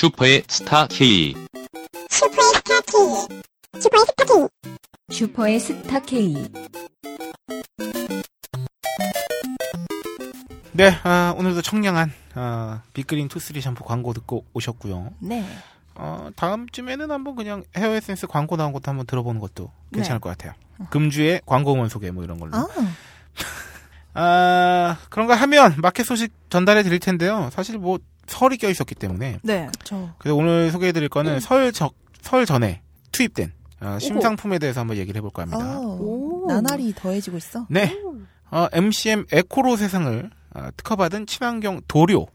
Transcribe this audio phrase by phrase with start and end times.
[0.00, 1.34] 슈퍼의 스타 K.
[2.08, 3.28] 슈퍼의 스타 K.
[3.82, 4.48] 슈퍼의 스타 K.
[5.10, 6.34] 슈퍼의 스타 K.
[10.72, 15.12] 네, 아, 오늘도 청량한 아, 빅그린 투쓰리 샴푸 광고 듣고 오셨고요.
[15.18, 15.44] 네.
[15.96, 20.20] 어, 다음 주에는 한번 그냥 헤어 에센스 광고 나온 것도 한번 들어보는 것도 괜찮을 네.
[20.22, 20.54] 것 같아요.
[20.88, 22.56] 금주의 광고원 소개 뭐 이런 걸로.
[22.56, 22.66] 아,
[24.14, 27.50] 아, 그런 거 하면 마켓 소식 전달해 드릴 텐데요.
[27.52, 27.98] 사실 뭐
[28.30, 29.38] 설이 껴 있었기 때문에.
[29.42, 29.68] 네.
[30.18, 31.90] 그래서 오늘 소개해 드릴 거는 설, 저,
[32.22, 35.78] 설 전에 투입된 어, 신상품에 대해서 한번 얘기를 해볼까 합니다.
[35.80, 37.66] 오, 나날이 더해지고 있어.
[37.68, 37.96] 네.
[38.50, 42.28] 어, MCM 에코로 세상을 어, 특허받은 친환경 도료.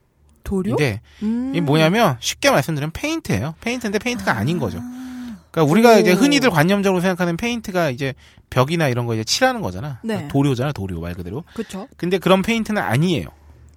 [0.43, 0.71] 도료?
[0.71, 1.51] 인데 음.
[1.51, 3.55] 이게 뭐냐면 쉽게 말씀드리면 페인트예요.
[3.61, 4.43] 페인트인데 페인트가 아...
[4.43, 4.79] 닌 거죠.
[5.51, 8.13] 그러니까 우리가 이제 흔히들 관념적으로 생각하는 페인트가 이제
[8.49, 9.99] 벽이나 이런 거 이제 칠하는 거잖아.
[10.03, 10.27] 네.
[10.27, 11.43] 도료잖아, 도료 말 그대로.
[11.53, 11.87] 그렇죠.
[11.97, 13.27] 근데 그런 페인트는 아니에요.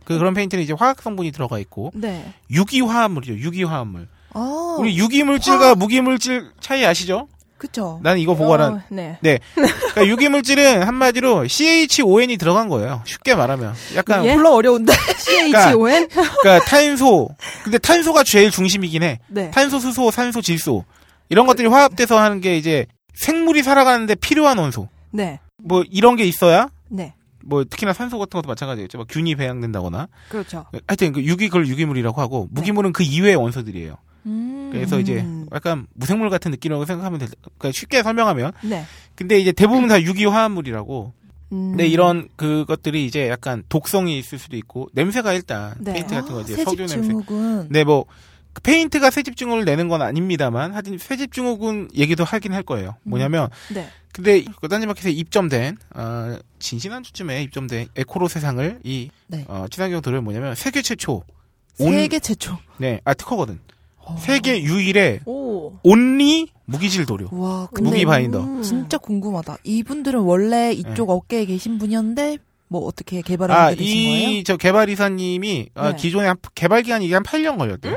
[0.09, 2.33] 그 그런 페인트는 이제 화학 성분이 들어가 있고 네.
[2.51, 3.35] 유기 화합물이죠.
[3.35, 4.09] 유기 화합물.
[4.33, 7.29] 아, 우리 유기 물질과 무기 물질 차이 아시죠?
[7.59, 8.01] 그쵸.
[8.03, 8.69] 나는 이거 보고 알아.
[8.69, 9.19] 어, 네.
[9.21, 9.39] 네.
[9.55, 13.03] 그러니까 유기 물질은 한마디로 CHON이 들어간 거예요.
[13.05, 13.75] 쉽게 말하면.
[13.97, 14.35] 약간 예?
[14.35, 14.95] 물론 어려운데.
[15.53, 16.09] CHON?
[16.09, 17.29] 그러니까 탄소.
[17.63, 19.19] 근데 탄소가 제일 중심이긴 해.
[19.27, 19.51] 네.
[19.51, 20.87] 탄소, 수소, 산소, 질소.
[21.29, 24.89] 이런 것들이 화합돼서 하는 게 이제 생물이 살아가는데 필요한 원소.
[25.11, 25.39] 네.
[25.63, 27.13] 뭐 이런 게 있어야 네.
[27.49, 28.99] 뭐 특히나 산소 같은 것도 마찬가지겠죠.
[28.99, 30.09] 막 균이 배양된다거나.
[30.29, 30.67] 그렇죠.
[30.87, 33.97] 하여튼 그 유기 그걸 유기물이라고 하고 무기물은 그 이외의 원소들이에요.
[34.27, 34.69] 음.
[34.71, 38.53] 그래서 이제 약간 무생물 같은 느낌이라고 생각하면 될, 그러니까 쉽게 설명하면.
[38.63, 38.85] 네.
[39.15, 41.15] 근데 이제 대부분 다 유기 화합물이라고.
[41.53, 41.71] 음.
[41.71, 45.95] 근데 이런 그것들이 이제 약간 독성이 있을 수도 있고 냄새가 일단 네.
[45.95, 47.69] 페인트 같은 거 이제 새집 석유 냄새.
[47.71, 48.05] 네, 뭐
[48.63, 52.97] 페인트가 새집 증후를 내는 건 아닙니다만 하여튼 새집 증후군 얘기도 하긴 할 거예요.
[53.05, 53.89] 뭐냐면 네.
[54.19, 59.45] 근데 그 딴지마켓에 입점된 어, 진지난 주쯤에 입점된 에코로 세상을 이 네.
[59.47, 61.23] 어, 친환경 도료는 뭐냐면 세계 최초
[61.79, 62.59] 온- 세계 최초.
[62.79, 63.61] 네, 아 특허거든.
[64.19, 65.73] 세계 유일의 오.
[65.85, 67.29] only 무기질 도료.
[67.31, 68.41] 와, 무기 바인더.
[68.43, 68.63] 음.
[68.63, 69.59] 진짜 궁금하다.
[69.63, 74.29] 이분들은 원래 이쪽 업계에 계신 분이었는데 뭐 어떻게 개발을 아, 하게 되신 거예요?
[74.31, 75.97] 이저 개발 이사님이 어, 네.
[75.97, 77.97] 기존에 한- 개발 기간이 이게 한 8년 걸렸대요.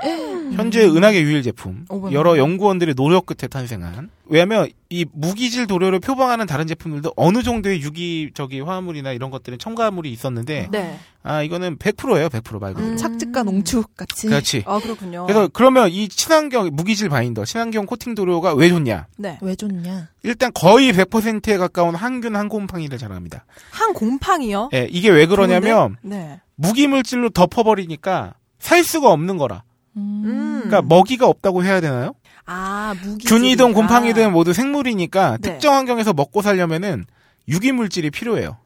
[0.53, 1.85] 현재 은하계 유일 제품.
[1.89, 2.11] 어머나.
[2.13, 4.09] 여러 연구원들의 노력 끝에 탄생한.
[4.31, 10.09] 왜냐면 이 무기질 도료를 표방하는 다른 제품들도 어느 정도의 유기 저기 화합물이나 이런 것들은 첨가물이
[10.11, 10.99] 있었는데 네.
[11.21, 12.29] 아 이거는 100%예요.
[12.29, 12.93] 100%말 그대로.
[12.93, 12.97] 음.
[12.97, 14.27] 착즙과 농축 같이.
[14.27, 14.63] 그렇지.
[14.65, 15.25] 아, 그렇군요.
[15.27, 19.07] 그래서 그러면 이 친환경 무기질 바인더, 친환경 코팅 도료가 왜 좋냐?
[19.17, 19.37] 네.
[19.41, 20.07] 왜 좋냐?
[20.23, 23.45] 일단 거의 100%에 가까운 항균 항곰팡이를 자랑합니다.
[23.71, 24.69] 한 곰팡이요?
[24.73, 26.39] 예, 이게 왜 그러냐면 네.
[26.55, 29.63] 무기 물질로 덮어버리니까 살 수가 없는 거라.
[29.97, 30.61] 음.
[30.63, 32.13] 그러니까 먹이가 없다고 해야 되나요?
[32.51, 33.25] 아, 무기.
[33.28, 35.51] 균이든 곰팡이든 모두 생물이니까 네.
[35.51, 37.06] 특정 환경에서 먹고 살려면은
[37.47, 38.57] 유기 물질이 필요해요.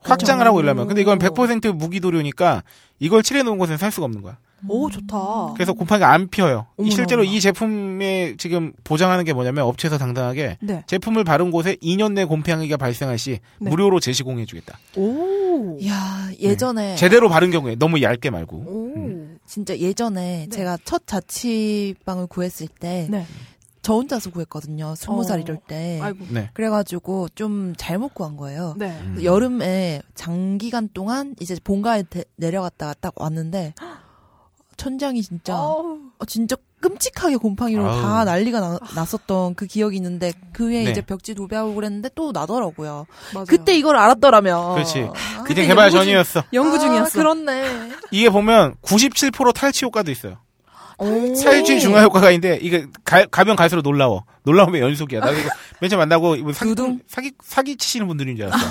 [0.00, 0.48] 확장을 오.
[0.48, 0.86] 하고 이러면.
[0.86, 2.62] 근데 이건 100% 무기 도료니까
[2.98, 4.36] 이걸 칠해 놓은 곳은 살 수가 없는 거야.
[4.68, 5.54] 오, 좋다.
[5.54, 6.66] 그래서 곰팡이가 안 피어요.
[6.78, 7.36] 이 어머나, 실제로 어머나.
[7.36, 10.84] 이 제품에 지금 보장하는 게 뭐냐면 업체에서 당당하게 네.
[10.86, 13.70] 제품을 바른 곳에 2년 내 곰팡이가 발생할 시 네.
[13.70, 14.78] 무료로 제시공해 주겠다.
[14.96, 15.78] 오.
[15.86, 18.56] 야 예전에 제대로 바른 경우에 너무 얇게 말고.
[18.56, 18.92] 오.
[18.96, 19.21] 음.
[19.52, 20.48] 진짜 예전에 네.
[20.48, 23.26] 제가 첫 자취방을 구했을 때저 네.
[23.86, 24.94] 혼자서 구했거든요.
[24.94, 25.42] 스무 살 어.
[25.42, 26.00] 이럴 때.
[26.02, 26.24] 아이고.
[26.30, 26.48] 네.
[26.54, 28.74] 그래가지고 좀 잘못 구한 거예요.
[28.78, 28.98] 네.
[29.02, 29.22] 음.
[29.22, 33.74] 여름에 장기간 동안 이제 본가에 대- 내려갔다가 딱 왔는데
[34.78, 35.54] 천장이 진짜.
[35.60, 38.02] 어, 진짜 끔찍하게 곰팡이로 아우.
[38.02, 40.90] 다 난리가 나, 났었던 그 기억이 있는데 그 후에 네.
[40.90, 43.06] 이제 벽지 도배하고 그랬는데 또 나더라고요.
[43.32, 43.46] 맞아요.
[43.48, 44.74] 그때 이걸 알았더라면.
[44.74, 45.08] 그렇지.
[45.38, 46.42] 아, 그때 개발 연구 중- 전이었어.
[46.52, 47.06] 연구 중이었어.
[47.06, 47.90] 아, 그렇네.
[48.10, 50.38] 이게 보면 97% 탈취 효과도 있어요.
[50.98, 51.34] 오.
[51.42, 54.24] 탈취 중화 효과가 있는데 이게 가, 가면 갈수록 놀라워.
[54.44, 55.20] 놀라우면 연속이야.
[55.20, 55.48] 나 이거
[55.80, 56.74] 맨 처음 만나고 이분 사기?
[57.08, 58.66] 사기 사기 치시는 분들인 줄 알았어.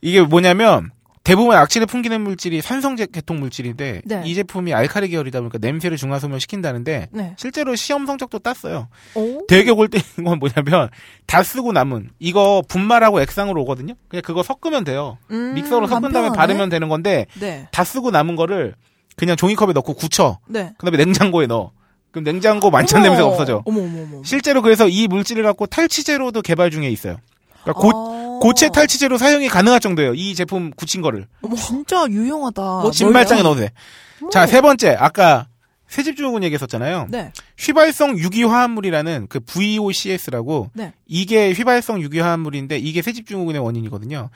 [0.00, 0.90] 이게 뭐냐면
[1.28, 4.22] 대부분 악취를 풍기는 물질이 산성제 계통 물질인데 네.
[4.24, 7.34] 이 제품이 알카리 계열이다 보니까 냄새를 중화 소멸 시킨다는데 네.
[7.36, 8.88] 실제로 시험 성적도 땄어요.
[9.14, 9.46] 오.
[9.46, 10.88] 되게 골 때린 건 뭐냐면
[11.26, 13.92] 다 쓰고 남은 이거 분말하고 액상으로 오거든요.
[14.08, 15.18] 그냥 그거 섞으면 돼요.
[15.30, 15.52] 음.
[15.52, 16.30] 믹서로 섞은 다음에.
[16.34, 17.68] 바르면 되는 건데 네.
[17.72, 18.74] 다 쓰고 남은 거를
[19.16, 20.38] 그냥 종이컵에 넣고 굳혀.
[20.48, 20.72] 네.
[20.78, 21.72] 그다음에 냉장고에 넣어.
[22.10, 23.08] 그럼 냉장고 만찬 어머.
[23.08, 23.62] 냄새가 없어져.
[23.66, 24.22] 어머, 어머.
[24.24, 27.18] 실제로 그래서 이 물질을 갖고 탈취제로도 개발 중에 있어요.
[27.62, 28.38] 그러니까 고, 어.
[28.40, 30.14] 고체 탈취제로 사용이 가능할 정도예요.
[30.14, 31.26] 이 제품 굳힌 거를.
[31.42, 32.62] 어머, 진짜 유용하다.
[32.62, 33.72] 뭐 신발장에 넣어도 돼.
[34.30, 34.96] 자, 세 번째.
[34.98, 35.48] 아까
[35.88, 37.06] 새집증후군 얘기했었잖아요.
[37.10, 37.32] 네.
[37.58, 40.92] 휘발성 유기화합물이라는 그 VOCs라고 네.
[41.06, 44.28] 이게 휘발성 유기화합물인데 이게 새집증후군의 원인이거든요.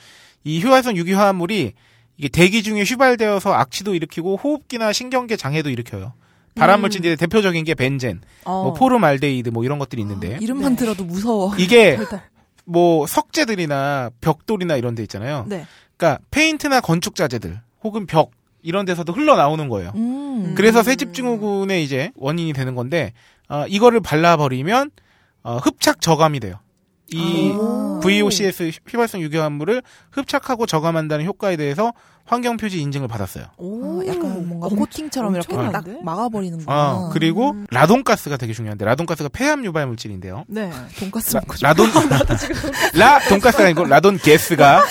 [0.44, 1.74] 이 휘발성 유기화합물이
[2.16, 6.14] 이게 대기 중에 휘발되어서 악취도 일으키고 호흡기나 신경계 장애도 일으켜요.
[6.54, 8.64] 발암물질의 대표적인 게 벤젠, 어.
[8.64, 10.84] 뭐 포름알데히드 뭐 이런 것들이 있는데 이름만 네.
[10.84, 11.54] 들어도 무서워.
[11.56, 11.98] 이게.
[12.64, 15.44] 뭐 석재들이나 벽돌이나 이런 데 있잖아요.
[15.48, 15.66] 네.
[15.96, 18.30] 그러니까 페인트나 건축 자재들 혹은 벽
[18.62, 19.92] 이런 데서도 흘러나오는 거예요.
[19.96, 20.54] 음.
[20.56, 23.12] 그래서 새집증후군의 이제 원인이 되는 건데
[23.48, 24.90] 어, 이거를 발라버리면
[25.42, 26.58] 어, 흡착 저감이 돼요.
[27.14, 28.00] 이 아.
[28.02, 29.82] VOCS 휘발성 유기화합물을
[30.12, 31.92] 흡착하고 저감한다는 효과에 대해서
[32.24, 33.46] 환경 표지 인증을 받았어요.
[33.56, 36.00] 오, 어, 약간 뭔가 엄- 코팅처럼 이렇게 딱 엄청난데?
[36.04, 36.92] 막아버리는구나.
[36.92, 40.44] 어, 그리고 라돈가스가 되게 중요한데 라돈가스가 폐암 유발 물질인데요.
[40.48, 40.70] 네.
[41.00, 41.54] 돈가스 먹고.
[41.62, 41.88] 라 돈
[42.94, 44.84] 라 돈가스가 아니고 라돈 가스가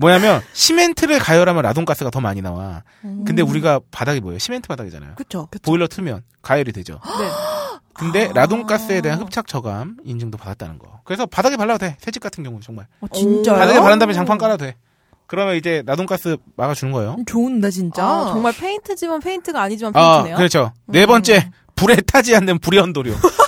[0.00, 2.82] 뭐냐면 시멘트를 가열하면 라돈가스가 더 많이 나와.
[3.24, 4.38] 근데 우리가 바닥이 뭐예요?
[4.38, 5.12] 시멘트 바닥이잖아요.
[5.16, 5.48] 그쵸.
[5.62, 6.94] 보일러 틀면 가열이 되죠.
[7.04, 7.28] 네.
[7.94, 8.32] 근데 아.
[8.32, 11.00] 라돈가스에 대한 흡착 저감 인증도 받았다는 거.
[11.04, 11.96] 그래서 바닥에 발라도 돼.
[12.00, 12.86] 새집 같은 경우는 정말.
[13.00, 13.56] 어, 진짜요?
[13.56, 14.76] 바닥에 바른 다음에 장판 깔아도 돼.
[15.26, 17.16] 그러면 이제 라돈가스 막아주는 거예요.
[17.26, 18.04] 좋은데 진짜.
[18.04, 20.36] 아, 정말 페인트지만 페인트가 아니지만 아, 페인트네요.
[20.36, 20.72] 그렇죠.
[20.86, 23.12] 네 번째 불에 타지 않는 불연도료.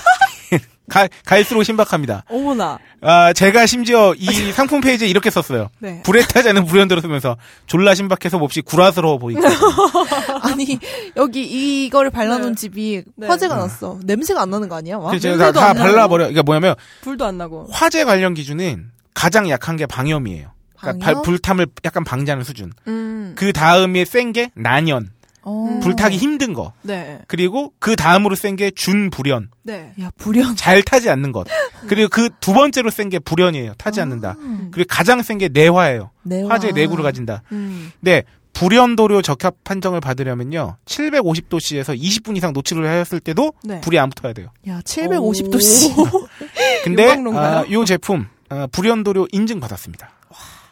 [0.89, 2.23] 가, 갈수록 신박합니다.
[2.29, 2.79] 어머나.
[3.01, 5.69] 아, 제가 심지어 이 상품 페이지에 이렇게 썼어요.
[5.79, 6.01] 네.
[6.03, 7.35] 불에 않는 불연도료 쓰면서
[7.65, 9.41] 졸라 신박해서 몹시 구라스러워 보이고.
[10.43, 10.79] 아니
[11.15, 12.61] 여기 이거를 발라놓은 네.
[12.61, 13.27] 집이 네.
[13.27, 13.61] 화재가 네.
[13.61, 13.99] 났어.
[14.03, 14.97] 냄새가 안 나는 거 아니야?
[14.97, 15.09] 막?
[15.09, 15.73] 그래서 제가 다, 다.
[15.73, 16.25] 발라버려.
[16.25, 17.67] 그러니까 뭐냐면 불도 안 나고.
[17.71, 20.51] 화재 관련 기준은 가장 약한 게 방염이에요.
[20.79, 21.05] 그러니까?
[21.05, 22.71] 발- 불탐을 약간 방지하는 수준.
[22.87, 23.33] 음.
[23.35, 25.09] 그 다음에 센 게 난연,
[25.49, 25.79] 어.
[25.81, 26.73] 불타기 힘든 거.
[26.83, 27.19] 네.
[27.27, 29.93] 그리고 그 다음으로 센 게 준불연, 네.
[30.01, 30.55] 야 불연.
[30.57, 31.47] 잘 타지 않는 것.
[31.87, 33.73] 그리고 그 두 번째로 센 게 불연이에요.
[33.77, 34.35] 타지 않는다.
[34.71, 36.11] 그리고 가장 센 게 내화예요.
[36.23, 36.49] 내화.
[36.49, 37.43] 화재 내구를 가진다.
[37.53, 37.91] 음.
[38.01, 38.23] 네.
[38.53, 40.77] 불연도료 적합 판정을 받으려면요.
[40.85, 43.79] 750도씨에서 20분 이상 노출을 하였을 때도 네.
[43.81, 44.47] 불이 안 붙어야 돼요.
[44.67, 45.93] 야 750도씨.
[46.83, 47.11] 근데?
[47.37, 50.09] 아, 이 제품 아, 불연도료 인증 받았습니다.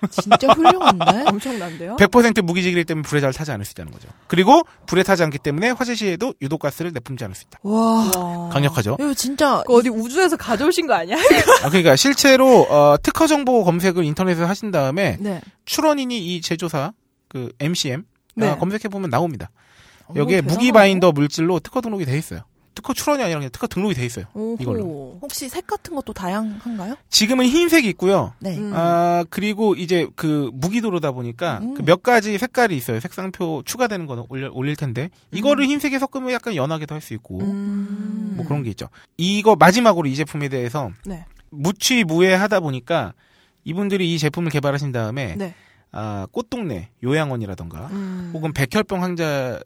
[0.09, 1.25] 진짜 훌륭한데.
[1.29, 1.95] 엄청난데요?
[1.97, 4.07] 100% 무기질이기 때문에 불에 잘 타지 않을 수 있다는 거죠.
[4.27, 7.59] 그리고 불에 타지 않기 때문에 화재 시에도 유독가스를 내뿜지 않을 수 있다.
[7.63, 8.11] 와.
[8.15, 8.49] 와.
[8.49, 8.97] 강력하죠.
[8.99, 11.15] 이거 진짜 그거 어디 우주에서 가져오신 거 아니야?
[11.63, 15.41] 아, 그러니까 실제로 어, 특허 정보 검색을 인터넷에 하신 다음에 네.
[15.65, 16.93] 출원인이 이 제조사
[17.27, 18.03] 그 MCM
[18.35, 18.55] 네.
[18.57, 19.49] 검색해 보면 나옵니다.
[20.15, 20.41] 여기에.
[20.41, 22.41] 무기 바인더 물질로 특허 등록이 돼 있어요.
[22.75, 24.25] 특허 출원이 아니라 그냥 특허 등록이 돼 있어요.
[24.33, 24.57] 오호.
[24.59, 25.17] 이걸로.
[25.21, 26.95] 혹시 색 같은 것도 다양한가요?
[27.09, 28.33] 지금은 흰색이 있고요.
[28.39, 28.57] 네.
[28.57, 28.71] 음.
[28.75, 31.73] 아 그리고 이제 그 무기도로다 보니까 음.
[31.73, 32.99] 그몇 가지 색깔이 있어요.
[32.99, 38.33] 색상표 추가되는 거는 올려, 올릴 텐데 이거를 흰색에 섞으면 약간 연하게도 할 수 있고 음.
[38.35, 38.87] 뭐 그런 게 있죠.
[39.17, 41.25] 이거 마지막으로 이 제품에 대해서 네.
[41.51, 43.13] 무취무해하다 보니까
[43.63, 45.53] 이분들이 이 제품을 개발하신 다음에 네.
[45.91, 48.31] 아 꽃동네 요양원이라던가 음.
[48.33, 49.59] 혹은 백혈병 환자가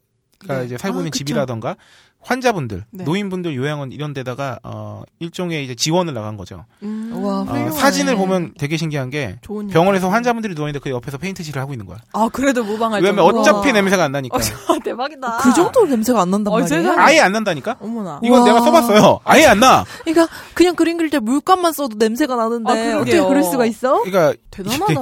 [0.48, 0.66] 네.
[0.66, 1.18] 이제 살고 아, 있는 그쵸.
[1.20, 1.76] 집이라던가
[2.22, 3.04] 환자분들, 네.
[3.06, 6.66] 노인분들 요양원 이런 데다가 어 일종의 이제 지원을 나간 거죠.
[6.84, 7.12] 음.
[7.24, 7.72] 와, 어.
[7.72, 10.14] 사진을 보면 되게 신기한 게 좋은 병원에서 얘기.
[10.14, 11.98] 환자분들이 누워 있는데 그 옆에서 페인트칠을 하고 있는 거야.
[12.14, 13.42] 아 그래도 무방할 왜냐면 정도로.
[13.42, 14.38] 어차피 냄새가 안 나니까.
[14.38, 14.40] 어,
[14.84, 15.38] 대박이다.
[15.38, 16.62] 그 정도로 냄새가 안 난단 어?
[16.66, 17.00] 세상에.
[17.00, 17.78] 아예 안 난다니까?
[17.80, 18.20] 어머나.
[18.22, 18.46] 이건 우와.
[18.48, 19.22] 내가 써봤어요.
[19.24, 19.86] 아예 안 나.
[20.04, 22.98] 그러니까 그냥 그림 그릴 때 물감만 써도 냄새가 나는데 아.
[22.98, 24.02] 어떻게 그럴 수가 있어?
[24.04, 24.94] 그러니까 대단하다.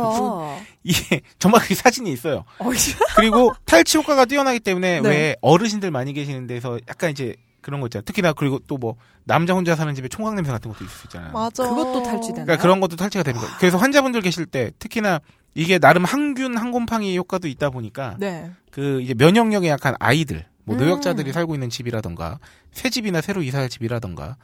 [0.88, 2.46] 이게 정말 그 사진이 있어요.
[2.60, 2.96] 어, 씨.
[3.16, 5.10] 그리고 탈취 효과가 뛰어나기 때문에 네.
[5.10, 8.04] 왜 어르신들 많이 계시는 데서 약간 이제 그런 거 있잖아요.
[8.06, 8.96] 특히나 그리고 또 뭐
[9.28, 11.34] 남자 혼자 사는 집에 총각 냄새 같은 것도 있을 수 있잖아요.
[11.34, 11.68] 맞아.
[11.68, 12.46] 그것도 탈취되나?
[12.46, 13.54] 그러니까 그런 것도 탈취가 되는 거예요.
[13.60, 15.20] 그래서 환자분들 계실 때 특히나
[15.54, 18.50] 이게 나름 항균 항곰팡이 효과도 있다 보니까 네.
[18.72, 20.80] 그 이제 면역력에 약한 아이들, 뭐 음.
[20.80, 22.40] 노약자들이 살고 있는 집이라던가
[22.72, 24.38] 새 집이나 새로 이사할 집이라던가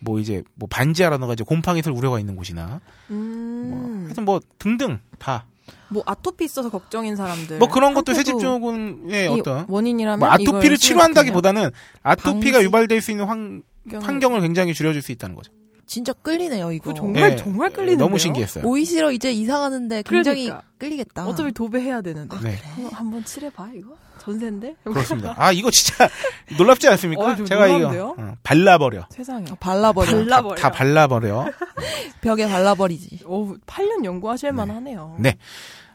[0.00, 4.02] 뭐 이제 뭐 반지하라던가 이제 곰팡이들 우려가 있는 곳이나 뭐 음.
[4.06, 5.46] 하여튼 뭐 등등 다
[5.88, 7.58] 뭐뭐 아토피 있어서 걱정인 사람들.
[7.68, 11.70] 그런 것도 새집증후군의 이 어떤 원인이라면 뭐 아토피를 치료한다기보다는
[12.02, 12.66] 아토피가 방지?
[12.66, 15.52] 유발될 수 있는 환, 환경을 굉장히 줄여줄 수 있다는 거죠.
[15.86, 16.90] 진짜 끌리네요 이거.
[16.92, 18.06] 그거 정말 예, 정말 예, 끌리는데요.
[18.06, 18.64] 너무 신기했어요.
[18.64, 20.66] 오이시러 이제 이사 가는데 굉장히 그러니까.
[20.78, 21.26] 끌리겠다.
[21.26, 22.36] 어차피 도배해야 되는데.
[22.40, 24.74] 네, 한번, 한번 칠해봐 이거 전세인데.
[24.82, 25.34] 그렇습니다.
[25.38, 26.08] 아 이거 진짜
[26.58, 27.22] 놀랍지 않습니까?
[27.22, 27.68] 어, 좀 제가?
[27.68, 29.06] 이거 어, 발라버려.
[29.10, 29.48] 세상에.
[29.50, 30.06] 어, 발라버려.
[30.10, 30.54] 발라버려.
[30.56, 31.50] 다 발라버려.
[32.20, 33.20] 벽에 발라버리지.
[33.24, 35.16] 오, 8년 연구하실 만하네요.
[35.20, 35.36] 네.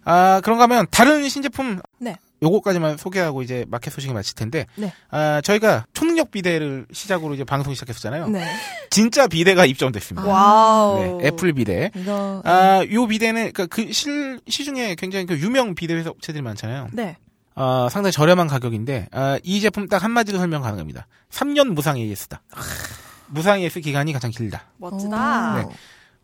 [0.04, 2.18] 아, 그런가 하면 다른 신제품 네.
[2.42, 4.92] 요거까지만 소개하고 이제 마켓 소식을 마칠 텐데 네.
[5.10, 8.30] 아, 저희가 초능력 비데를 시작으로 이제 방송 시작했었잖아요.
[8.30, 8.46] 네.
[8.90, 10.28] 진짜 비데가 입점됐습니다.
[10.28, 11.20] wow.
[11.22, 11.92] 네, 애플 비데.
[11.96, 16.90] 이거 아, 요 비데는 그그 실, 시중에 굉장히 그 유명 비데 회사 업체들이 많잖아요.
[16.94, 17.18] 네.
[17.54, 21.06] 아, 상당히 저렴한 가격인데 아, 이 제품 딱 한마디로 설명 가능합니다.
[21.30, 22.42] 3년 무상 AS다.
[23.28, 24.64] 무상 AS 기간이 가장 길다.
[24.78, 25.56] 멋지다.
[25.58, 25.68] 네.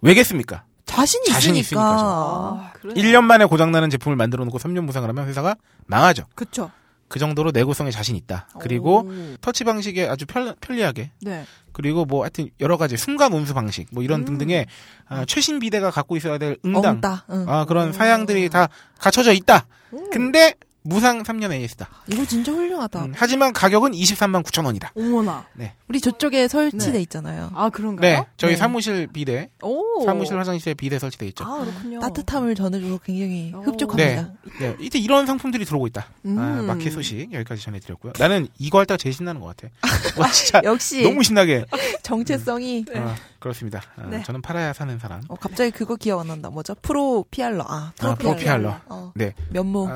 [0.02, 0.64] 왜겠습니까?
[0.88, 1.84] 자신이 자신이 있으니까.
[1.86, 3.00] 아, 그러네.
[3.00, 6.26] 1년 만에 고장나는 제품을 만들어 놓고 3년 무상을 하면 회사가 망하죠.
[6.34, 6.72] 그쵸.
[7.08, 8.48] 그 정도로 내구성에 자신 있다.
[8.60, 9.36] 그리고 오.
[9.40, 11.46] 터치 방식에 아주 편, 편리하게 네.
[11.72, 14.26] 그리고 뭐 하여튼 여러 가지 순간 온수 방식 뭐 이런 음.
[14.26, 14.66] 등등의
[15.08, 17.26] 아, 최신 비대가 갖고 있어야 될 응당 엉따.
[17.30, 17.46] 응.
[17.48, 18.68] 아, 그런 사양들이 다
[19.00, 19.68] 갖춰져 있다.
[19.94, 20.10] 음.
[20.10, 20.56] 근데
[20.88, 21.90] 무상 3년 AS다.
[22.08, 23.06] 이거 진짜 훌륭하다.
[23.06, 24.94] 음, 하지만 가격은 23만 9천 원이다.
[24.96, 25.46] 어머나.
[25.90, 27.02] 우리 저쪽에 설치돼 네.
[27.02, 27.52] 있잖아요.
[27.54, 28.20] 아 그런가요?
[28.20, 28.58] 네, 저희 네.
[28.58, 30.06] 사무실 비데, 오.
[30.06, 31.44] 사무실 화장실에 비데 설치돼 있죠.
[31.44, 32.00] 아 그렇군요.
[32.00, 33.64] 따뜻함을 전해주고 굉장히 오.
[33.64, 34.32] 흡족합니다.
[34.60, 36.08] 네, 이때 이런 상품들이 들어오고 있다.
[36.26, 36.40] 음.
[36.40, 38.14] 아, 마켓 소식 여기까지 전해드렸고요.
[38.18, 39.68] 나는 이거 할 때가 제일 신나는 것 같아.
[40.18, 41.66] 와, 진짜 역시 너무 신나게.
[42.04, 43.82] 정체성이 아, 그렇습니다.
[43.98, 44.24] 아, 네.
[44.24, 45.22] 저는 팔아야 사는 사람.
[45.28, 46.50] 어, 갑자기 그거 기억 안 난다.
[46.50, 46.76] 뭐죠?
[46.82, 47.66] 프로 PR러.
[47.68, 48.80] 아, 프로 아, 프로 PR러.
[48.88, 49.34] 어, 네.
[49.50, 49.90] 면모.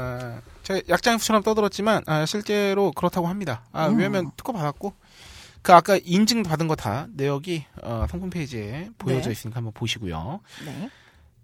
[0.61, 3.63] 아, 제가 약장수처럼 떠들었지만 아, 실제로 그렇다고 합니다.
[3.71, 3.97] 아, 음.
[3.97, 4.93] 왜냐면 특허 받았고
[5.61, 9.31] 그 아까 인증 받은 거 다 내역이 어, 상품 페이지에 보여져 네.
[9.31, 10.39] 있으니까 한번 보시고요.
[10.65, 10.89] 네.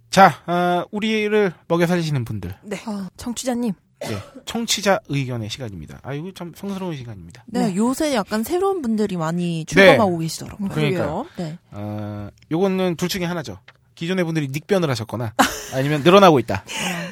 [0.10, 2.82] 자, 아, 우리를 먹여 살리시는 분들, 네.
[2.86, 3.74] 아, 청취자님.
[4.00, 6.00] 네, 청취자 의견의 시간입니다.
[6.04, 7.44] 아, 이거 참 성스러운 시간입니다.
[7.48, 7.76] 네, 네.
[7.76, 10.70] 요새 약간 새로운 분들이 많이 출범하고 음, 계시더라고요.
[10.70, 11.26] 그러니까요.
[11.38, 11.58] 네.
[11.72, 13.58] 어, 요거는 둘 중에 하나죠.
[13.98, 15.34] 기존의 분들이 닉변을 하셨거나
[15.74, 16.64] 아니면 늘어나고 있다.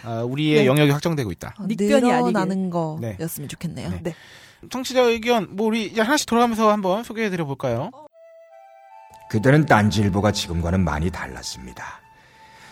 [0.04, 0.66] 아, 우리의 네.
[0.68, 1.56] 영역이 확정되고 있다.
[1.60, 2.12] 어, 닉변이
[3.02, 3.18] 네.
[3.18, 3.90] 거였으면 좋겠네요.
[3.90, 4.00] 네.
[4.04, 4.16] 네.
[4.70, 7.90] 청취자 의견 뭐 우리 이제 하나씩 돌아가면서 한번 소개해드려 볼까요?
[9.30, 11.84] 그때는 딴지일보가 지금과는 많이 달랐습니다.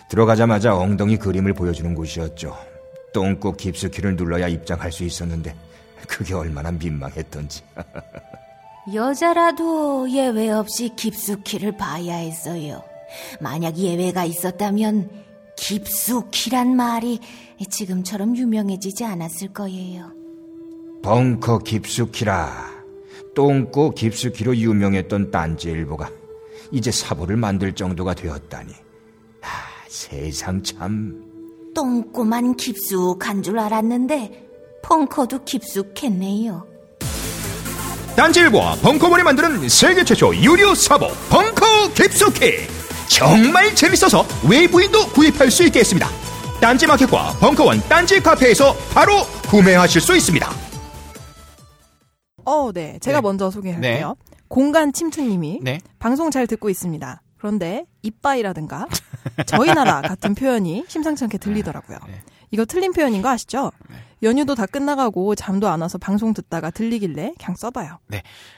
[0.08, 2.56] 들어가자마자 엉덩이 그림을 보여주는 곳이었죠.
[3.12, 5.56] 똥꼬 깊숙이를 눌러야 입장할 수 있었는데
[6.06, 7.62] 그게 얼마나 민망했던지.
[8.94, 12.82] 여자라도 예외 없이 깊숙이를 봐야 했어요.
[13.40, 15.10] 만약 예외가 있었다면
[15.56, 17.20] 깊숙이란 말이
[17.70, 20.12] 지금처럼 유명해지지 않았을 거예요.
[21.02, 22.72] 벙커 깊숙이라
[23.34, 26.10] 똥꼬 깊숙이로 유명했던 딴지일보가
[26.70, 28.72] 이제 사보를 만들 정도가 되었다니.
[29.42, 29.46] 아,
[29.88, 31.22] 세상 참.
[31.74, 34.48] 똥꼬만 깊숙한 줄 알았는데
[34.82, 36.66] 펑커도 깊숙했네요.
[38.16, 42.52] 딴지일보와 벙커원이 만드는 세계 최초 유료 사보 벙커 깊숙이
[43.08, 46.08] 정말 재밌어서 외부인도 구입할 수 있게 했습니다.
[46.60, 50.48] 딴지마켓과 벙커원 딴지 카페에서 바로 구매하실 수 있습니다.
[52.44, 52.98] 어, 네.
[53.00, 53.22] 제가 네.
[53.22, 54.16] 먼저 소개할게요.
[54.48, 55.80] 공간 침투님이 네.
[55.98, 57.22] 방송 잘 듣고 있습니다.
[57.36, 58.86] 그런데 이빠이라든가
[59.46, 61.98] 저희 나라 같은 표현이 심상치 않게 들리더라고요.
[62.06, 62.22] 네.
[62.50, 63.72] 이거 틀린 표현인 거 아시죠?
[64.22, 67.98] 연휴도 다 끝나가고 잠도 안 와서 방송 듣다가 들리길래 그냥 써봐요.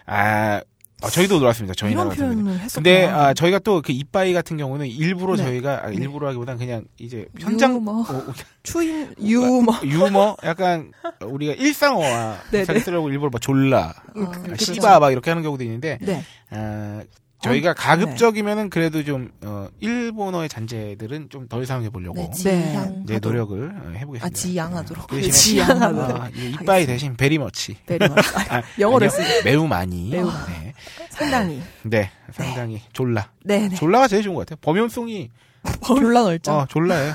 [0.06, 0.60] 아,
[1.06, 1.74] 어, 저희도 놀았습니다.
[1.74, 2.60] 저희 이런 나라 같은 경우는.
[2.74, 5.44] 근데 아, 저희가 또 그 이빠이 같은 경우는 일부러 네.
[5.44, 7.92] 저희가 아, 일부러 하기보단 그냥 이제 현장 유머.
[8.00, 8.32] 어, 어,
[8.62, 12.84] 추인 유머 유머 약간 우리가 일상어와 네, 비슷하게 네.
[12.84, 14.20] 쓰려고 일부러 막 졸라 어,
[14.50, 16.24] 아, 씨바 막 이렇게 하는 경우도 있는데 네.
[16.50, 17.02] 아,
[17.42, 23.02] 저희가 가급적이면은 그래도 좀 어, 일본어의 잔재들은 좀 덜 사용해 보려고 네, 네.
[23.06, 24.26] 네, 노력을 어, 해보겠습니다.
[24.26, 25.06] 아, 지양하도록.
[25.06, 28.18] 그 대신에 지양하도록 어, 이 이빠이 대신 베리머치 내리막
[28.52, 30.72] 아, 영어로 쓰 매우 많이 매우 네.
[31.10, 34.58] 상당히 네, 상당히 졸라 네네 졸라가 제일 좋은 것 같아요.
[34.62, 35.30] 범용성이
[35.86, 36.52] 졸라 넓죠.
[36.52, 37.14] 어 졸라예요.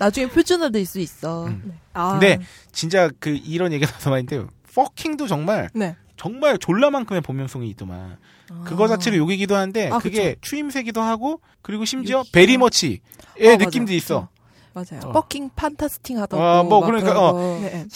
[0.00, 1.46] 나중에 표준화 될수 있어.
[1.46, 1.78] 음.
[1.92, 2.38] 아, 근데
[2.72, 8.18] 진짜 그 이런 얘기가 나서 말인데 fucking도 정말 네 정말 졸라만큼의 범용성이 있더만.
[8.64, 12.30] 그거 자체로 욕이기도 한데 아, 그게 추임새기도 하고 그리고 심지어 욕이야.
[12.32, 13.00] 베리머치의
[13.44, 13.96] 어, 느낌도 맞아요.
[13.96, 14.28] 있어.
[14.74, 15.00] 맞아요.
[15.04, 15.12] 어.
[15.12, 16.42] 퍼킹 판타스팅 하다고.
[16.42, 17.32] 어, 뭐막 그러니까, 그런 어.
[17.32, 17.58] 거.
[17.60, 17.86] 네, 네.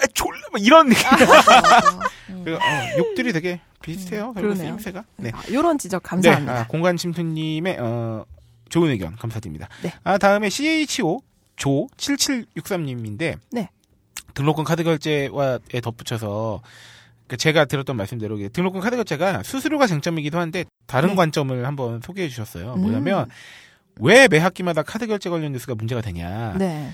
[0.00, 1.04] 아, 졸라 막 이런 느낌.
[1.10, 2.00] 맞아.
[2.30, 2.44] 음.
[2.44, 2.58] 그, 어,
[2.98, 4.32] 욕들이 되게 비슷해요.
[4.32, 4.66] 결국 그러네요.
[4.74, 5.04] 쓰임새가.
[5.16, 5.30] 네.
[5.34, 6.60] 아, 요런 지적 네, 감사합니다.
[6.60, 8.24] 아, 공간 침투님의 어,
[8.68, 9.68] 좋은 의견 감사드립니다.
[9.82, 9.92] 네.
[10.04, 11.20] 아 다음에 CHO
[11.56, 13.68] 조 7763님인데 네.
[14.34, 17.01] 등록금 카드 결제와 에 덧붙여서 그
[17.38, 21.14] 제가 들었던 말씀대로 등록금 카드 결제가 수수료가 쟁점이기도 한데 다른 네.
[21.16, 22.74] 관점을 한번 소개해 주셨어요.
[22.74, 22.82] 음.
[22.82, 23.28] 뭐냐면
[24.00, 26.54] 왜 매 학기마다 카드 결제 관련 뉴스가 문제가 되냐?
[26.58, 26.92] 네.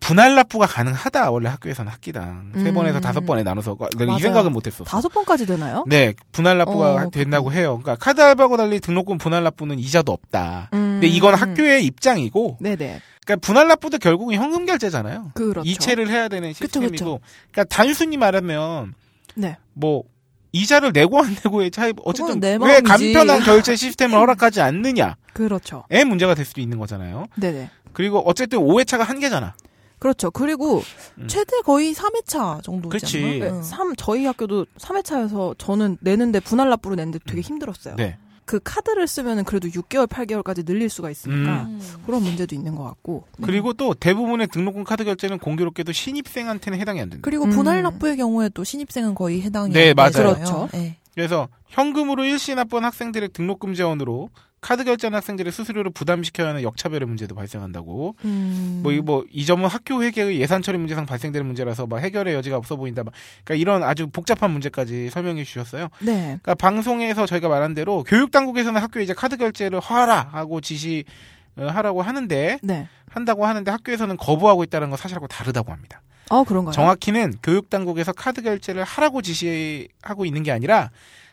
[0.00, 2.74] 분할 납부가 가능하다 원래 학교에서는 학기당 세 음.
[2.74, 4.18] 번에서 다섯 번에 나눠서 내가 맞아요.
[4.18, 4.82] 이 생각은 못했어.
[4.82, 5.84] 다섯 번까지 되나요?
[5.86, 7.78] 네, 분할 납부가 어, 된다고 해요.
[7.82, 10.70] 그러니까 카드 할부하고 달리 등록금 분할 납부는 이자도 없다.
[10.72, 11.00] 음.
[11.00, 13.00] 근데 이건 학교의 입장이고, 네네.
[13.26, 15.32] 그러니까 분할 납부도 결국은 현금 결제잖아요.
[15.34, 15.68] 그렇죠.
[15.68, 17.20] 이체를 해야 되는 그쵸, 시스템이고, 그쵸.
[17.52, 18.94] 그러니까 단순히 말하면
[19.40, 19.56] 네.
[19.72, 20.04] 뭐
[20.52, 22.82] 이자를 내고 안 내고의 차이, 어쨌든 왜 마음이지.
[22.82, 25.84] 간편한 결제 시스템을 허락하지 않느냐에 그렇죠.
[26.06, 27.26] 문제가 될 수도 있는 거잖아요.
[27.36, 27.70] 네네.
[27.92, 29.54] 그리고 어쨌든 5회차가 한계잖아.
[30.00, 30.30] 그렇죠.
[30.30, 30.82] 그리고
[31.18, 31.28] 음.
[31.28, 33.18] 최대 거의 3회차 정도지.
[33.18, 33.28] 않나?
[33.28, 33.62] 네, 응.
[33.62, 37.42] 삼 저희 학교도 3회차여서 저는 내는데 분할 납부를 내는데 되게 음.
[37.42, 37.96] 힘들었어요.
[37.96, 38.16] 네.
[38.50, 41.80] 그 카드를 쓰면은 그래도 6개월, 8개월까지 늘릴 수가 있으니까 음.
[42.04, 43.22] 그런 문제도 있는 것 같고.
[43.38, 43.46] 네.
[43.46, 47.22] 그리고 또 대부분의 등록금 카드 결제는 공교롭게도 신입생한테는 해당이 안 된다.
[47.22, 47.50] 그리고 음.
[47.50, 50.10] 분할 납부의 경우에도 신입생은 거의 해당이 네, 안 맞아요.
[50.10, 50.34] 되잖아요.
[50.34, 50.68] 그렇죠.
[50.72, 50.96] 네.
[51.14, 54.30] 그래서 현금으로 일시 납부한 학생들의 등록금 재원으로
[54.60, 58.14] 카드 결제한 학생들의 수수료를 부담시켜야 하는 역차별의 문제도 발생한다고.
[58.24, 58.80] 음.
[58.82, 62.56] 뭐, 이, 뭐, 이 점은 학교 회계의 예산 처리 문제상 발생되는 문제라서 막 해결의 여지가
[62.56, 63.02] 없어 보인다.
[63.02, 63.14] 막.
[63.44, 65.88] 그러니까 이런 아주 복잡한 문제까지 설명해 주셨어요.
[66.00, 66.38] 네.
[66.42, 71.04] 그러니까 방송에서 저희가 말한 대로 교육당국에서는 학교에 이제 카드 결제를 하라 하고 지시
[71.56, 72.88] 어, 하라고 하는데 네.
[73.08, 76.02] 한다고 하는데 학교에서는 거부하고 있다는 건 사실하고 다르다고 합니다.
[76.30, 76.72] 어, 그런가요?
[76.72, 80.90] 정확히는 교육당국에서 카드 결제를 하라고 지시하고 있는 게 아니라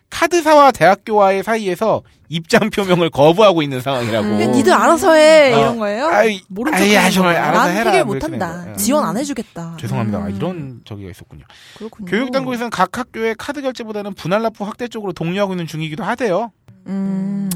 [0.09, 4.27] 카드사와 대학교와의 사이에서 입장 표명을 거부하고 있는 상황이라고.
[4.27, 4.51] 음.
[4.51, 5.59] 니들 알아서 해 어.
[5.59, 6.07] 이런 거예요?
[6.07, 7.35] 아이, 모른 척하는 아, 정말.
[7.35, 7.91] 알아서 난 해라.
[7.91, 8.73] 해결 뭐 못한다.
[8.75, 9.77] 지원 안 해주겠다.
[9.79, 10.17] 죄송합니다.
[10.19, 10.35] 아, 음.
[10.35, 11.43] 이런 저기가 있었군요.
[11.77, 12.09] 그렇군요.
[12.09, 16.51] 교육당국에서는 각 학교의 카드 결제보다는 분할 납부 확대 쪽으로 독려하고 있는 중이기도 하대요.
[16.87, 17.49] 음.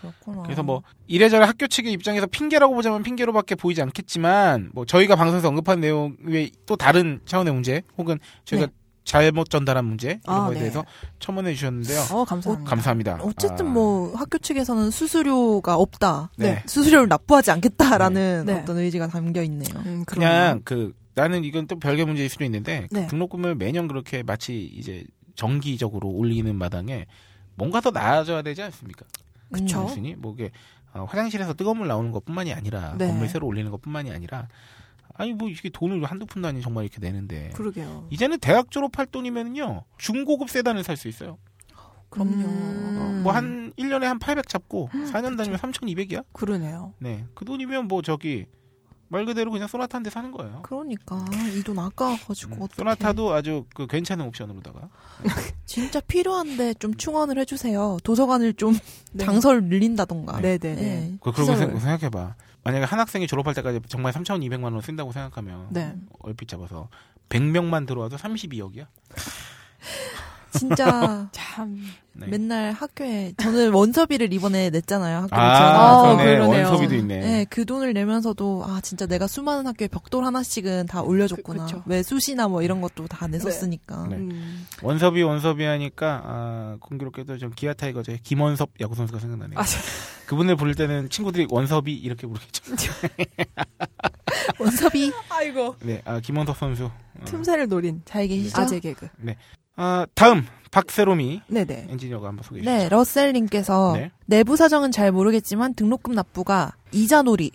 [0.00, 0.42] 그렇구나.
[0.44, 5.80] 그래서 뭐 이래저래 학교 측의 입장에서 핑계라고 보자면 핑계로밖에 보이지 않겠지만 뭐 저희가 방송에서 언급한
[5.80, 8.68] 내용 외에 또 다른 차원의 문제 혹은 저희가
[9.06, 10.60] 잘못 전달한 문제 이런 아, 거에 네.
[10.60, 10.84] 대해서
[11.20, 12.00] 첨언해 주셨는데요.
[12.10, 12.68] 어, 감사합니다.
[12.68, 13.18] 감사합니다.
[13.22, 16.30] 어쨌든 아, 뭐 학교 측에서는 수수료가 없다.
[16.36, 16.62] 네.
[16.66, 18.52] 수수료를 납부하지 않겠다라는 네.
[18.52, 18.60] 네.
[18.60, 19.70] 어떤 의지가 담겨 있네요.
[19.86, 23.06] 음, 그냥 그 나는 이건 또 별개 문제일 수도 있는데 그 네.
[23.06, 25.04] 등록금을 매년 그렇게 마치 이제
[25.36, 27.06] 정기적으로 올리는 마당에
[27.54, 29.06] 뭔가 더 나아져야 되지 않습니까?
[29.52, 29.78] 그쵸.
[29.78, 30.50] 단순히 뭐 이게
[30.92, 33.06] 어, 화장실에서 뜨거운 물 나오는 것뿐만이 아니라 네.
[33.06, 34.48] 건물 새로 올리는 것뿐만이 아니라
[35.18, 38.06] 아니 뭐 이게 돈을 한두 푼도 아닌 정말 이렇게 내는데 그러게요.
[38.10, 41.38] 이제는 대학 졸업할 돈이면요 중고급 세단을 살 수 있어요.
[42.10, 42.32] 그럼요.
[42.46, 43.20] 음.
[43.24, 46.24] 뭐한 1년에 한 800 잡고 4년 다니면 3,200이야?
[46.32, 46.94] 그러네요.
[46.98, 47.24] 네.
[47.34, 48.46] 그 돈이면 뭐 저기
[49.08, 50.60] 말 그대로 그냥 소나타 한 대 사는 거예요.
[50.62, 52.74] 그러니까 이 돈 아까워 가지고 음, 어떡해.
[52.76, 54.88] 소나타도 아주 그 괜찮은 옵션으로다가
[55.66, 57.98] 진짜 필요한데 좀 충원을 해 주세요.
[58.04, 58.76] 도서관을 좀
[59.12, 59.24] 네.
[59.24, 60.40] 장서를 늘린다던가.
[60.40, 60.82] 네 네 네.
[60.82, 61.18] 네.
[61.20, 61.72] 그 그러고 시설을.
[61.72, 62.34] 생- 생각해 봐.
[62.66, 65.94] 만약에 한 학생이 졸업할 때까지 정말 3,200만 원 쓴다고 생각하면 네.
[66.18, 66.88] 얼핏 잡아서
[67.28, 68.88] 100명만 들어와도 32억이야.
[70.52, 71.76] 진짜 참.
[72.18, 72.28] 네.
[72.28, 75.24] 맨날 학교에 저는 원서비를 이번에 냈잖아요.
[75.24, 76.24] 학교 아, 아, 그러네.
[76.24, 76.64] 그러네요.
[76.68, 77.20] 원소비도 있네.
[77.20, 81.66] 네, 그 돈을 내면서도 아 진짜 내가 수많은 학교에 벽돌 하나씩은 다 올려줬구나.
[81.66, 81.82] 그-.
[81.84, 84.06] 왜 수시나 뭐 이런 것도 다 냈었으니까.
[84.08, 84.16] 네.
[84.16, 84.66] 음.
[84.82, 89.58] 원섭이 원섭이 하니까 아, 공교롭게도 좀 기아 타이거즈의 김원섭 야구 선수가 생각나네요.
[89.58, 89.76] 아, 저-
[90.26, 92.62] 그분을 부를 때는 친구들이 원섭이 이렇게 부르겠죠.
[94.58, 95.76] 원섭이 아이고.
[95.82, 96.86] 네, 아, 김원섭 선수.
[96.86, 97.24] 어.
[97.26, 98.58] 틈새를 노린 잘 계시죠?
[98.62, 99.08] 아재 개그.
[99.76, 101.86] 아, 다음 박세롬이 네네.
[101.90, 102.78] 엔지니어가 한번 소개해 주시죠.
[102.82, 104.10] 네, 러셀님께서 네.
[104.26, 107.50] 내부 사정은 잘 모르겠지만 등록금 납부가 이자놀이.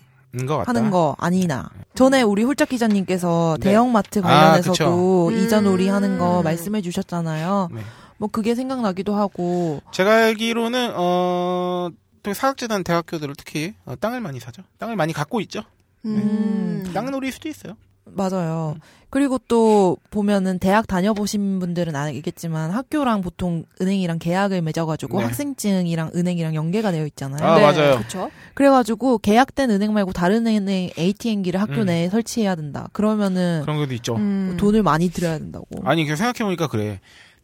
[0.66, 1.70] 하는 거 아니나.
[1.94, 3.70] 전에 우리 홀짝 기자님께서 네.
[3.72, 5.32] 대형마트 아, 관련해서도 그쵸.
[5.36, 5.94] 이자놀이 음.
[5.94, 7.68] 하는 거 말씀해 주셨잖아요.
[7.74, 7.82] 네.
[8.18, 9.82] 뭐 그게 생각나기도 하고.
[9.92, 11.90] 제가 알기로는 어,
[12.24, 14.62] 또 사학재단 대학교들을 특히 어, 땅을 많이 사죠.
[14.78, 15.64] 땅을 많이 갖고 있죠.
[16.06, 16.90] 음.
[16.94, 17.74] 땅놀이일 수도 있어요.
[18.14, 18.76] 맞아요.
[19.12, 25.26] 그리고 또 보면은 대학 다녀보신 분들은 알겠지만 학교랑 보통 은행이랑 계약을 맺어가지고 네.
[25.26, 27.46] 학생증이랑 은행이랑 연계가 되어 있잖아요.
[27.46, 27.98] 아, 맞아요.
[27.98, 28.32] 그렇죠.
[28.54, 31.88] 그래가지고 계약된 은행 말고 다른 은행 ATM기를 학교 음.
[31.88, 32.88] 내에 설치해야 된다.
[32.94, 34.16] 그러면은 그런 것도 있죠.
[34.16, 34.56] 음.
[34.58, 35.68] 돈을 많이 들여야 된다고.
[35.84, 37.02] 아니, 그 생각해보니까 그래.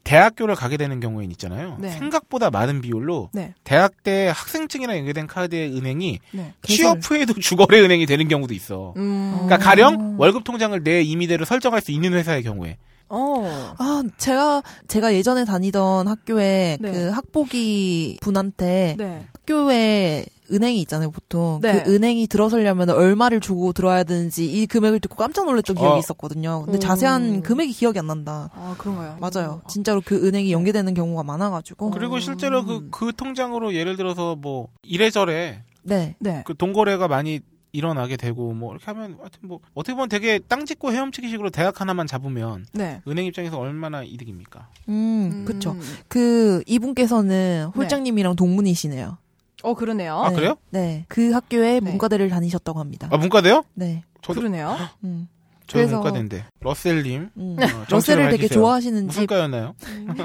[0.07, 1.75] 대학교를 가게 되는 경우에는 있잖아요.
[1.81, 1.89] 네.
[1.89, 3.53] 생각보다 많은 비율로 네.
[3.65, 6.53] 대학 때 학생증이랑 연계된 카드의 은행이 네.
[6.63, 8.93] 취업 후에도 주거래 은행이 되는 경우도 있어.
[8.95, 9.31] 음.
[9.33, 12.77] 그러니까 가령 월급 통장을 내 임의대로 설정할 수 있는 회사의 경우에
[13.09, 13.73] 어.
[13.77, 16.91] 아, 제가 제가 예전에 다니던 학교에 네.
[16.91, 19.27] 그 학보기 분한테 네.
[19.47, 21.59] 학교에 은행이 있잖아요, 보통.
[21.61, 21.83] 네.
[21.83, 25.99] 그 은행이 들어서려면 얼마를 주고 들어야 되는지 이 금액을 듣고 깜짝 놀랐던 기억이 어.
[25.99, 26.63] 있었거든요.
[26.63, 26.79] 근데 음.
[26.79, 28.49] 자세한 금액이 기억이 안 난다.
[28.53, 29.17] 아, 그런가요?
[29.19, 29.61] 맞아요.
[29.67, 31.91] 진짜로 그 은행이 연계되는 경우가 많아가지고.
[31.91, 36.15] 그리고 실제로 그, 그 통장으로 예를 들어서 뭐 이래저래 네.
[36.19, 36.43] 네.
[36.45, 37.41] 그 돈거래가 많이
[37.73, 41.81] 일어나게 되고 뭐 이렇게 하면 하여튼 뭐 어떻게 보면 되게 땅 짓고 헤엄치기 식으로 대학
[41.81, 43.01] 하나만 잡으면 네.
[43.07, 44.69] 은행 입장에서 얼마나 이득입니까?
[44.87, 45.71] 음, 그쵸.
[45.71, 45.81] 음.
[46.07, 49.17] 그, 이분께서는 홀장님이랑 동문이시네요.
[49.63, 50.17] 어, 그러네요.
[50.19, 50.35] 아, 네.
[50.35, 50.55] 그래요?
[50.69, 51.05] 네.
[51.07, 51.79] 그 학교에 네.
[51.81, 53.07] 문과대를 다니셨다고 합니다.
[53.11, 53.63] 아 문과대요?
[53.73, 54.03] 네.
[54.21, 54.77] 저도 그러네요.
[55.03, 55.27] 음.
[55.67, 57.57] 저도 그래서- 문과대인데 러셀님 음.
[57.59, 58.47] 어, 러셀을 되게.
[58.47, 59.75] 좋아하시는지 무슨 과였나요?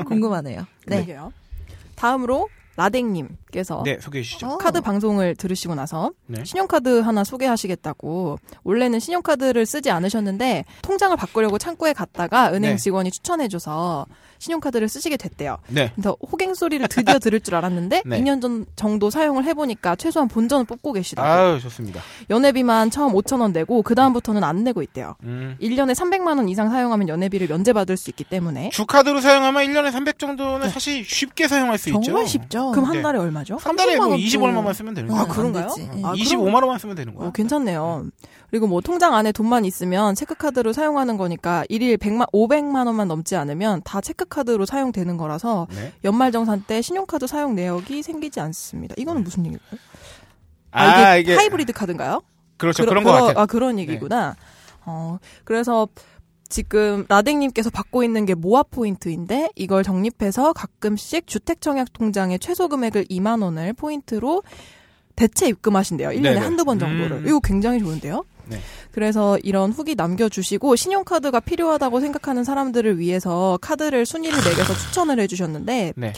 [0.07, 0.67] 궁금하네요.
[0.87, 0.97] 네.
[0.97, 1.33] 그러게요.
[1.97, 4.47] 다음으로 라댕님 께서 네 소개해 주시죠.
[4.47, 4.57] 어.
[4.57, 6.43] 카드 방송을 들으시고 나서 네.
[6.45, 12.77] 신용카드 하나 소개하시겠다고 원래는 신용카드를 쓰지 않으셨는데 통장을 바꾸려고 창구에 갔다가 은행 네.
[12.77, 14.07] 직원이 추천해줘서
[14.39, 15.59] 신용카드를 쓰시게 됐대요.
[15.69, 15.93] 네.
[15.95, 18.21] 그래서 호갱 소리를 드디어 들을 줄 알았는데 네.
[18.21, 21.29] 2년 전 정도 사용을 해보니까 최소한 본전을 뽑고 계시다고.
[21.29, 22.01] 아유 좋습니다.
[22.29, 25.15] 연회비만 처음 5천 원 내고 그 다음부터는 안 내고 있대요.
[25.23, 25.57] 음.
[25.61, 30.71] 1년에 300만 원 이상 사용하면 연회비를 면제받을 수 있기 때문에 주카드로 사용하면 1년에 300 정도는
[30.71, 32.01] 사실 쉽게 사용할 수 있죠.
[32.01, 32.07] 네.
[32.07, 32.71] 정말 쉽죠.
[32.73, 33.03] 그럼 한 네.
[33.03, 33.57] 달에 얼마 죠?
[33.61, 35.23] 한 달에 30만 뭐 원도- 20 얼마만 쓰면 되는 아, 거야.
[35.23, 35.67] 아, 그런가요?
[36.05, 37.29] 아, 25만 원만 쓰면 되는 거야.
[37.29, 38.07] 어, 괜찮네요.
[38.51, 43.81] 그리고 뭐 통장 안에 돈만 있으면 체크카드로 사용하는 거니까 일일 100만 500만 원만 넘지 않으면
[43.85, 45.93] 다 체크카드로 사용되는 거라서 네.
[46.05, 48.95] 연말 정산 때 신용카드 사용 내역이 생기지 않습니다.
[48.99, 49.81] 이거는 무슨 얘기일까요?
[50.73, 52.23] 아, 이게, 하이브리드 카드인가요?
[52.57, 52.83] 그렇죠.
[52.85, 53.35] 그러- 그런 거 같아요.
[53.43, 54.37] 아, 그런 얘기구나.
[54.85, 55.87] 어, 그래서
[56.53, 63.43] 지금 라댕님께서 받고 있는 게 모아 포인트인데 이걸 적립해서 가끔씩 주택청약 통장에 최소 금액을 2만
[63.43, 64.43] 원을 포인트로
[65.17, 66.11] 대체 입금하신대요.
[66.11, 66.39] 1년에 네네.
[66.41, 67.19] 한두 번 정도를.
[67.19, 67.27] 음.
[67.27, 68.25] 이거 굉장히 좋은데요?
[68.47, 68.59] 네.
[68.91, 76.13] 그래서 이런 후기 남겨주시고 신용카드가 필요하다고 생각하는 사람들을 위해서 카드를 순위를 매겨서 추천을 해주셨는데 네.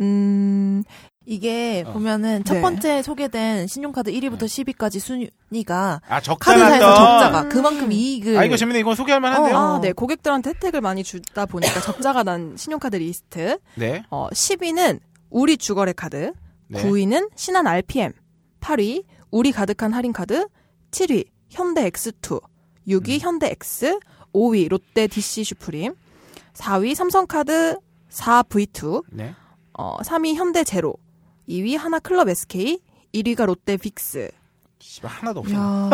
[0.00, 0.84] 음
[1.26, 1.92] 이게 어.
[1.92, 2.60] 보면은 첫 네.
[2.62, 6.94] 번째 소개된 신용카드 1위부터 10위까지 순위가 아 카드사에서.
[6.94, 8.80] 적자가 그만큼 이익을 아 이거 재밌네.
[8.80, 9.56] 이건 소개할 만한데요.
[9.56, 14.02] 아, 네 고객들한테 혜택을 많이 주다 보니까 적자가 난 신용카드 리스트 네.
[14.10, 16.32] 어 10위는 우리 주거래 카드
[16.68, 16.82] 네.
[16.82, 18.12] 9위는 신한 RPM,
[18.60, 20.48] 8위 우리 가득한 할인 카드,
[20.90, 22.40] 7위 현대 X2,
[22.88, 23.18] 6위 음.
[23.20, 23.98] 현대 X,
[24.32, 25.94] 5위 롯데 DC 슈프림,
[26.54, 27.76] 4위 삼성카드
[28.10, 29.34] 4V2, 네.
[29.76, 30.94] 어, 3위 현대 제로,
[31.50, 32.78] 2위 하나 클럽 SK,
[33.12, 34.30] 1위가 롯데 빅스.
[34.78, 35.52] 씨발 하나도 없어.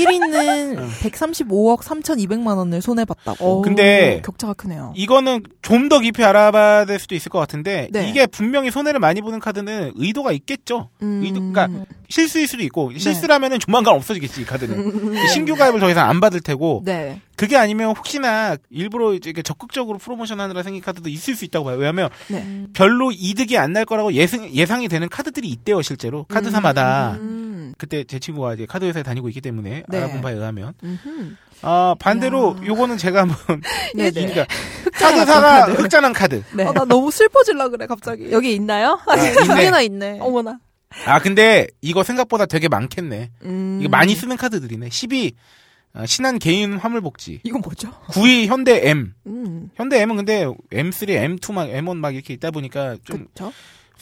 [0.00, 3.58] 야 1위는 135억 3,200만 원을 손해 봤다고.
[3.58, 4.92] 오, 근데 격차가 크네요.
[4.96, 8.08] 이거는 좀 더 깊이 알아봐야 될 수도 있을 것 같은데 네.
[8.08, 10.88] 이게 분명히 손해를 많이 보는 카드는 의도가 있겠죠.
[11.02, 16.08] 음, 의도, 그러니까 실수일 수도 있고 실수라면은 조만간 없어지겠지 이 카드는 신규 가입을 더 이상
[16.08, 17.20] 안 받을 테고 네.
[17.36, 21.76] 그게 아니면 혹시나 일부러 이제 적극적으로 프로모션 하느라 생긴 카드도 있을 수 있다고 봐요.
[21.76, 22.64] 왜냐하면 네.
[22.72, 27.16] 별로 이득이 안 날 거라고 예상 예상이 되는 카드들이 있대요 실제로 카드사마다.
[27.20, 27.43] 음,
[27.78, 29.96] 그때 제 친구가 이제 카드 회사에 다니고 있기 때문에 네.
[29.98, 31.36] 알아본 바에 의하면 음흠.
[31.62, 33.36] 아 반대로 요거는 제가 한번
[33.94, 34.26] 네, 네.
[34.26, 34.46] 그러니까
[34.92, 35.82] 카드사가 카드.
[35.82, 36.42] 흑자난 카드.
[36.54, 36.64] 네.
[36.64, 38.30] 아, 나 너무 슬퍼질라 그래 갑자기.
[38.32, 38.98] 여기 있나요?
[39.06, 39.54] 아, 두 있네.
[39.64, 40.18] 개나 있네.
[40.20, 40.58] 어머나.
[41.06, 43.30] 아 근데 이거 생각보다 되게 많겠네.
[43.44, 43.78] 음.
[43.80, 44.88] 이거 많이 쓰는 카드들이네.
[44.88, 45.32] 10위
[45.94, 47.40] 어, 신한 개인 화물복지.
[47.44, 47.90] 이건 뭐죠?
[48.08, 49.14] 9위 현대 M.
[49.26, 49.70] 음.
[49.76, 53.52] 현대 M은 근데 M3, M2 막 M1 막 이렇게 있다 보니까 좀 그쵸?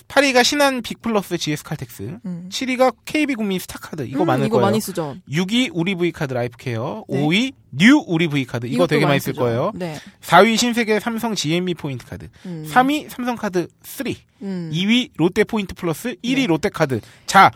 [0.08, 2.18] 8위가 신한 빅플러스 GS 칼텍스.
[2.24, 2.48] 음.
[2.50, 4.02] 7위가 KB국민 스타카드.
[4.06, 4.66] 이거 음, 많을 이거 거예요.
[4.66, 5.16] 많이 쓰죠.
[5.30, 7.04] 6위 우리 V카드 라이프케어.
[7.08, 7.20] 네.
[7.22, 8.66] 5위 뉴 우리 V카드.
[8.66, 9.40] 이거 되게 많이 쓸 쓰죠.
[9.42, 9.72] 거예요.
[9.74, 9.96] 네.
[10.22, 12.28] 4위 신세계 삼성 GMB 포인트 카드.
[12.46, 12.66] 음.
[12.70, 14.06] 3위 삼성카드 3.
[14.42, 14.70] 음.
[14.72, 16.14] 2위 롯데 포인트 플러스.
[16.22, 16.46] 1위 네.
[16.46, 17.00] 롯데카드.
[17.26, 17.50] 자,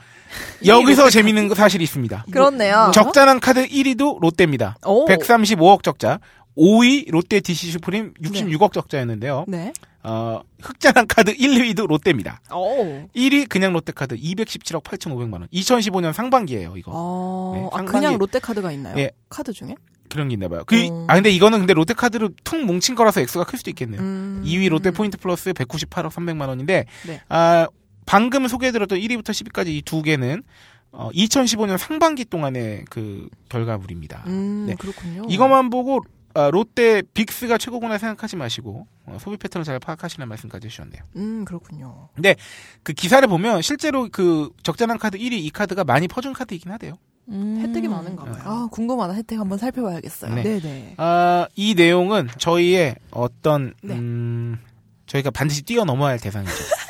[0.65, 2.27] 여기서 재밌는 거 사실이 있습니다.
[2.31, 2.91] 그렇네요.
[2.95, 4.77] 적자난 카드 1위도 롯데입니다.
[4.87, 5.07] 오.
[5.07, 6.19] 135억 적자.
[6.57, 9.45] 5위 롯데 DC 슈프림 66억 적자였는데요.
[9.47, 9.73] 네.
[10.09, 11.37] 어, 흑자난 카드 1,
[11.75, 12.41] 2위도 롯데입니다.
[12.55, 13.09] 오.
[13.15, 15.49] 1위 그냥 롯데카드 217억 8,500만 원.
[15.53, 16.93] 2015년 상반기예요, 이거.
[16.95, 18.97] 어, 네, 아, 상반기- 그냥 롯데카드가 있나요?
[18.99, 19.11] 예.
[19.29, 19.75] 카드 중에?
[20.09, 20.63] 그런 게 있나 봐요.
[20.67, 21.07] 그, 음.
[21.09, 24.01] 아 근데 이거는 근데 롯데카드로 툭 뭉친 거라서 액수가 클 수도 있겠네요.
[24.01, 24.45] 음.
[24.47, 27.21] 2위 롯데 포인트 플러스 198억 300만 원인데 네.
[27.29, 27.67] 아,
[28.07, 30.45] 방금 소개해드렸던 1위부터 10위까지 이 두 개는
[30.93, 34.23] 어, 2015년 상반기 동안의 그 결과물입니다.
[34.29, 34.77] 음, 네.
[34.79, 35.25] 그렇군요.
[35.29, 36.01] 이것만 보고
[36.37, 41.03] 아, 롯데 빅스가 최고구나 생각하지 마시고 어, 소비 패턴을 잘 파악하시는 말씀까지 해주셨네요.
[41.17, 42.09] 음, 그렇군요.
[42.83, 46.99] 그 기사를 보면 실제로 그 적자난 카드 1위 이 카드가 많이 퍼준 카드이긴 하대요.
[47.29, 47.59] 음.
[47.61, 48.43] 혜택이 많은가 봐요.
[48.45, 49.15] 아 궁금하다.
[49.15, 50.35] 혜택 한번 살펴봐야겠어요.
[50.35, 50.43] 네.
[50.43, 50.95] 네, 네.
[50.97, 53.95] 아, 이 내용은 저희의 어떤 네.
[53.95, 54.59] 음,
[55.07, 56.53] 저희가 반드시 뛰어넘어야 할 대상이죠.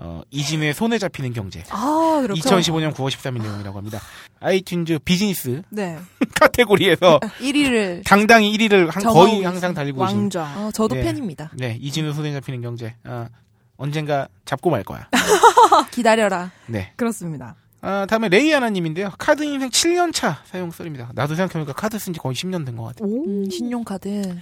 [0.00, 1.64] 어, 이진우의 손에 잡히는 경제.
[1.70, 2.40] 아, 그렇군요.
[2.40, 3.98] 2015년 9월 13일 내용이라고 합니다.
[4.40, 5.98] 아이튠즈 비즈니스 네.
[6.40, 10.44] 카테고리에서 1위를 당당히 1위를 한, 거의 항상 달리고 계신 왕좌.
[10.56, 11.02] 어, 저도 네.
[11.02, 11.50] 팬입니다.
[11.54, 12.94] 네, 이진우 손에 잡히는 경제.
[13.04, 13.28] 아,
[13.76, 15.08] 언젠가 잡고 말 거야.
[15.90, 16.50] 기다려라.
[16.66, 16.92] 네.
[16.96, 17.56] 그렇습니다.
[17.80, 19.10] 아, 다음에 레이 하나님인데요.
[19.18, 21.10] 카드 인생 7년 차 사용 썰입니다.
[21.14, 23.04] 나도 생각해보니까 카드 쓴 지 거의 10년 된 것 같아.
[23.04, 23.24] 오.
[23.24, 24.36] 음, 신용카드.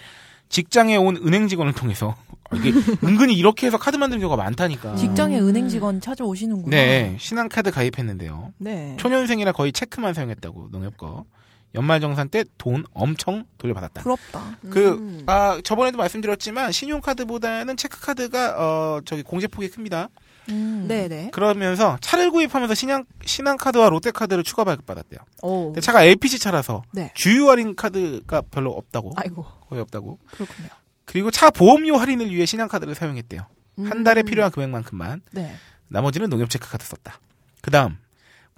[0.48, 2.14] 직장에 온 은행 직원을 통해서
[2.54, 2.70] 이게
[3.04, 4.94] 은근히 이렇게 해서 카드 만드는 경우가 많다니까.
[4.96, 5.48] 직장에 음.
[5.48, 6.76] 은행 직원 찾아오시는구나.
[6.76, 8.52] 네, 신한카드 가입했는데요.
[8.59, 8.96] 네.
[8.98, 11.24] 초년생이라 거의 체크만 사용했다고 농협 거.
[11.74, 14.02] 연말정산 때 돈 엄청 돌려받았다.
[14.02, 14.56] 부럽다.
[14.70, 15.22] 그, 음.
[15.26, 20.09] 아, 저번에도 말씀드렸지만, 신용카드보다는 체크카드가, 어, 저기 공제폭이 큽니다.
[20.50, 20.85] 음.
[20.88, 21.30] 네, 네.
[21.32, 25.20] 그러면서 차를 구입하면서 신한, 신한카드와 롯데카드를 추가 발급받았대요.
[25.42, 25.66] 오.
[25.66, 27.12] 근데 차가 LPG 차라서, 네.
[27.14, 29.12] 주유 할인 카드가 별로 없다고.
[29.16, 29.44] 아이고.
[29.68, 30.18] 거의 없다고.
[30.32, 30.68] 그렇군요.
[31.04, 33.42] 그리고 차 보험료 할인을 위해 신한카드를 사용했대요.
[33.85, 34.24] 한 달에 음.
[34.24, 35.22] 필요한 금액만큼만.
[35.32, 35.54] 네.
[35.88, 37.20] 나머지는 농협 체크 카드 썼다.
[37.62, 37.98] 그 다음,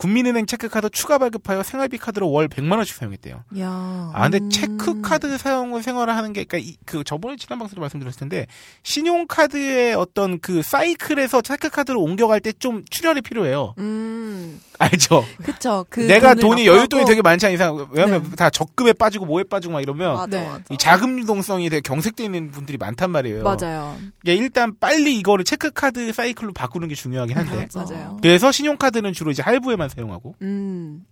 [0.03, 3.43] 국민은행 체크카드 추가 발급하여 생활비 카드로 월 100만 원씩 사용했대요.
[3.59, 4.11] 야.
[4.15, 4.49] 아, 근데 음.
[4.49, 8.47] 체크카드 사용을 생활을 하는 게, 그니까, 그, 저번에 지난 방송에서 말씀드렸을 텐데,
[8.85, 13.75] 신용카드의 어떤 그 사이클에서 체크카드로 옮겨갈 때 좀 출혈이 필요해요.
[13.79, 14.61] 음.
[14.79, 15.25] 알죠?
[15.45, 15.85] 그쵸.
[15.91, 18.37] 그 내가 돈이 납부하고 여윳돈이 되게 많지 않은 이상, 왜냐면 네.
[18.37, 20.47] 다 적금에 빠지고 뭐에 빠지고 막 이러면, 맞아, 네.
[20.49, 20.63] 맞아.
[20.71, 23.43] 이 자금 유동성이 되게 경색되어 있는 분들이 많단 말이에요.
[23.43, 23.97] 맞아요.
[24.29, 28.19] 예, 일단 빨리 이거를 체크카드 사이클로 바꾸는 게 중요하긴 한데, 맞아요.
[28.23, 31.05] 그래서 신용카드는 주로 이제 할부에만 사용하고, 음.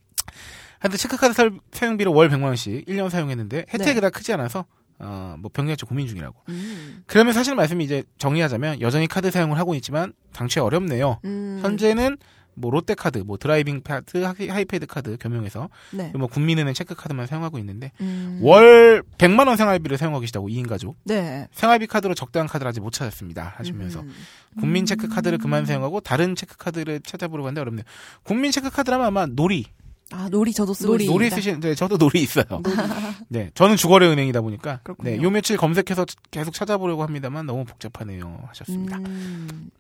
[0.78, 4.00] 한데 체크카드 사, 사용비를 월 100만 원씩 1년 사용했는데, 혜택이 네.
[4.00, 4.66] 다 크지 않아서,
[4.98, 6.36] 어, 뭐 병리학적 고민 중이라고.
[6.48, 7.02] 음.
[7.06, 11.20] 그러면 사실 말씀이 이제 정리하자면 여전히 카드 사용을 하고 있지만 당최 어렵네요.
[11.24, 11.58] 음.
[11.62, 12.16] 현재는
[12.56, 16.10] 뭐 롯데카드, 뭐 드라이빙 카드, 하이- 하이패드 카드 겸용해서 네.
[16.16, 18.40] 뭐 국민은행 체크 카드만 사용하고 있는데 음.
[18.42, 20.96] 월 100만 원 생활비를 사용하고 계시다고 2인 가족.
[21.04, 21.48] 네.
[21.52, 23.54] 생활비 카드로 적당한 카드를 아직 못 찾았습니다.
[23.56, 24.12] 하시면서 음.
[24.58, 27.84] 국민 체크 카드를 그만 사용하고 다른 체크 카드를 찾아보려고 하는데 어렵네요.
[28.22, 29.66] 국민 체크 카드라면 아마 놀이
[30.12, 31.06] 아 놀이 저도 쓰고 놀이.
[31.06, 32.44] 놀이 쓰시는, 네, 저도 놀이 있어요.
[33.28, 34.78] 네, 저는 주거래 은행이다 보니까.
[34.84, 35.10] 그렇군요.
[35.10, 38.44] 네, 요 며칠 검색해서 계속 찾아보려고 합니다만 너무 복잡하네요.
[38.48, 38.98] 하셨습니다.
[38.98, 39.70] 음,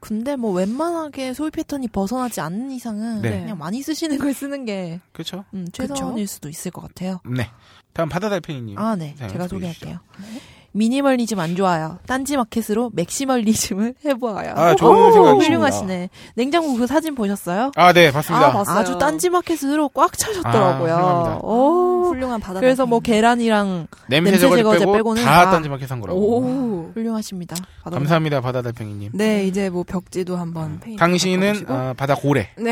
[0.00, 3.40] 근데 뭐 웬만하게 소비 패턴이 벗어나지 않는 이상은 네.
[3.40, 5.44] 그냥 많이 쓰시는 걸 쓰는 게 그렇죠?
[5.54, 7.20] 음, 최선일 수도 있을 것 같아요.
[7.24, 7.48] 네.
[7.94, 8.78] 다음 바다달팽이님.
[8.78, 9.14] 아, 네.
[9.18, 10.00] 제가 소개할게요.
[10.72, 11.98] 미니멀리즘 안 좋아요.
[12.06, 14.54] 딴지 마켓으로 맥시멀리즘을 해보아요.
[14.56, 15.44] 아, 좋은 생각이십니다.
[15.44, 16.08] 훌륭하시네.
[16.34, 17.70] 냉장고 그 사진 보셨어요?
[17.76, 18.46] 아, 네, 봤습니다.
[18.48, 18.76] 아, 봤어요.
[18.78, 20.94] 아주 딴지 마켓으로 꽉 차셨더라고요.
[20.94, 21.38] 아, 훌륭합니다.
[21.46, 22.04] 오.
[22.08, 22.60] 훌륭한 바다.
[22.60, 26.18] 그래서 뭐 계란이랑 냄새, 냄새 제거제 제거제 빼고 빼고는 다 다- 딴지 마켓 산 거라고.
[26.18, 26.90] 오.
[26.94, 27.54] 훌륭하십니다.
[27.84, 27.98] 받아보세요.
[28.00, 29.10] 감사합니다, 바다 달팽이님.
[29.14, 30.98] 네, 이제 뭐 벽지도 한번 페인트.
[31.00, 31.64] 당신은.
[31.68, 32.48] 아, 바다 고래.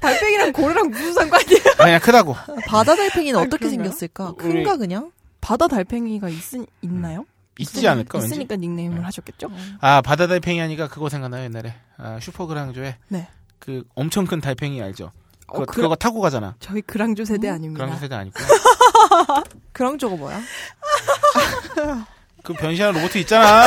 [0.00, 1.58] 달팽이랑 고래랑 무슨 상관이야?
[1.78, 2.34] 아, 그냥 크다고.
[2.66, 3.90] 바다 달팽이는 아, 어떻게 그런가요?
[3.90, 4.32] 생겼을까?
[4.38, 5.10] 큰가 그냥?
[5.44, 6.40] 바다 달팽이가 있,
[6.80, 7.26] 있나요?
[7.58, 8.32] 있지 않을까 왠지.
[8.34, 9.48] 있으니까 닉네임을 하셨겠죠?
[9.82, 13.28] 아 바다 달팽이 하니까 그거 생각나요 옛날에 아, 슈퍼그랑조에 네.
[13.58, 15.12] 그 엄청 큰 달팽이 알죠?
[15.46, 16.56] 어, 그거, 그- 그거 타고 가잖아.
[16.60, 17.84] 저희 그랑조 세대 아닙니다.
[17.84, 18.38] 그랑 세대 아니고.
[19.72, 20.40] 그런 저거 뭐야?
[22.42, 23.66] 그 변신하는 로봇 있잖아.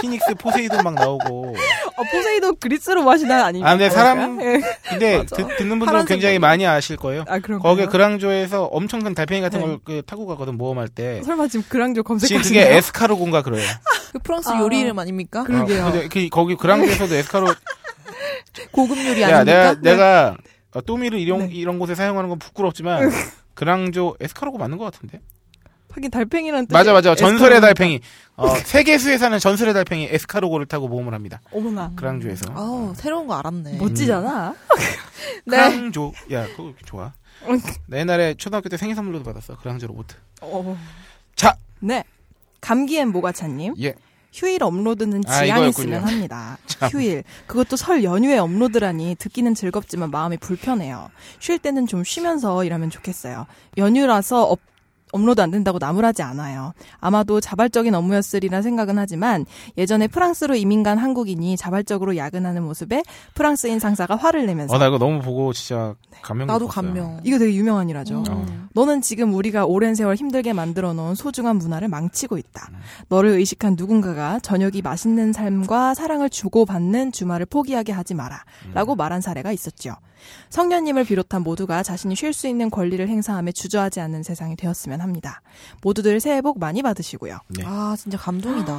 [0.00, 1.56] 피닉스 포세이돈 막 나오고.
[1.96, 3.68] 어, 포세이돈 그리스로 마시나 아닙니까?
[3.70, 4.60] 아, 근데 사람- 예.
[4.88, 5.24] 근데.
[5.58, 7.24] 듣, 는 분들은 굉장히 많이 아실 거예요.
[7.28, 7.60] 아, 그럼.
[7.60, 9.66] 거기에 그랑조에서 엄청 큰 달팽이 같은 네.
[9.66, 11.22] 걸 그 타고 가거든 모험할 때.
[11.22, 12.64] 설마 지금 그랑조 지금 검색하시나요?
[12.64, 13.64] 그게 에스카로곤가 그래요.
[14.12, 14.60] 그 프랑스 아.
[14.60, 15.44] 요리 이름 아닙니까?
[15.44, 15.86] 그러게요.
[15.86, 17.46] 어, 근데 그, 거기 그랑조에서도 에스카로.
[18.72, 19.44] 고급 요리 야, 아닙니까?
[19.44, 20.36] 내가 내가
[20.74, 21.54] 어, 또미를 이런 네.
[21.54, 23.10] 이런 곳에 사용하는 건 부끄럽지만
[23.54, 25.20] 그랑조 에스카로고 맞는 것 같은데.
[25.94, 27.60] 하긴 달팽이라는 뜻이 맞아 맞아 전설의.
[27.60, 28.00] 달팽이
[28.36, 31.92] 어, 세계수에 사는 전설의 달팽이 에스카로고를 타고 모험을 합니다 어머나.
[31.96, 33.76] 그랑조에서 아우, 새로운 거 알았네.
[33.78, 34.54] 멋지잖아.
[35.46, 35.56] 네.
[35.56, 37.12] 그랑조 야 그거 좋아
[37.86, 40.06] 나 옛날에 초등학교 때 생일 선물로도 받았어 그랑조 로봇
[40.40, 40.76] 어.
[41.36, 41.56] 자.
[41.80, 42.04] 네.
[42.60, 43.74] 감기엔 모과차님.
[43.80, 43.94] 예
[44.32, 45.88] 휴일 업로드는 아, 지양이 이거였군요.
[45.96, 46.56] 있으면 합니다.
[46.66, 46.88] 참.
[46.90, 47.22] 휴일.
[47.46, 51.10] 그것도 설 연휴에 업로드라니 듣기는 즐겁지만 마음이 불편해요.
[51.38, 53.46] 쉴 때는 좀 쉬면서 일하면 좋겠어요.
[53.76, 54.58] 연휴라서 업,
[55.12, 56.72] 업로드 안 된다고 나무라지 않아요.
[56.98, 59.46] 아마도 자발적인 업무였으리라 생각은 하지만
[59.78, 63.02] 예전에 프랑스로 이민 간 한국인이 자발적으로 야근하는 모습에
[63.34, 66.92] 프랑스인 상사가 화를 내면서 어나 이거 너무 보고 진짜 감명 나도 깊었어요.
[66.92, 67.20] 감명.
[67.24, 68.24] 이거 되게 유명한 일화죠.
[68.28, 68.46] 어.
[68.72, 72.70] 너는 지금 우리가 오랜 세월 힘들게 만들어 놓은 소중한 문화를 망치고 있다.
[73.08, 78.44] 너를 의식한 누군가가 저녁이 맛있는 삶과 사랑을 주고받는 주말을 포기하게 하지 마라.
[78.72, 79.94] 라고 말한 사례가 있었죠.
[80.50, 85.42] 성년님을 비롯한 모두가 자신이 쉴 수 있는 권리를 행사함에 주저하지 않는 세상이 되었으면 합니다.
[85.82, 87.38] 모두들 새해 복 많이 받으시고요.
[87.56, 87.62] 네.
[87.66, 88.72] 아, 진짜 감동이다.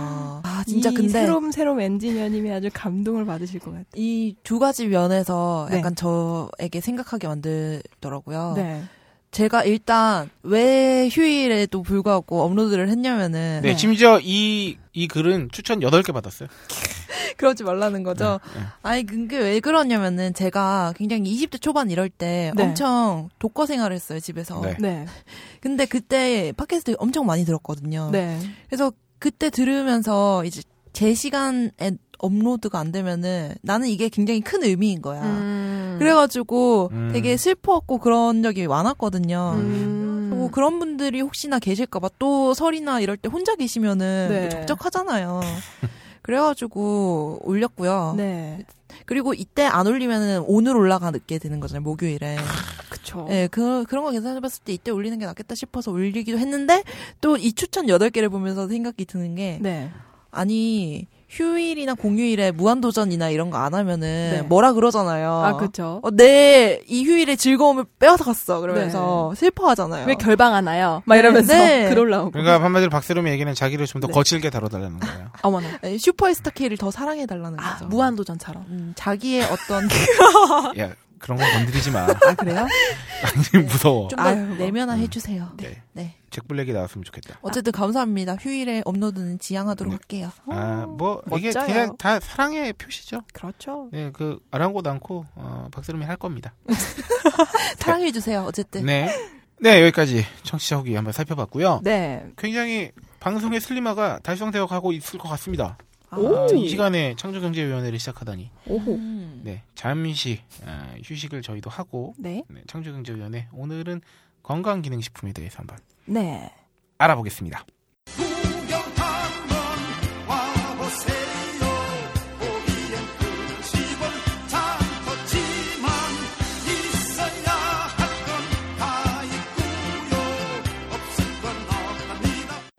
[0.44, 3.86] 아, 진짜 이 근데 새롬 새롬 엔지니어님이 아주 감동을 받으실 것 같아요.
[3.96, 5.78] 이 두 가지 면에서 네.
[5.78, 8.54] 약간 저에게 생각하게 만들더라고요.
[8.56, 8.84] 네.
[9.32, 16.48] 제가 일단 왜 휴일에도 불구하고 업로드를 했냐면은 네, 심지어 이, 이 글은 추천 8개 받았어요.
[17.38, 18.40] 그러지 말라는 거죠.
[18.54, 18.66] 네, 네.
[18.84, 22.64] 아니 그게 왜 그러냐면은 제가 굉장히 20대 초반 이럴 때 네.
[22.64, 24.62] 엄청 독거 생활을 했어요 집에서.
[24.62, 24.78] 네.
[24.80, 25.06] 네.
[25.60, 28.10] 근데 그때 팟캐스트 엄청 많이 들었거든요.
[28.12, 28.40] 네.
[28.68, 31.72] 그래서 그때 들으면서 이제 제 시간에
[32.20, 35.24] 업로드가 안 되면은 나는 이게 굉장히 큰 의미인 거야.
[35.24, 35.96] 음.
[36.00, 37.10] 그래가지고 음.
[37.12, 39.56] 되게 슬퍼했고 그런 적이 많았거든요.
[39.58, 40.03] 음.
[40.44, 44.50] 그리고 그런 분들이 혹시나 계실까봐 또 설이나 이럴 때 혼자 계시면은 네.
[44.50, 45.42] 적적하잖아요.
[46.22, 48.14] 그래가지고 올렸고요.
[48.18, 48.66] 네.
[49.06, 51.82] 그리고 이때 안 올리면은 오늘 올라가게 되는 거잖아요.
[51.82, 52.38] 목요일에.
[52.90, 53.26] 그쵸.
[53.28, 56.84] 네, 그, 그런 거 계산해봤을 때 이때 올리는 게 낫겠다 싶어서 올리기도 했는데
[57.20, 59.92] 또 이 추천 8개를 보면서 생각이 드는 게 네.
[60.32, 64.42] 아니 휴일이나 공휴일에 무한도전이나 이런 거 안 하면은 네.
[64.42, 65.32] 뭐라 그러잖아요.
[65.32, 66.00] 아, 그쵸.
[66.04, 68.60] 어, 내 이 휴일의 즐거움을 빼앗아 갔어.
[68.60, 70.06] 그러면서 슬퍼하잖아요.
[70.06, 71.02] 왜 결방하나요?
[71.06, 71.88] 막 네, 이러면서 네.
[71.90, 72.32] 글 올라오고.
[72.32, 74.14] 그러니까 한마디로 박세롬의 얘기는 자기를 좀더 네.
[74.14, 75.28] 거칠게 다뤄달라는 거예요.
[75.44, 75.68] 어머나.
[75.82, 77.86] 아니, 슈퍼스타 K를 더 사랑해달라는 아, 거죠.
[77.88, 78.66] 무한도전처럼.
[78.70, 79.86] 음, 자기의 어떤
[80.78, 80.90] 야,
[81.24, 82.02] 그런 건 건드리지 마.
[82.02, 82.68] 아, 그래요?
[83.66, 84.10] 무서워.
[84.10, 84.58] 좀더 아유, 뭐.
[84.58, 85.00] 내면화 음.
[85.00, 85.54] 해주세요.
[85.56, 85.82] 네.
[85.94, 86.16] 네.
[86.32, 87.40] 잭블랙이 나왔으면 좋겠다.
[87.42, 88.36] 어쨌든 감사합니다.
[88.36, 89.96] 휴일에 업로드는 지양하도록 네.
[89.96, 90.32] 할게요.
[90.48, 91.66] 아, 뭐, 이게 멋져요.
[91.66, 93.22] 그냥 다 사랑의 표시죠.
[93.32, 93.88] 그렇죠.
[93.94, 96.54] 네, 그, 아랑곳 않고, 어, 박세롬이 할 겁니다.
[97.80, 98.44] 사랑해 주세요.
[98.46, 98.86] 어쨌든.
[98.86, 99.08] 네.
[99.62, 101.80] 네, 여기까지 청취자 후기 한번 살펴봤고요.
[101.84, 102.26] 네.
[102.38, 105.78] 굉장히 방송의 슬리마가 달성되어 가고 있을 것 같습니다.
[106.18, 106.38] 오.
[106.38, 108.52] 아, 이 시간에 창조경제위원회를 시작하다니.
[108.68, 108.96] 오호.
[108.96, 109.42] 음.
[109.44, 112.44] 네, 잠시 아, 휴식을 저희도 하고 네.
[112.50, 114.02] 네, 창조경제위원회 오늘은
[114.44, 116.52] 건강기능식품에 대해서 한번 네.
[116.98, 117.66] 알아보겠습니다.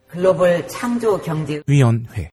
[0.07, 2.31] 글로벌 창조 경제 위원회.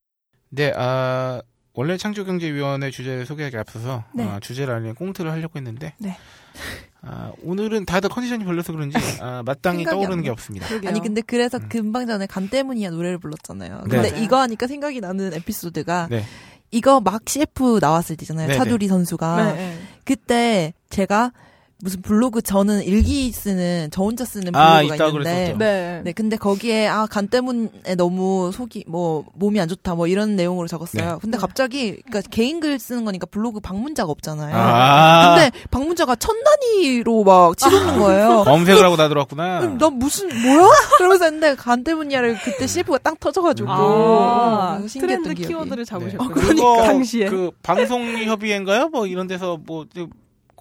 [0.55, 1.41] 네, 아,
[1.73, 4.25] 원래 창조경제위원회 주제를 소개하기 앞서서 네.
[4.25, 6.17] 아, 주제를 알리는 꽁트를 하려고 했는데 네.
[7.01, 10.33] 아, 오늘은 다들 컨디션이 별로서 그런지 아, 마땅히 떠오르는 안게 나.
[10.33, 10.69] 없습니다.
[10.69, 10.91] 그러게요.
[10.91, 11.69] 아니 근데 그래서 음.
[11.71, 13.77] 금방 전에 간 때문이야 노래를 불렀잖아요.
[13.77, 13.83] 네.
[13.89, 14.23] 근데 맞아요.
[14.23, 16.23] 이거 하니까 생각이 나는 에피소드가 네.
[16.71, 18.49] 이거 막 CF 나왔을 때잖아요.
[18.49, 18.59] 네네.
[18.59, 19.79] 차두리 선수가 네, 네.
[20.05, 21.33] 그때 제가
[21.85, 25.59] 무슨 블로그 저는 일기 쓰는 저 혼자 쓰는 아, 블로그가 있다고 있는데 그랬었죠.
[25.59, 26.01] 네.
[26.05, 30.69] 네, 근데 거기에 아 간 때문에 너무 속이 뭐 몸이 안 좋다 뭐 이런 내용으로
[30.69, 31.05] 적었어요.
[31.15, 31.19] 네.
[31.21, 34.55] 근데 갑자기 그러니까 개인 글 쓰는 거니까 블로그 방문자가 없잖아요.
[34.57, 38.45] 아, 근데 방문자가 천 단위로 막 치솟는 거예요.
[38.47, 39.61] 검색을 하고 다 들어왔구나.
[39.63, 40.69] 음, 난 무슨 뭐야?
[40.99, 45.49] 그러면서 했는데 간 때문이야를 그때 CF가 땅 터져가지고 아, 그래서 신기했던 트렌드 기억이.
[45.53, 46.29] 키워드를 잡으셨구나.
[46.29, 46.35] 네.
[46.41, 47.27] 그거 그러니까 당시에.
[47.27, 48.89] 그 방송협의회인가요?
[48.91, 49.85] 뭐 이런 데서 뭐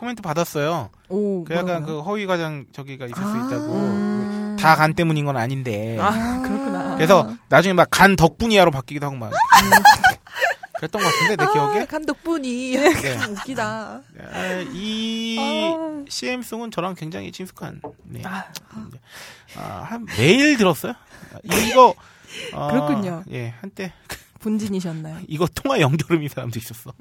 [0.02, 0.90] 코멘트 받았어요.
[1.10, 1.86] 오, 그 약간?
[1.86, 3.46] 그 허위 과장 저기가 있을 수 아.
[3.46, 3.72] 있다고.
[3.76, 4.58] 음.
[4.60, 5.96] 다간 때문인 건 아닌데.
[6.00, 6.96] 아, 그렇구나.
[6.96, 9.32] 그래서 나중에 막 간 덕분이야로 바뀌기도 하고 막.
[10.78, 11.80] 그랬던 것 같은데 내 기억에.
[11.82, 13.18] 아, 간 덕분이 네.
[13.30, 14.02] 웃기다.
[14.34, 16.04] 아, 이 아.
[16.10, 17.80] CM송은 저랑 굉장히 친숙한.
[18.06, 18.24] 네.
[18.26, 18.46] 아.
[19.56, 20.94] 아, 한 매일 들었어요.
[21.44, 21.94] 이거
[22.54, 23.24] 어, 그렇군요.
[23.32, 23.94] 예, 한때
[24.42, 25.20] 본진이셨나요?
[25.28, 26.94] 이거 통화 연결음인 사람도 있었어.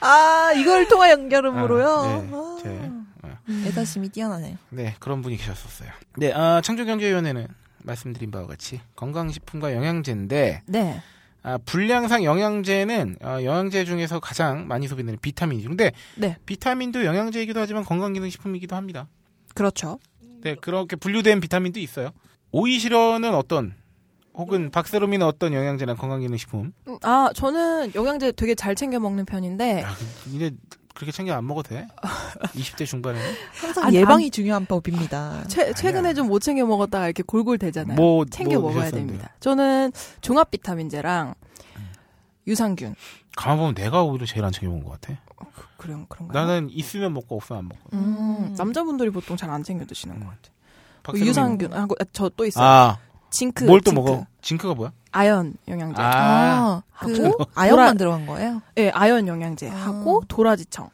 [0.00, 1.88] 아 이걸 통화 연결음으로요.
[1.88, 4.56] 아, 네, 아, 제, 애사심이 뛰어나네요.
[4.70, 5.90] 네, 그런 분이 계셨었어요.
[6.16, 7.46] 네, 아, 창조경제위원회는
[7.84, 11.02] 말씀드린 바와 같이 건강식품과 영양제인데 네.
[11.42, 15.68] 아, 불량상 영양제는 아, 영양제 중에서 가장 많이 소비되는 비타민이죠.
[15.68, 16.36] 근데 네.
[16.44, 19.06] 비타민도 영양제이기도 하지만 건강기능식품이기도 합니다.
[19.54, 20.00] 그렇죠.
[20.42, 22.10] 네, 그렇게 분류된 비타민도 있어요.
[22.50, 23.74] 오이시러는 어떤
[24.36, 26.72] 혹은 박세롬이는 어떤 영양제나 건강기능식품?
[26.88, 29.88] 음, 아, 저는 영양제 되게 잘 챙겨 먹는 편인데 야,
[30.24, 30.50] 근데
[30.94, 31.86] 그렇게 챙겨 안 먹어도 돼?
[32.54, 33.26] 20대 중반에는?
[33.60, 35.44] 항상 아니, 예방이 중요한 법입니다.
[35.48, 37.96] 최, 최근에 좀 못 챙겨 먹었다가 이렇게 골골 되잖아요.
[37.96, 39.18] 뭐 챙겨 뭐 먹어야 드셨었는데요?
[39.18, 39.34] 됩니다.
[39.40, 41.34] 저는 종합 비타민제랑
[42.46, 42.94] 유산균
[43.36, 45.18] 가만 보면 내가 오히려 제일 안 챙겨 먹은 것 같아.
[45.76, 46.46] 그런 그런가요?
[46.46, 47.90] 나는 있으면 먹고 없으면 안 먹고.
[47.92, 50.56] 음, 남자분들이 보통 잘 안 챙겨 드시는 것 같아요.
[51.04, 52.64] 그 유산균 하고 저또 있어요.
[52.64, 52.98] 아,
[53.36, 53.64] 징크.
[53.64, 54.00] 뭘또 징크.
[54.00, 54.26] 먹어?
[54.42, 54.92] 징크가 뭐야?
[55.12, 56.00] 아연 영양제.
[56.00, 58.62] 아, 아, 그 하고 아 연만 보라- 들어간 거예요?
[58.78, 59.74] 예, 아연 영양제 아.
[59.74, 60.88] 하고 도라지청.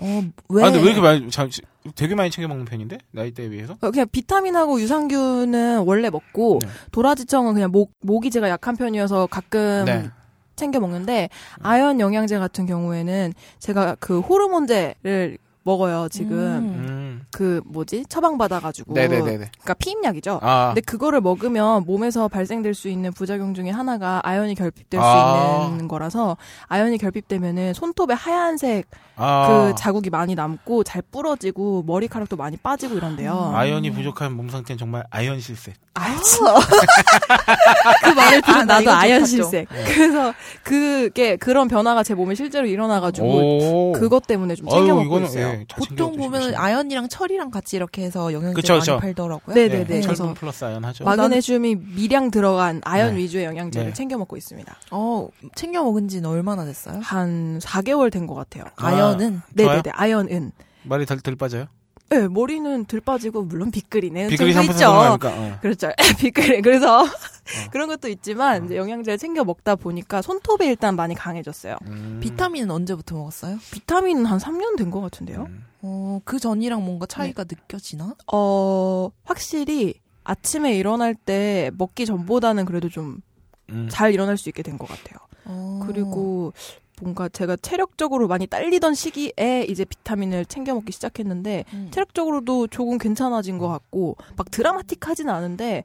[0.00, 0.62] 어, 왜?
[0.62, 1.48] 아, 근데 왜 이렇게 많이, 자,
[1.96, 2.98] 되게 많이 챙겨 먹는 편인데?
[3.10, 3.76] 나이대에 비해서?
[3.80, 6.68] 어, 그냥 비타민하고 유산균은 원래 먹고 네.
[6.92, 10.08] 도라지청은 그냥 목 모기제가 약한 편이어서 가끔 네.
[10.54, 11.30] 챙겨 먹는데
[11.62, 16.97] 아연 영양제 같은 경우에는 제가 그 호르몬제를 먹어요 지금 음.
[17.30, 19.36] 그 뭐지 처방 받아가지고 네네네네.
[19.36, 20.40] 그러니까 피임약이죠.
[20.42, 25.60] 아, 근데 그거를 먹으면 몸에서 발생될 수 있는 부작용 중에 하나가 아연이 결핍될 아.
[25.66, 26.36] 수 있는 거라서
[26.66, 28.86] 아연이 결핍되면은 손톱에 하얀색
[29.16, 29.46] 아.
[29.48, 33.52] 그 자국이 많이 남고 잘 부러지고 머리카락도 많이 빠지고 이런데요.
[33.54, 35.74] 아연이 부족한 몸 상태는 정말 아연 실세.
[35.94, 36.14] 아,
[38.04, 39.26] 그 말을 들은 아, 나 나도 아연.
[39.26, 39.66] 실색.
[39.68, 43.92] 그래서 그게 그런 변화가 제 몸에 실제로 일어나가지고 오.
[43.92, 45.48] 그것 때문에 좀 챙겨 먹고 있어요.
[45.48, 46.54] 예, 보통 보면.
[46.54, 48.98] 아연이랑 철이랑 같이 이렇게 해서 영양제 그쵸, 많이 그쵸.
[48.98, 49.54] 팔더라고요.
[49.54, 49.78] 네네네.
[49.80, 51.04] 네, 그래서 철분 플러스 아연 하죠.
[51.04, 53.18] 마그네슘이 미량 들어간 아연 네.
[53.22, 53.92] 위주의 영양제를 네.
[53.92, 54.76] 챙겨 먹고 있습니다.
[54.92, 57.00] 어, 챙겨 먹은 지는 얼마나 됐어요?
[57.02, 58.64] 한 4개월 된 것 같아요.
[58.76, 58.86] 아.
[58.88, 59.82] 아연은 네네네.
[59.92, 60.52] 아연은.
[60.84, 61.66] 말이 덜, 덜 빠져요?
[62.10, 63.70] 네, 머리는 들 빠지고 물론.
[63.70, 64.90] 비글이 좀3% 있죠.
[64.90, 65.18] 어.
[65.60, 65.90] 그렇죠.
[66.18, 66.62] 빗그리.
[66.62, 67.04] 그래서
[67.72, 71.76] 그런 것도 있지만 이제 영양제를 챙겨 먹다 보니까 손톱이 일단 많이 강해졌어요.
[71.86, 72.18] 음.
[72.22, 73.58] 비타민은 언제부터 먹었어요?
[73.72, 75.46] 비타민은 한 3년 된 것 같은데요.
[75.48, 75.64] 음.
[75.82, 78.14] 어, 그 전이랑 뭔가 차이가 느껴지나?
[78.32, 84.12] 어, 확실히 아침에 일어날 때 먹기 전보다는 그래도 좀잘 음.
[84.12, 85.18] 일어날 수 있게 된 것 같아요.
[85.44, 85.80] 어.
[85.86, 86.52] 그리고
[87.00, 91.88] 뭔가 제가 체력적으로 많이 딸리던 시기에 이제 비타민을 챙겨 먹기 시작했는데 음.
[91.92, 95.84] 체력적으로도 조금 괜찮아진 것 같고 막 드라마틱하진 않은데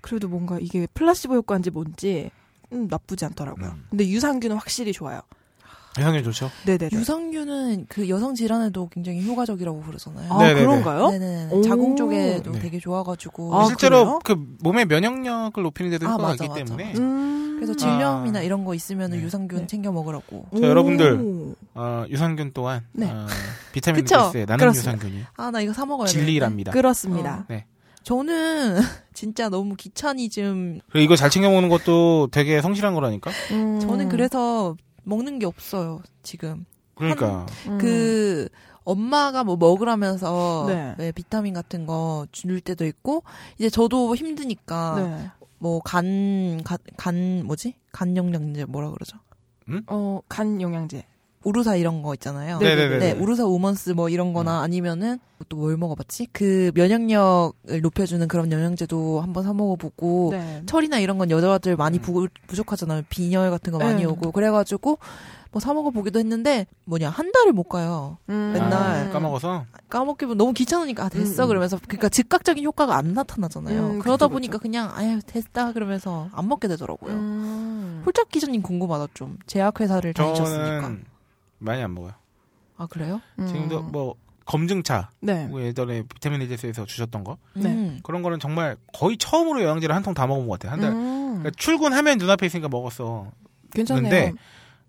[0.00, 2.30] 그래도 뭔가 이게 플라시보 효과인지 뭔지
[2.72, 3.66] 음, 나쁘지 않더라고요.
[3.68, 3.86] 음.
[3.90, 5.20] 근데 유산균은 확실히 좋아요.
[6.00, 6.50] 해상이 좋죠.
[6.66, 6.90] 네네네.
[6.92, 10.32] 유산균은 그 여성 질환에도 굉장히 효과적이라고 그러잖아요.
[10.32, 10.60] 아 네네네.
[10.66, 11.10] 그런가요?
[11.10, 11.48] 네네.
[11.52, 11.62] 오.
[11.62, 12.58] 자궁 쪽에도 네.
[12.58, 13.54] 되게 좋아가지고.
[13.54, 16.94] 아, 실제로 그 몸의 면역력을 높이는 데도 아, 효과가 맞아, 있기 맞아, 때문에.
[16.98, 17.56] 음.
[17.56, 19.20] 그래서 질염이나 이런 거 있으면 네.
[19.20, 19.66] 유산균 네.
[19.66, 20.46] 챙겨 먹으라고.
[20.58, 21.20] 자, 여러분들.
[21.20, 21.54] 오.
[21.74, 23.10] 어, 유산균 또한 네.
[23.10, 23.26] 어,
[23.72, 24.16] 비타민 그쵸?
[24.32, 24.68] B6의 나는.
[24.68, 26.12] 유산균이 아, 나 이거 사 먹어야 돼.
[26.12, 26.72] 진리랍니다.
[26.72, 27.44] 그렇습니다.
[27.48, 27.66] 네.
[28.02, 28.78] 저는
[29.12, 30.80] 진짜 너무 귀차니즘.
[30.90, 33.30] 그리고 이거 잘 챙겨 먹는 것도 되게 성실한 거라니까.
[33.52, 33.78] 음.
[33.80, 36.64] 저는 그래서 먹는 게 없어요, 지금.
[36.94, 37.78] 그러니까 음.
[37.78, 38.48] 그,
[38.84, 40.94] 엄마가 뭐 먹으라면서 네.
[40.98, 43.22] 왜 비타민 같은 거 줄 때도 있고
[43.58, 45.30] 이제 저도 힘드니까 네.
[45.58, 49.18] 뭐간간간 뭐지 간 영양제 뭐라 그러죠
[49.86, 51.04] 어, 간 영양제.
[51.44, 52.58] 우루사 이런 거 있잖아요.
[52.58, 52.98] 네네네.
[52.98, 55.18] 네, 우루사 우먼스 뭐 이런 거나 아니면은
[55.48, 56.28] 또 뭘 먹어봤지?
[56.32, 60.62] 그 면역력을 높여주는 그런 영양제도 한번 사 먹어보고 네.
[60.66, 63.02] 철이나 이런 건 여자들 많이 부, 부족하잖아요.
[63.08, 64.04] 빈혈 같은 거 많이 네.
[64.04, 64.98] 오고 그래가지고
[65.52, 68.18] 뭐 사 먹어보기도 했는데 뭐냐 한 달을 못 가요.
[68.28, 68.52] 음.
[68.54, 69.08] 맨날.
[69.08, 71.48] 아, 까먹어서 까먹기면 너무 귀찮으니까 아, 됐어 음, 음.
[71.48, 73.80] 그러면서 그러니까 즉각적인 효과가 안 나타나잖아요.
[73.86, 77.12] 음, 그러다 그쵸, 보니까 그냥 아유 됐다 그러면서 안 먹게 되더라고요.
[77.12, 78.02] 음.
[78.06, 81.09] 홀짝 기자님 궁금하다 좀 제약회사를 다니셨으니까.
[81.60, 82.12] 많이 안 먹어요.
[82.76, 83.20] 아 그래요?
[83.38, 83.46] 음.
[83.46, 84.14] 지금도 뭐
[84.46, 85.46] 검증차 네.
[85.46, 87.68] 뭐 예전에 비타민 H에서 주셨던 거 네.
[87.70, 88.00] 음.
[88.02, 90.72] 그런 거는 정말 거의 처음으로 영양제를 한 통 다 먹은 것 같아요.
[90.72, 90.90] 한 달.
[90.92, 91.20] 음.
[91.38, 93.30] 그러니까 출근하면 눈앞에 있으니까 먹었어.
[93.72, 94.02] 괜찮네요.
[94.10, 94.32] 근데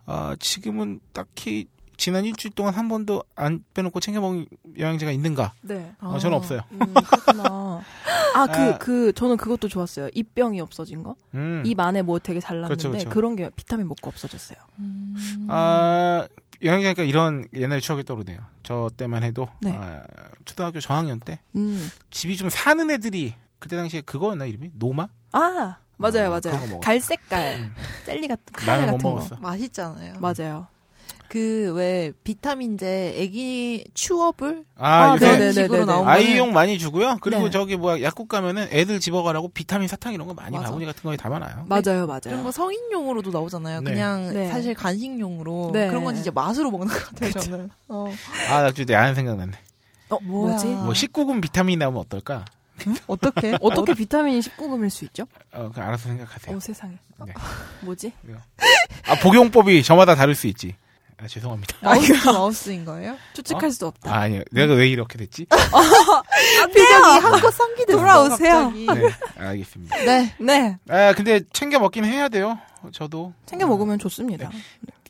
[0.05, 1.67] 아, 지금은 딱히
[1.97, 4.47] 지난 일주일 동안 한 번도 안 빼놓고 챙겨 먹은
[4.79, 5.53] 영양제가 있는가?
[5.61, 5.93] 네.
[5.99, 6.61] 어, 저는 없어요.
[6.71, 7.81] 음, 그렇구나.
[8.33, 8.77] 아, 그, 아.
[8.79, 10.09] 그, 저는 그것도 좋았어요.
[10.15, 11.15] 입병이 없어진 거.
[11.35, 11.61] 음.
[11.63, 13.09] 입 안에 뭐 되게 잘 났는데, 그렇죠, 그렇죠.
[13.11, 14.57] 그런게 비타민 먹고 없어졌어요.
[14.79, 15.45] 음.
[15.49, 16.27] 아,
[16.63, 18.39] 영양제니까 이런 옛날 추억이 떠오르네요.
[18.63, 19.71] 저 때만 해도 네.
[19.75, 20.03] 아,
[20.45, 21.89] 초등학교 저학년 때 음.
[22.11, 25.07] 집이 좀 사는 애들이 그때 당시에 그거였나 이름이 노마?
[25.33, 26.79] 아, 맞아요, 어, 맞아요.
[26.79, 27.55] 갈색깔.
[27.59, 27.75] 음.
[28.05, 29.09] 젤리 같은, 카레 같은 거.
[29.09, 29.35] 먹었어.
[29.37, 30.13] 맛있잖아요.
[30.19, 30.67] 맞아요.
[31.31, 35.15] 그 왜 비타민제 애기 추어블 아, 아.
[35.17, 37.17] 그런 식으로 나온 아이용 많이 주고요.
[37.21, 37.49] 그리고 네.
[37.51, 40.65] 저기 뭐야 약국 가면은 애들 집어가라고 비타민 사탕 이런 거 많이 맞아.
[40.67, 41.65] 바구니 같은 거에 담아놔요.
[41.67, 42.43] 맞아요, 그런 맞아요.
[42.43, 43.81] 거 성인용으로도 나오잖아요.
[43.81, 43.91] 네.
[43.91, 44.49] 그냥 네.
[44.49, 45.87] 사실 간식용으로 네.
[45.87, 47.31] 그런 건 진짜 맛으로 먹는 것 같아요.
[47.31, 47.69] 저는.
[47.87, 48.13] 어.
[48.49, 49.53] 아, 나 진짜 야한 생각났네.
[50.09, 50.65] 어, 뭐지?
[50.67, 52.43] 뭐 19금 비타민이 나오면 어떨까?
[53.07, 53.57] 어떻게?
[53.61, 55.25] 어떻게 비타민이 19금일 수 있죠?
[55.53, 56.57] 어, 알아서 생각하세요.
[56.57, 56.95] 어, 세상에.
[57.19, 57.33] 어, 네.
[57.81, 58.11] 뭐지?
[59.07, 60.75] 아, 복용법이 저마다 다를 수 있지.
[61.21, 61.77] 아, 죄송합니다.
[61.81, 63.15] 마우스 마우스인 거예요?
[63.33, 64.11] 추측할 수도 없다.
[64.11, 64.41] 아, 아니요.
[64.51, 65.45] 내가 왜 이렇게 됐지?
[65.45, 67.97] 표정이 한껏 상기됐어.
[67.97, 68.71] 돌아오세요.
[68.71, 68.85] 네,
[69.37, 69.97] 알겠습니다.
[69.97, 70.35] 네.
[70.39, 70.77] 네.
[70.89, 72.57] 아, 근데 챙겨 먹긴 해야 돼요.
[72.91, 73.33] 저도.
[73.45, 74.49] 챙겨 먹으면 좋습니다.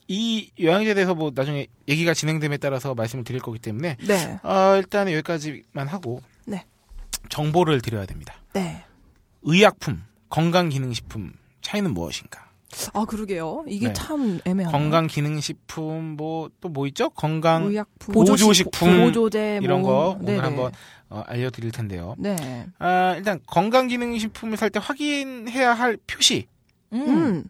[0.10, 4.40] 이 영양제에 대해서 뭐 나중에 얘기가 진행됨에 따라서 말씀을 드릴 거기 때문에 네.
[4.44, 6.66] 어, 일단 여기까지만 하고 네.
[7.30, 8.36] 정보를 드려야 됩니다.
[8.52, 8.84] 네.
[9.44, 11.32] 의약품, 건강기능식품
[11.62, 12.51] 차이는 무엇인가?
[12.94, 13.66] 아, 그러게요.
[13.68, 13.94] 이게 네.
[13.94, 14.72] 참 애매하네요.
[14.72, 17.10] 건강 기능 식품 뭐 또 뭐 있죠?
[17.10, 20.40] 건강 의약품, 보조 식품 보조제 이런 뭐, 거 오늘 네네.
[20.40, 20.72] 한번
[21.10, 22.16] 어, 알려드릴 텐데요.
[22.18, 22.68] 네.
[22.80, 26.48] 아, 일단 건강 기능 식품을 살 때 확인해야 할 표시,
[26.94, 27.44] 음.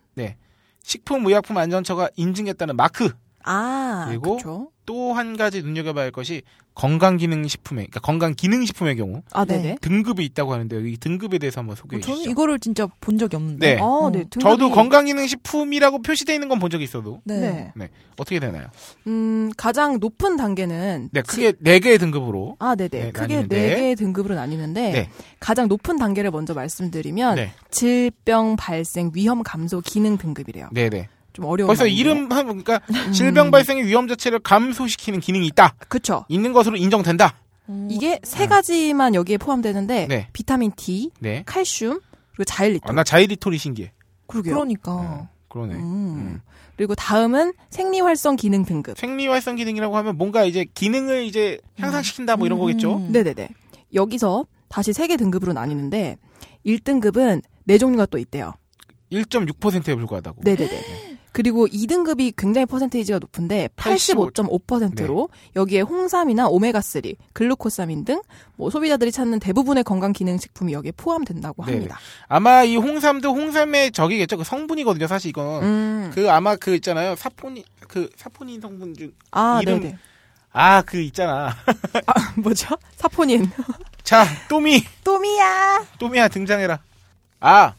[0.84, 3.12] 식품 의약품 안전처가 인증했다는 마크.
[3.44, 4.72] 아, 그리고?
[4.86, 6.42] 또 한 가지 눈여겨봐야 할 것이
[6.74, 9.58] 건강기능식품의, 그러니까 건강기능식품의 경우 아, 네.
[9.58, 9.78] 네네.
[9.82, 12.32] 등급이 있다고 하는데 이 등급에 대해서 한번 소개해 저는 주시죠.
[12.32, 13.76] 이거를 진짜 본 적이 없는데.
[13.76, 13.82] 네.
[13.82, 14.10] 아, 어.
[14.12, 14.24] 네.
[14.26, 17.72] 등급이- 저도 건강기능식품이라고 표시되어 있는 건 본 적이 있어도 네.
[17.76, 17.90] 네.
[18.18, 18.68] 어떻게 되나요?
[19.08, 22.56] 음, 가장 높은 단계는 네, 크게 네 개의 등급으로.
[22.60, 22.90] 아, 네네.
[22.90, 23.56] 네, 크게 나뉘는데.
[23.70, 25.10] 네 개의 등급으로 나뉘는데 네.
[25.40, 30.70] 가장 높은 단계를 먼저 말씀드리면 네, 질병 발생 위험 감소 기능 등급이래요.
[30.72, 31.08] 네, 네.
[31.34, 31.86] 좀 어려운 벌써.
[31.88, 35.76] 이름 하면 그러니까 질병 발생의 위험 자체를 감소시키는 기능이 있다.
[35.88, 36.26] 그쵸.
[36.30, 37.36] 있는 것으로 인정된다.
[37.70, 40.28] 음, 이게 세 가지만 여기에 포함되는데 네.
[40.34, 41.44] 비타민 D, 네.
[41.46, 42.00] 칼슘,
[42.32, 42.90] 그리고 자일리톨.
[42.90, 43.92] 아, 나 자이리톨이 신기해.
[44.28, 44.54] 그러게요.
[44.56, 44.92] 그러니까.
[44.92, 45.76] 어, 그러네.
[45.76, 45.82] 음.
[45.82, 46.42] 음.
[46.76, 48.98] 그리고 다음은 생리활성 기능 등급.
[48.98, 52.98] 생리활성 기능이라고 하면 뭔가 이제 기능을 이제 향상시킨다 뭐 이런 거겠죠.
[52.98, 53.12] 음.
[53.12, 53.50] 네네네.
[53.94, 56.18] 여기서 다시 세 개 등급으로 나뉘는데
[56.66, 58.54] 1등급은 네 종류가 또 있대요.
[59.12, 60.42] 1.6%에 불과하다고.
[60.44, 61.11] 네네네.
[61.34, 68.22] 그리고 2등급이 굉장히 퍼센테이지가 높은데 85.5%로 여기에 홍삼이나 오메가3, 글루코사민 등
[68.58, 71.64] 뭐 소비자들이 찾는 대부분의 건강 기능 식품이 여기에 포함된다고.
[71.64, 71.98] 합니다.
[72.28, 74.38] 아마 이 홍삼도 홍삼의 적이겠죠.
[74.38, 75.08] 그 성분이거든요.
[75.08, 75.64] 사실 이건.
[75.64, 76.12] 음.
[76.14, 77.16] 그 아마 그 있잖아요.
[77.16, 79.98] 사포닌 그 사포닌 성분 중 아, 이름- 네네.
[80.54, 81.56] 아, 그 있잖아.
[82.38, 82.78] 뭐죠?
[82.98, 83.50] 사포닌.
[84.04, 84.84] 자, 또미.
[85.04, 85.86] 또미야.
[85.98, 86.80] 또미야 등장해라.
[87.40, 87.74] 아.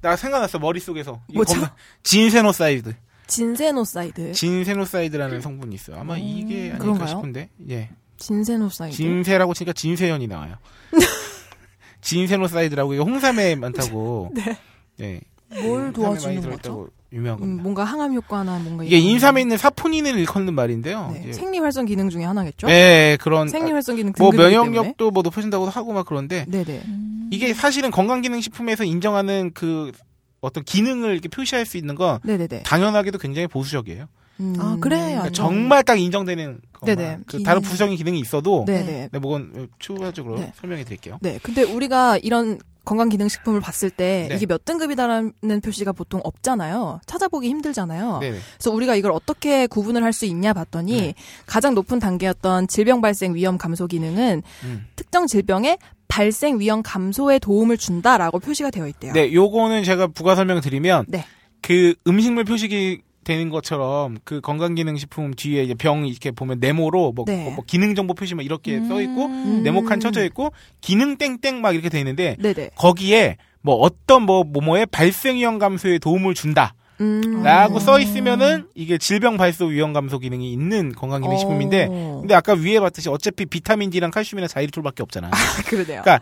[0.00, 0.58] 나 생각났어.
[0.58, 1.20] 머릿속에서.
[1.28, 1.54] 이거 뭐죠?
[1.54, 2.94] 겁나- 진세노사이드.
[3.26, 4.32] 진세노사이드.
[4.32, 5.98] 진세노사이드라는 성분이 있어요.
[5.98, 7.08] 아마 이게 아닐까 그런가요?
[7.08, 7.48] 싶은데.
[7.68, 7.90] 예.
[8.18, 8.96] 진세노사이드.
[8.96, 10.56] 진세라고 치니까 진세연이 나와요.
[12.00, 14.32] 진세노사이드라고 이게 홍삼에 많다고.
[14.36, 14.58] 네.
[14.96, 15.20] 네.
[15.62, 16.88] 뭘 도와주는 거죠?
[17.12, 17.62] 유명한 음, 겁니다.
[17.62, 21.10] 뭔가 항암 효과나 뭔가 이게 인삼에 있는 사포닌을 일컫는 말인데요.
[21.12, 22.66] 네, 이제 생리 활성 기능 중에 하나겠죠?
[22.68, 24.70] 네, 그런 생리 활성 기능 뭐 등급이기 때문에.
[24.70, 26.82] 면역력도 뭐 높아진다고 하고 막 그런데 네네.
[27.32, 29.92] 이게 사실은 건강기능식품에서 인정하는 그
[30.40, 32.62] 어떤 기능을 이렇게 표시할 수 있는 건 네네네.
[32.62, 34.06] 당연하게도 굉장히 보수적이에요.
[34.40, 34.96] 음, 아, 그래.
[34.96, 35.30] 그러니까.
[35.30, 36.60] 정말 딱 인정되는.
[36.86, 37.18] 네네.
[37.26, 37.60] 그 다른.
[37.60, 39.08] 부수적인 기능이 있어도 네, 네네.
[39.12, 40.50] 그건 추가적으로 네.
[40.56, 41.18] 설명해 드릴게요.
[41.20, 41.38] 네.
[41.42, 42.58] 근데 우리가 이런
[42.90, 44.34] 건강기능식품을 봤을 때 네.
[44.34, 47.00] 이게 몇 등급이다라는 표시가 보통 없잖아요.
[47.06, 48.18] 찾아보기 힘들잖아요.
[48.20, 48.30] 네.
[48.58, 51.14] 그래서 우리가 이걸 어떻게 구분을 할 수 있냐 봤더니 네.
[51.46, 54.86] 가장 높은 단계였던 질병 발생 위험 감소 기능은 음.
[54.96, 55.78] 특정 질병의
[56.08, 59.12] 발생 위험 감소에 도움을 준다라고 표시가 되어 있대요.
[59.12, 61.24] 네, 요거는 제가 부가 설명을 드리면 네.
[61.62, 67.50] 그 음식물 표시기 되는 것처럼 그 건강기능식품 뒤에 이제 병 이렇게 보면 네모로 뭐, 네.
[67.54, 69.62] 뭐 기능 정보 표시 막 이렇게 써 있고 음.
[69.62, 72.70] 네모 칸 쳐져 있고 기능 땡땡 막 이렇게 돼 있는데 네네.
[72.76, 76.74] 거기에 뭐 어떤 뭐 뭐뭐의 발생 위험 감소에 도움을 준다.
[77.00, 77.42] 음.
[77.42, 82.18] 라고 써 있으면은 이게 질병 발소 위험 감소 기능이 있는 건강기능 식품인데 어.
[82.20, 85.30] 근데 아까 위에 봤듯이 어차피 비타민 D랑 칼슘이랑 자이리톨밖에 없잖아.
[85.66, 86.02] 그러네요.
[86.02, 86.20] 그러니까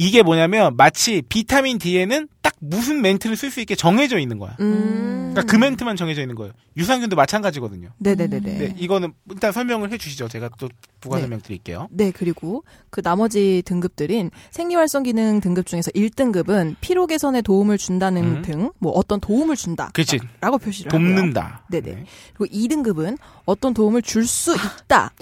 [0.00, 4.56] 이게 뭐냐면 마치 비타민 D에는 딱 무슨 멘트를 쓸 수 있게 정해져 있는 거야.
[4.58, 5.32] 음.
[5.34, 6.52] 그러니까 그 멘트만 정해져 있는 거예요.
[6.78, 7.90] 유산균도 마찬가지거든요.
[7.98, 8.58] 네네네네.
[8.58, 10.28] 네, 이거는 일단 설명을 해주시죠.
[10.28, 10.70] 제가 또
[11.02, 11.22] 부가 네.
[11.22, 11.86] 설명 드릴게요.
[11.90, 18.42] 네, 그리고 그 나머지 등급들인 생리활성 기능 등급 중에서 1등급은 피로 개선에 도움을 준다는 음.
[18.42, 19.90] 등, 뭐 어떤 도움을 준다.
[19.92, 20.18] 그렇지.
[20.40, 21.06] 라고 표시를 하고요.
[21.14, 21.66] 돕는다.
[21.70, 22.04] 네네.
[22.34, 25.12] 그리고 2등급은 어떤 도움을 줄 수 있다.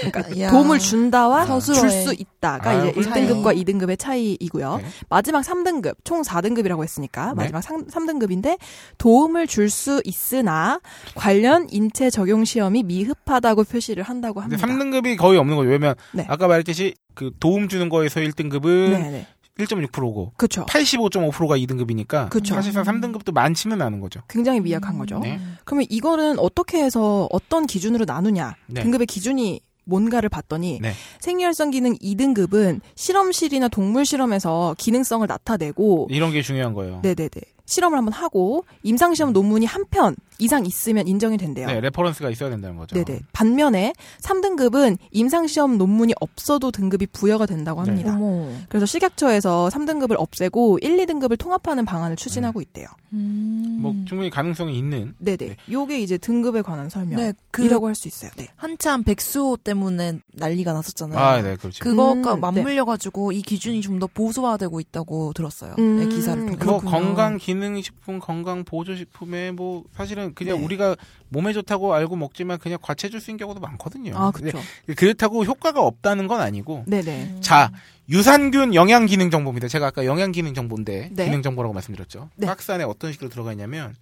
[0.00, 0.50] 그러니까 야.
[0.50, 3.26] 도움을 준다와 줄 수 있다가 아유, 이제 차이.
[3.26, 4.76] 1등급과 2등급의 차이 이고요.
[4.78, 4.84] 네.
[5.08, 7.50] 마지막 3등급, 총 4등급이라고 했으니까 네.
[7.50, 8.58] 마지막 3, 등급인데
[8.98, 10.80] 도움을 줄 수 있으나
[11.14, 14.66] 관련 인체 적용 시험이 미흡하다고 표시를 한다고 합니다.
[14.66, 15.68] 3등급이 거의 없는 거죠.
[15.68, 16.24] 왜냐면 네.
[16.28, 19.26] 아까 말했듯이 그 도움 주는 거에서 1등급은 네네.
[19.58, 20.64] 1.6%고 그렇죠.
[20.66, 22.54] 85.5%가 2등급이니까 그쵸.
[22.54, 24.20] 사실상 3등급도 많지는 않은 거죠.
[24.28, 25.18] 굉장히 미약한 거죠.
[25.18, 25.40] 네.
[25.64, 28.54] 그러면 이거는 어떻게 해서 어떤 기준으로 나누냐?
[28.68, 28.82] 네.
[28.82, 30.92] 등급의 기준이 뭔가를 봤더니 네.
[31.20, 37.00] 생리활성 기능 2등급은 실험실이나 동물 실험에서 기능성을 나타내고 이런 게 중요한 거예요.
[37.02, 37.30] 네네네
[37.68, 41.66] 실험을 한번 하고 임상 시험 논문이 한 편 이상 있으면 인정이 된대요.
[41.66, 42.94] 네, reference가 있어야 된다는 거죠.
[42.94, 43.20] 네네.
[43.32, 43.92] 반면에
[44.22, 47.90] 3등급은 임상시험 논문이 없어도 등급이 부여가 된다고 네.
[47.90, 48.14] 합니다.
[48.14, 48.48] 어머.
[48.68, 52.86] 그래서 식약처에서 3등급을 없애고 1, 2등급을 통합하는 방안을 추진하고 있대요.
[53.14, 53.78] 음.
[53.80, 55.36] 뭐 충분히 가능성이 있는 네네.
[55.38, 55.56] 네.
[55.70, 58.30] 요게 이제 등급에 관한 네, 설명이라고 그할수 있어요.
[58.36, 58.48] 네.
[58.56, 61.18] 한참 백수호 때문에 난리가 났었잖아요.
[61.18, 61.82] 아, 네, 그렇죠.
[61.82, 65.74] 그거가 음, 맞물려 가지고 이 기준이 좀 더 보수화되고 있다고 들었어요.
[65.80, 66.56] 음, 네, 기사를 통해.
[66.64, 66.90] 뭐 그렇군요.
[66.92, 70.64] 건강 기능 식품, 건강 보조 식품에 뭐 사실은 그냥 네.
[70.64, 70.96] 우리가
[71.28, 74.12] 몸에 좋다고 알고 먹지만 그냥 과체줄 쓰인 경우도 많거든요.
[74.16, 74.60] 아, 그렇죠.
[74.96, 77.36] 그렇다고 효과가 없다는 건 아니고 네네.
[77.40, 77.70] 자,
[78.08, 79.68] 유산균 영양 기능 정보입니다.
[79.68, 81.24] 제가 아까 영양 기능 정보인데 네.
[81.24, 82.30] 기능 정보라고 말씀드렸죠.
[82.36, 82.46] 네.
[82.46, 83.94] 박스 안에 어떤 식으로 들어가 있냐면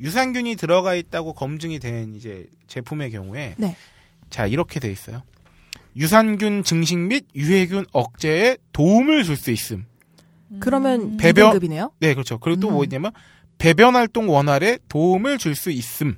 [0.00, 3.76] 유산균이 들어가 있다고 검증이 된 이제 제품의 경우에 네.
[4.30, 5.22] 자, 이렇게 돼 있어요.
[5.96, 9.86] 유산균 증식 및 유해균 억제에 도움을 줄 수 있음.
[10.60, 11.90] 그러면 배변- 2등급이네요.
[12.00, 12.38] 네, 그렇죠.
[12.38, 12.74] 그리고 또 음.
[12.74, 13.12] 뭐냐면
[13.58, 16.16] 배변 활동 원활에 도움을 줄 수 있음.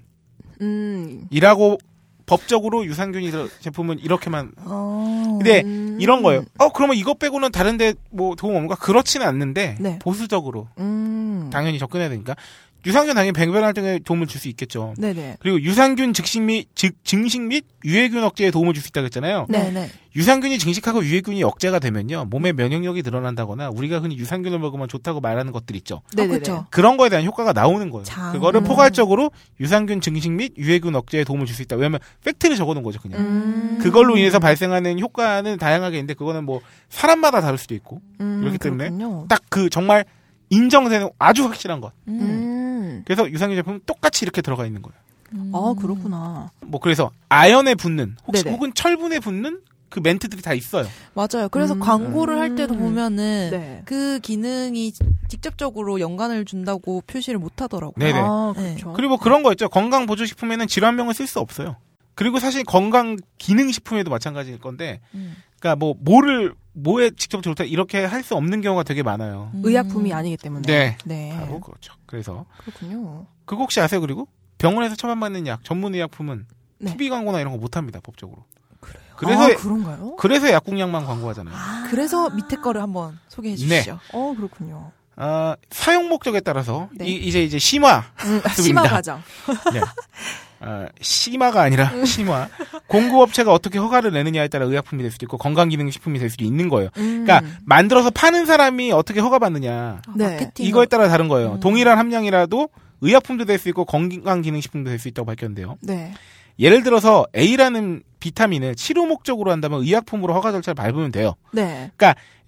[0.61, 1.27] 음.
[1.31, 1.79] 이라고
[2.27, 5.39] 법적으로 유산균이 들어 제품은 이렇게만 어.
[5.39, 5.97] 근데 음.
[6.01, 6.45] 이런 거예요.
[6.59, 8.75] 어 그러면 이것 빼고는 다른데 뭐 도움 없는가?
[8.75, 9.99] 그렇지는 않는데 네.
[10.01, 11.51] 보수적으로 음.
[11.53, 12.35] 당연히 접근해야 되니까
[12.87, 14.95] 유산균 당연히 배변 활동에 도움을 줄 수 있겠죠.
[14.97, 15.37] 네네.
[15.41, 19.47] 그리고 유산균 즉식 및 즉, 증식 및 유해균 억제에 도움을 줄 수 있다고 했잖아요.
[19.49, 19.91] 네, 네.
[20.15, 25.75] 유산균이 증식하고 유해균이 억제가 되면요 몸의 면역력이 늘어난다거나 우리가 흔히 유산균을 먹으면 좋다고 말하는 것들
[25.77, 26.01] 있죠.
[26.15, 26.39] 네네네.
[26.39, 26.67] 그쵸.
[26.71, 28.05] 그런 거에 대한 효과가 나오는 거예요.
[28.05, 28.33] 장.
[28.33, 28.65] 그거를 음.
[28.65, 29.31] 포괄적으로
[29.61, 31.77] 유산균 증식 및 유해균 억제에 도움을 줄 수 있다.
[31.77, 33.21] 왜냐면 팩트를 적어 놓은 거죠, 그냥.
[33.21, 33.79] 음.
[33.83, 38.91] 그걸로 인해서 발생하는 효과는 다양하게 있는데 그거는 뭐 사람마다 다를 수도 있고 음, 그렇기 때문에.
[39.29, 40.05] 딱 그 정말
[40.51, 41.93] 인정되는 아주 확실한 것.
[42.09, 42.66] 음.
[42.99, 43.03] 음.
[43.05, 44.97] 그래서 유산균 제품은 똑같이 이렇게 들어가 있는 거예요.
[45.53, 46.51] 아 그렇구나.
[46.61, 48.55] 뭐 그래서 아연에 붙는 혹시 네네.
[48.55, 50.87] 혹은 철분에 붙는 그 멘트들이 다 있어요.
[51.15, 51.49] 맞아요.
[51.51, 51.81] 그래서 음.
[51.81, 53.83] 광고를 할 때도 보면은 네.
[53.85, 54.93] 그 기능이
[55.29, 57.95] 직접적으로 연관을 준다고 표시를 못 하더라고요.
[58.05, 58.19] 네네.
[58.19, 58.75] 아 네.
[58.75, 58.93] 그렇죠.
[58.93, 59.69] 그리고 그런 거 있죠.
[59.69, 61.77] 건강 보조 식품에는 질환명을 쓸 수 없어요.
[62.17, 65.37] 그리고 사실 건강 기능 식품에도 마찬가지일 건데, 음.
[65.61, 69.51] 그러니까 뭐 뭐를 뭐에 직접 좋다 이렇게 할 수 없는 경우가 되게 많아요.
[69.55, 69.63] 음.
[69.65, 70.67] 의약품이 아니기 때문에.
[70.67, 70.99] 네.
[71.05, 71.37] 네.
[71.39, 71.95] 바로 그렇죠.
[72.07, 73.27] 그래서 그렇군요.
[73.45, 74.01] 그거 혹시 아세요?
[74.01, 74.27] 그리고
[74.59, 76.47] 병원에서 처방받는 약 전문 의약품은
[76.79, 76.91] 네.
[76.91, 78.45] TV 광고나 이런 거 못 합니다 법적으로.
[78.81, 79.03] 그래요.
[79.17, 80.17] 그래서 아, 그런가요?
[80.17, 81.55] 그래서 약국약만 광고하잖아요.
[81.91, 83.99] 그래서 밑에 거를 한번 소개해 주시죠.
[84.13, 84.93] 어 그렇군요.
[85.17, 87.07] 아, 사용 목적에 따라서 네.
[87.07, 88.41] 이, 제 이제 심화 음.
[88.63, 89.23] 심화 과정.
[89.73, 89.81] 네.
[90.61, 92.49] 아, 심화가 아니라 심화.
[92.87, 96.89] 공급업체가 어떻게 허가를 내느냐에 따라 의약품이 될 수도 있고 건강기능식품이 될 수도 있는 거예요.
[96.97, 97.25] 음.
[97.25, 100.51] 그러니까 만들어서 파는 사람이 어떻게 허가받느냐 아, 네.
[100.59, 101.55] 이거에 따라 다른 거예요.
[101.55, 101.61] 음.
[101.61, 102.69] 동일한 함량이라도
[103.03, 105.77] 의약품도 될 수 있고 건강기능식품도 될 수 있다고 밝혔는데요.
[105.83, 106.13] 네.
[106.59, 111.35] 예를 들어서 A라는 비타민을 치료 목적으로 한다면 의약품으로 허가 절차를 밟으면 돼요.
[111.53, 111.91] 네.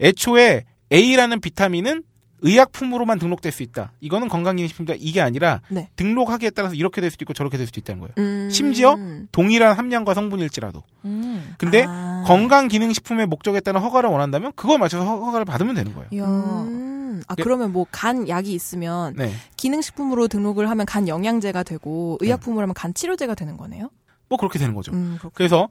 [0.01, 2.03] 애초에 A라는 비타민은
[2.43, 3.93] 의약품으로만 등록될 수 있다.
[4.01, 4.95] 이거는 건강기능식품이다.
[4.99, 5.89] 이게 아니라 네.
[5.97, 8.13] 등록하기에 따라서 이렇게 될 수도 있고 저렇게 될 수도 있다는 거예요.
[8.19, 8.49] 음.
[8.51, 8.97] 심지어
[9.33, 10.83] 동일한 함량과 성분일지라도.
[11.05, 11.55] 음.
[11.59, 12.23] 근데 아.
[12.27, 16.09] 건강기능식품의 목적에 따른 허가를 원한다면 그거에 맞춰서 허- 허가를 받으면 되는 거예요.
[16.13, 16.25] 이야.
[16.27, 17.23] 음.
[17.27, 17.43] 아 네.
[17.43, 19.33] 그러면 뭐 간 약이 있으면 네.
[19.57, 23.91] 기능식품으로 등록을 하면 간 영양제가 되고 의약품으로 하면 간 치료제가 되는 거네요.
[24.29, 24.93] 뭐 그렇게 되는 거죠.
[24.93, 25.19] 음.
[25.35, 25.69] 그래서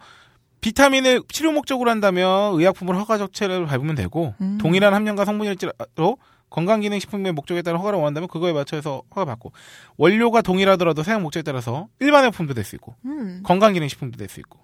[0.61, 4.57] 비타민을 치료 목적으로 한다면 의약품으로 허가 절차를 밟으면 되고 음.
[4.59, 6.17] 동일한 함량과 성분일지라도
[6.49, 9.51] 건강기능식품의 목적에 따라 허가를 원한다면 그거에 맞춰서 허가 받고
[9.97, 14.59] 원료가 동일하더라도 사용 목적에 따라서 일반 의약품도 될 수 있고 음, 건강기능식품도 될 수 있고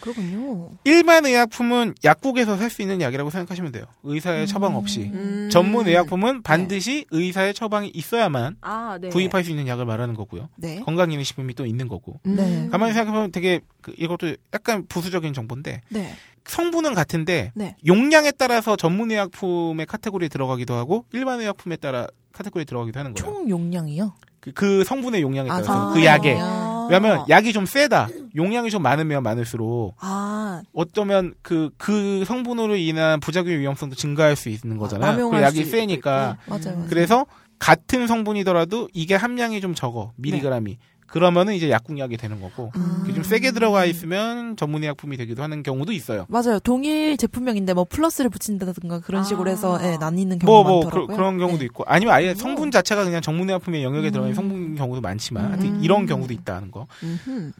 [0.00, 0.70] 그렇군요.
[0.84, 3.84] 일반 의약품은 약국에서 살 수 있는 약이라고 생각하시면 돼요.
[4.02, 5.10] 의사의 처방 없이.
[5.12, 5.48] 음.
[5.52, 9.08] 전문 의약품은 반드시 의사의 처방이 있어야만 아, 네.
[9.08, 10.48] 구입할 수 있는 약을 말하는 거고요.
[10.56, 10.80] 네.
[10.80, 12.20] 건강기능식품이 또 있는 거고.
[12.26, 12.36] 음.
[12.36, 12.68] 네.
[12.70, 16.14] 가만히 생각해보면 되게 그 이것도 약간 부수적인 정보인데 네.
[16.44, 17.76] 성분은 같은데 네.
[17.86, 23.32] 용량에 따라서 전문 의약품의 카테고리에 들어가기도 하고 일반 의약품에 따라 카테고리에 들어가기도 하는 거예요.
[23.34, 24.12] 총 용량이요?
[24.40, 26.32] 그, 그 성분의 용량에 아, 따라서 성분의 그 약에.
[26.34, 26.65] 용량.
[26.88, 28.08] 왜냐하면 약이 좀 세다.
[28.34, 34.76] 용량이 좀 많으면 많을수록 아, 어쩌면 그, 그 성분으로 인한 부작용 위험성도 증가할 수 있는
[34.76, 35.30] 거잖아요.
[35.30, 36.38] 그 약이 수 세니까.
[36.46, 36.64] 맞아요.
[36.76, 36.86] 맞아요.
[36.88, 37.26] 그래서
[37.58, 40.12] 같은 성분이더라도 이게 함량이 좀 적어.
[40.16, 40.78] 미리그램이.
[41.06, 42.72] 그러면은 이제 약국약이 되는 거고.
[42.76, 42.98] 음.
[43.00, 46.26] 그게 좀 세게 들어가 있으면 전문의 약품이 되기도 하는 경우도 있어요.
[46.28, 46.58] 맞아요.
[46.60, 49.24] 동일 제품명인데 뭐 플러스를 붙인다든가 그런 아.
[49.24, 51.16] 식으로 해서 예, 나뉘는 뭐, 경우가 뭐, 많더라고요.
[51.16, 51.64] 그, 런 경우도 네.
[51.66, 51.84] 있고.
[51.86, 54.48] 아니면 아예 성분 자체가 그냥 전문의 약품의 영역에 들어가 있는 음.
[54.48, 55.44] 성분 경우도 많지만.
[55.44, 55.50] 음.
[55.52, 56.86] 하여튼 이런 경우도 있다는 거.
[57.02, 57.52] 음흠.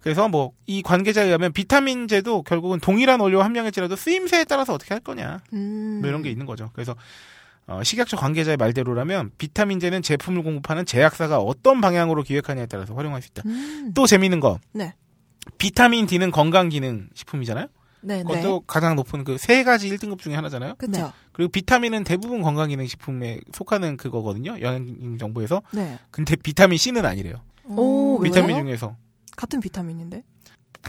[0.00, 5.40] 그래서 뭐, 이 관계자에 의하면 비타민제도 결국은 동일한 원료 함량일지라도 쓰임새에 따라서 어떻게 할 거냐.
[5.52, 5.98] 음.
[6.00, 6.70] 뭐 이런 게 있는 거죠.
[6.72, 6.96] 그래서
[7.66, 13.42] 어, 식약처 관계자의 말대로라면 비타민제는 제품을 공급하는 제약사가 어떤 방향으로 기획하냐에 따라서 활용할 수 있다.
[13.46, 13.92] 음.
[13.94, 14.58] 또 재미있는 거.
[14.72, 14.94] 네.
[15.58, 17.66] 비타민 D는 건강 기능 식품이잖아요.
[18.04, 18.22] 네, 네.
[18.24, 20.74] 그것도 가장 높은 그 세 가지 1등급 중에 하나잖아요.
[20.76, 21.12] 그렇죠.
[21.32, 24.60] 그리고 비타민은 대부분 건강 기능 식품에 속하는 그거거든요.
[24.60, 25.62] 영양 정보에서.
[25.72, 25.98] 네.
[26.10, 27.36] 근데 비타민 C는 아니래요.
[27.64, 28.32] 오, 왜요?
[28.32, 28.96] 비타민 중에서.
[29.36, 30.24] 같은 비타민인데.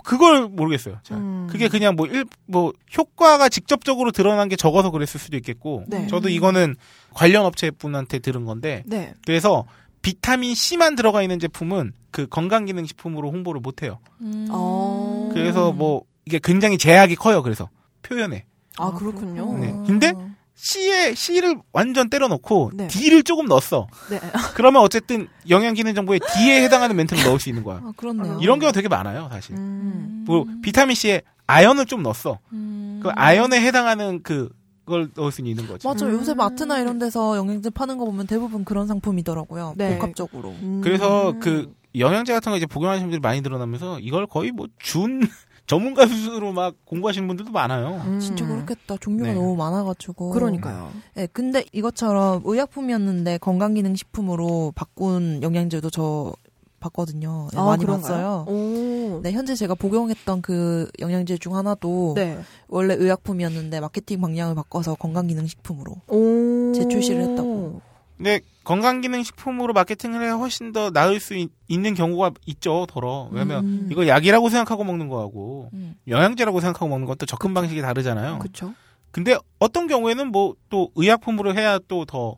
[0.01, 0.97] 그걸 모르겠어요.
[1.03, 1.47] 자, 음.
[1.49, 5.83] 그게 그냥 뭐 일, 뭐 효과가 직접적으로 드러난 게 적어서 그랬을 수도 있겠고.
[5.87, 6.07] 네.
[6.07, 6.75] 저도 이거는
[7.13, 8.83] 관련 업체 분한테 들은 건데.
[8.85, 9.13] 네.
[9.25, 9.65] 그래서
[10.01, 13.99] 비타민 C만 들어가 있는 제품은 그 건강기능식품으로 홍보를 못 해요.
[14.21, 14.47] 음.
[14.51, 15.29] 어.
[15.33, 17.43] 그래서 뭐 이게 굉장히 제약이 커요.
[17.43, 17.69] 그래서
[18.01, 18.45] 표현에.
[18.77, 19.57] 아, 그렇군요.
[19.59, 19.71] 네.
[19.85, 20.13] 근데
[20.55, 22.87] C에 C를 완전 때려놓고 네.
[22.87, 23.87] D를 조금 넣었어.
[24.09, 24.19] 네.
[24.55, 27.77] 그러면 어쨌든 영양기능 정보에 D에 해당하는 멘트를 넣을 수 있는 거야.
[27.83, 28.37] 아, 그렇네요.
[28.41, 29.55] 이런 경우가 되게 많아요, 사실.
[29.55, 30.23] 음.
[30.25, 32.39] 뭐 비타민 C에 아연을 좀 넣었어.
[32.53, 32.99] 음.
[33.03, 35.85] 그 아연에 해당하는 그걸 넣을 수 있는 거지.
[35.85, 36.13] 맞아요.
[36.13, 36.19] 음.
[36.19, 39.73] 요새 마트나 이런 데서 영양제 파는 거 보면 대부분 그런 상품이더라고요.
[39.75, 39.95] 네.
[39.97, 40.49] 복합적으로.
[40.61, 40.81] 음.
[40.83, 45.27] 그래서 그 영양제 같은 거 이제 복용하시는 분들이 많이 늘어나면서 이걸 거의 뭐 준
[45.65, 48.01] 전문가 수준으로 막 공부하시는 분들도 많아요.
[48.05, 48.19] 음.
[48.19, 48.97] 진짜 그렇겠다.
[48.99, 49.35] 종류가 네.
[49.35, 50.31] 너무 많아가지고.
[50.31, 50.91] 그러니까요.
[51.15, 56.33] 네, 근데 이것처럼 의약품이었는데 건강기능식품으로 바꾼 영양제도 저
[56.81, 57.47] 봤거든요.
[57.53, 58.43] 네, 아, 많이 그런가요?
[58.45, 58.45] 봤어요.
[58.49, 59.21] 오.
[59.23, 62.37] 네, 현재 제가 복용했던 그 영양제 중 하나도 네.
[62.67, 66.73] 원래 의약품이었는데 마케팅 방향을 바꿔서 건강기능식품으로 오.
[66.73, 67.81] 재출시를 했다고.
[68.23, 73.27] 근데 건강기능식품으로 마케팅을 해야 훨씬 더 나을 수 있, 는 경우가 있죠, 더러.
[73.31, 73.87] 왜냐면 음.
[73.91, 75.95] 이거 약이라고 생각하고 먹는 거하고 음.
[76.07, 78.39] 영양제라고 생각하고 먹는 것도 접근 방식이 다르잖아요.
[78.39, 78.73] 그쵸.
[79.11, 82.37] 근데 어떤 경우에는 뭐 또 의약품으로 해야 또 더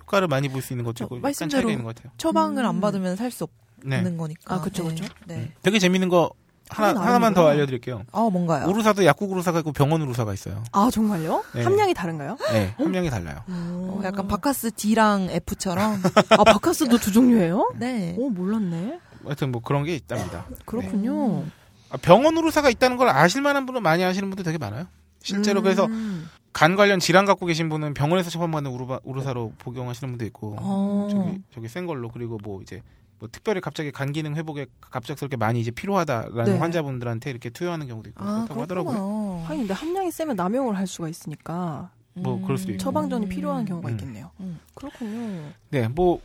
[0.00, 2.12] 효과를 많이 볼 수 있는 것도 있고 어, 약간 차이가 말씀대로 있는 것 같아요.
[2.16, 2.68] 처방을 음.
[2.68, 3.46] 안 받으면 살수
[3.84, 3.98] 네.
[3.98, 4.54] 없는 거니까.
[4.54, 4.94] 아, 그쵸, 네.
[4.94, 5.04] 그쵸.
[5.26, 5.52] 네.
[5.62, 6.30] 되게 재밌는 거
[6.68, 7.46] 하나, 하나 하나만 더.
[7.48, 8.02] 알려드릴게요.
[8.12, 8.66] 아, 뭔가요?
[8.68, 10.62] 우루사도 약국 우루사가 있고 병원 우루사가 있어요.
[10.72, 11.44] 아, 정말요?
[11.54, 11.62] 네.
[11.62, 12.36] 함량이 다른가요?
[12.52, 13.42] 네, 함량이 달라요.
[13.48, 16.00] 어, 약간 바카스 D랑 F처럼.
[16.38, 17.72] 아, 바카스도 두 종류예요?
[17.76, 18.14] 네.
[18.18, 18.98] 오, 몰랐네.
[19.24, 20.46] 하여튼 뭐 그런 게 있답니다.
[20.64, 21.44] 그렇군요.
[21.90, 24.86] 아, 병원 우루사가 있다는 걸 아실 만한 분은 많이 아시는 분들 되게 많아요.
[25.22, 26.28] 실제로 그래서 음.
[26.52, 31.08] 간 관련 질환 갖고 계신 분은 병원에서 처방받는 우루바, 우루사로 복용하시는 분도 있고 어.
[31.10, 32.80] 저기 저기 센 걸로 그리고 뭐 이제
[33.18, 36.58] 뭐 특별히 갑자기 간 기능 회복에 갑작스럽게 많이 이제 필요하다라는 네.
[36.58, 38.92] 환자분들한테 이렇게 투여하는 경우도 있고 아, 그렇다고 하더라고요.
[38.94, 39.44] 그렇구나.
[39.44, 42.82] 하긴 근데 함량이 세면 남용을 할 수가 있으니까 뭐 그럴 수도 있고.
[42.82, 43.94] 처방전이 필요한 경우가 음.
[43.94, 44.30] 있겠네요.
[44.40, 44.58] 음.
[44.74, 45.52] 그렇군요.
[45.70, 46.20] 네, 뭐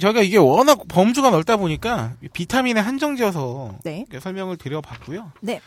[0.00, 4.04] 저희가 이게 워낙 범주가 넓다 보니까 비타민에 한정지어서 네.
[4.20, 5.32] 설명을 드려봤고요.
[5.40, 5.60] 네.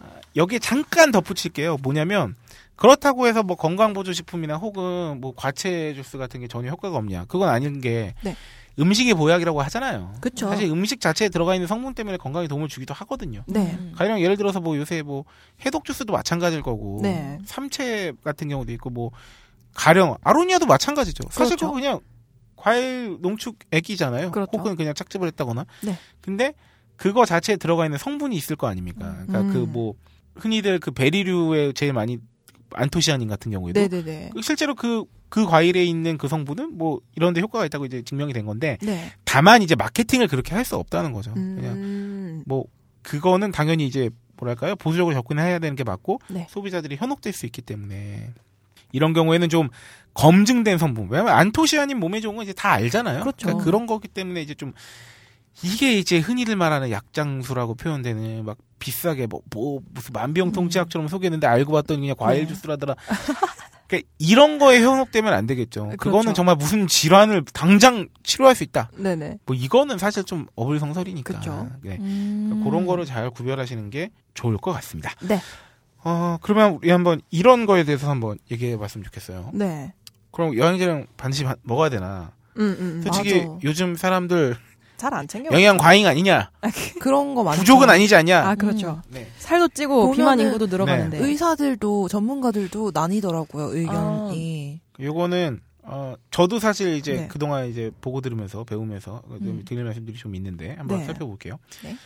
[0.00, 0.06] 아,
[0.36, 1.78] 여기에 잠깐 덧붙일게요.
[1.82, 2.34] 뭐냐면
[2.76, 7.26] 그렇다고 해서 뭐 건강 보조 식품이나 혹은 뭐 과채 주스 같은 게 전혀 효과가 없냐?
[7.26, 8.36] 그건 아닌 게 네.
[8.78, 10.14] 음식이 보약이라고 하잖아요.
[10.20, 10.48] 그쵸.
[10.48, 13.44] 사실 음식 자체에 들어가 있는 성분 때문에 건강에 도움을 주기도 하거든요.
[13.46, 13.76] 네.
[13.78, 13.92] 음.
[13.96, 15.24] 가령 예를 들어서 뭐 요새 뭐
[15.64, 17.38] 해독 주스도 마찬가지일 거고 네.
[17.44, 19.10] 삼채 같은 경우도 있고 뭐
[19.74, 21.28] 가령 아로니아도 마찬가지죠.
[21.30, 21.66] 사실 그렇죠.
[21.66, 22.00] 그거 그냥
[22.56, 24.30] 과일 농축 액이잖아요.
[24.32, 24.50] 그렇죠.
[24.58, 25.66] 혹은 그냥 착즙을 했다거나.
[25.82, 25.96] 네.
[26.20, 26.54] 근데
[26.96, 29.24] 그거 자체에 들어가 있는 성분이 있을 거 아닙니까?
[29.26, 29.72] 그러니까 음.
[29.72, 29.94] 그뭐
[30.36, 32.18] 흔히들 그 베리류에 제일 많이
[32.72, 34.30] 안토시아닌 같은 경우에도 네네네.
[34.42, 39.12] 실제로 그그 과일에 있는 그 성분은 뭐 이런데 효과가 있다고 이제 증명이 된 건데 네.
[39.24, 41.34] 다만 이제 마케팅을 그렇게 할 수 없다는 거죠.
[41.34, 42.42] 그냥 음.
[42.46, 42.64] 뭐
[43.02, 46.46] 그거는 당연히 이제 뭐랄까요 보수적으로 접근해야 되는 게 맞고 네.
[46.50, 48.30] 소비자들이 현혹될 수 있기 때문에
[48.92, 49.68] 이런 경우에는 좀
[50.14, 53.20] 검증된 성분 왜냐면 안토시아닌 몸에 좋은 건 이제 다 알잖아요.
[53.20, 53.48] 그렇죠.
[53.48, 54.72] 러니까 그런 거기 때문에 이제 좀
[55.62, 62.00] 이게 이제 흔히들 말하는 약장수라고 표현되는 막 비싸게 뭐, 뭐 무슨 만병통치약처럼 소개했는데 알고 봤더니
[62.00, 62.46] 그냥 과일 네.
[62.48, 62.94] 주스라더라.
[63.86, 65.84] 그러니까 이런 거에 현혹되면 안 되겠죠.
[65.84, 65.96] 그렇죠.
[65.96, 68.90] 그거는 정말 무슨 질환을 당장 치료할 수 있다.
[68.98, 69.38] 네네.
[69.46, 71.38] 뭐 이거는 사실 좀 어불성설이니까.
[71.38, 71.70] 그쵸.
[71.82, 71.96] 네.
[71.98, 72.46] 음.
[72.50, 75.10] 그러니까 그런 거를 잘 구별하시는 게 좋을 것 같습니다.
[75.22, 75.40] 네.
[76.02, 79.50] 어, 그러면 우리 한번 이런 거에 대해서 한번 얘기해 봤으면 좋겠어요.
[79.54, 79.94] 네.
[80.30, 82.32] 그럼 여행제랑 반드시 바- 먹어야 되나?
[82.58, 83.02] 음, 음.
[83.02, 83.58] 솔직히 맞아.
[83.64, 84.56] 요즘 사람들
[84.96, 85.50] 잘 안 챙겨.
[85.52, 86.50] 영양 과잉 아니냐?
[87.00, 87.60] 그런 거 많죠.
[87.60, 88.40] 부족은 아니지 않냐?
[88.48, 89.02] 아, 그렇죠.
[89.10, 89.26] 네.
[89.38, 91.18] 살도 찌고 비만 인구도 늘어가는데.
[91.18, 94.80] 의사들도 전문가들도 나뉘더라고요 의견이.
[95.00, 97.28] 요거는 어 저도 사실 이제 네.
[97.28, 99.62] 그동안 이제 보고 들으면서 배우면서 좀 음.
[99.66, 101.04] 드릴 말씀들이 좀 있는데 한번 네.
[101.04, 101.58] 살펴볼게요.
[101.82, 101.96] 네.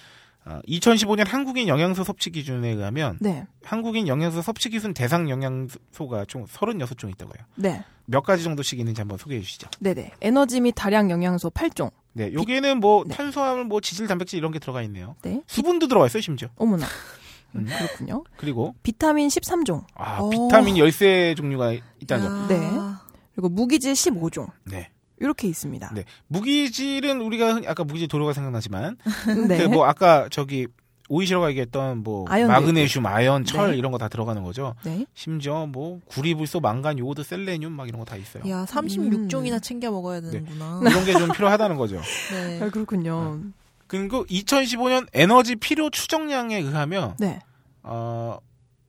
[0.45, 3.47] 어, 2015년 한국인 영양소 섭취 기준에 의하면 네.
[3.63, 7.45] 한국인 영양소 섭취 기준 대상 영양소가 총 36종 있다고 해요.
[7.57, 7.85] 네.
[8.07, 9.69] 몇 가지 정도씩 있는지 한번 소개해 주시죠.
[9.81, 10.13] 네네.
[10.23, 11.91] 에너지 및 다량 영양소 8종.
[12.19, 13.15] 네, 여기에는 뭐 네.
[13.15, 15.15] 탄수화물, 뭐 지질, 단백질 이런 게 들어가 있네요.
[15.23, 15.41] 네.
[15.47, 16.49] 수분도 들어가 있어요, 심지어.
[16.57, 16.85] 어머나.
[17.57, 17.65] 음.
[17.67, 18.25] 그렇군요.
[18.37, 19.85] 그리고 비타민 13종.
[19.95, 20.29] 아, 오.
[20.31, 22.43] 비타민 13 종류가 있다는 점.
[22.43, 22.47] 야.
[22.49, 22.71] 네.
[23.35, 24.51] 그리고 무기질 15종.
[24.65, 24.91] 네.
[25.21, 25.93] 이렇게 있습니다.
[25.95, 26.05] 네.
[26.29, 28.97] 무기질은 우리가 아까 무기질 도로가 생각나지만
[29.49, 29.59] 네.
[29.59, 30.67] 그 뭐 아까 저기
[31.09, 33.77] 오이시러가 얘기했던 뭐 아연도 마그네슘, 아연, 철 네.
[33.79, 34.75] 이런 거 다 들어가는 거죠.
[34.85, 35.07] 네.
[35.15, 38.43] 심지어 뭐 구리불소, 망간, 요오드, 셀레늄 막 이런 거 다 있어요.
[38.49, 40.81] 야 36종이나 챙겨 먹어야 되는구나.
[40.83, 42.01] 이런 게 좀 필요하다는 거죠.
[42.33, 42.61] 네.
[42.63, 43.41] 아, 그렇군요.
[43.87, 47.41] 그리고 2015년 에너지 필요 추정량에 의하면 네.
[47.83, 48.39] 어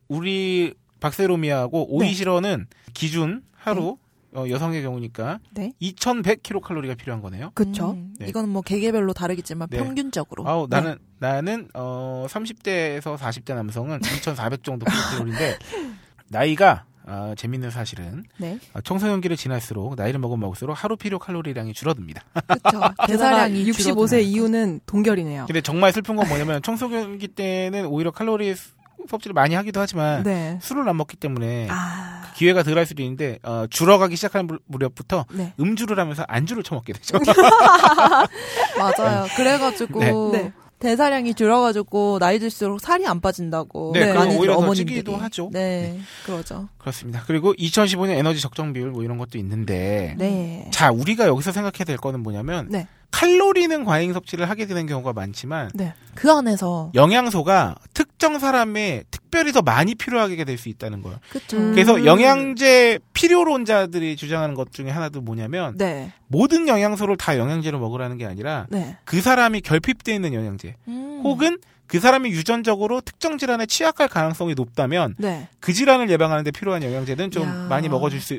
[0.10, 3.98] 우리 박세로미하고 오이시러는 기준 하루
[4.36, 5.72] 어, 여성의 경우니까 네.
[5.82, 7.52] 2,100kcal가 필요한 거네요.
[7.54, 7.92] 그쵸.
[7.92, 8.28] 음, 네.
[8.28, 9.78] 이거는 뭐 개개별로 다르겠지만 네.
[9.78, 10.48] 평균적으로.
[10.48, 14.86] 아우 나는 나는 어 30대에서 40대 남성은 2,400 정도
[15.18, 15.58] 킬로인데
[16.30, 18.60] 나이가 아, 재밌는 사실은 네.
[18.74, 22.24] 아, 청소년기를 지날수록 나이를 먹으면 먹을수록 하루 필요 칼로리량이 줄어듭니다.
[22.46, 22.82] 그렇죠.
[23.08, 25.48] 대사량이 65세 이후는 동결이네요.
[25.48, 28.74] 근데 정말 슬픈 건 뭐냐면 청소년기 때는 오히려 칼로리 수-
[29.08, 30.58] 섭취를 많이 하기도 하지만 네.
[30.62, 32.32] 술을 안 먹기 때문에 아.
[32.36, 35.54] 기회가 덜할 수도 있는데 어, 줄어가기 시작하는 무- 무렵부터 네.
[35.60, 37.18] 음주를 하면서 안주를 처먹게 되죠.
[38.78, 39.26] 맞아요.
[39.36, 40.42] 그래가지고 네.
[40.42, 40.54] 네.
[40.80, 43.92] 대사량이 줄어가지고 나이 들수록 살이 안 빠진다고.
[43.94, 44.86] 네, 많이들 오히려 어머님들이.
[44.96, 45.50] 찌기도 하죠.
[45.52, 46.70] 네, 그러죠.
[46.78, 47.22] 그렇습니다.
[47.28, 50.70] 그리고 2015년 에너지 적정 비율 뭐 이런 것도 있는데 네.
[50.72, 52.88] 자 우리가 여기서 생각해야 될 거는 뭐냐면 네.
[53.12, 55.94] 칼로리는 과잉 섭취를 하게 되는 경우가 많지만 네.
[56.16, 61.18] 그 안에서 영양소가 특정 사람에 특별히 더 많이 필요하게 될 수 있다는 거예요.
[61.30, 61.58] 그쵸.
[61.58, 61.72] 음.
[61.74, 66.12] 그래서 영양제 필요론자들이 주장하는 것 중에 하나도 뭐냐면 네.
[66.28, 68.98] 모든 영양소를 다 영양제로 먹으라는 게 아니라 네.
[69.06, 71.22] 그 사람이 결핍되어 있는 영양제 음.
[71.24, 71.58] 혹은
[71.88, 75.48] 그 사람이 유전적으로 특정 질환에 취약할 가능성이 높다면 네.
[75.60, 77.68] 그 질환을 예방하는 데 필요한 영양제는 좀 야.
[77.70, 78.38] 많이 먹어줄 수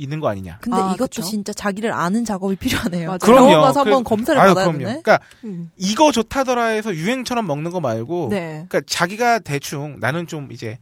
[0.00, 0.58] 있는 거 아니냐.
[0.60, 1.22] 근데 아, 이것도 그쵸?
[1.22, 3.08] 진짜 자기를 아는 작업이 필요하네요.
[3.08, 3.18] 맞아요.
[3.20, 4.78] 병원 가서 그- 한번 검사를 아유, 받아야 그럼요.
[4.78, 5.00] 되네.
[5.02, 5.70] 그러니까 음.
[5.76, 8.64] 이거 좋다더라 해서 유행처럼 먹는 거 말고 네.
[8.68, 10.78] 그러니까 자기가 대충 나는 좀 이제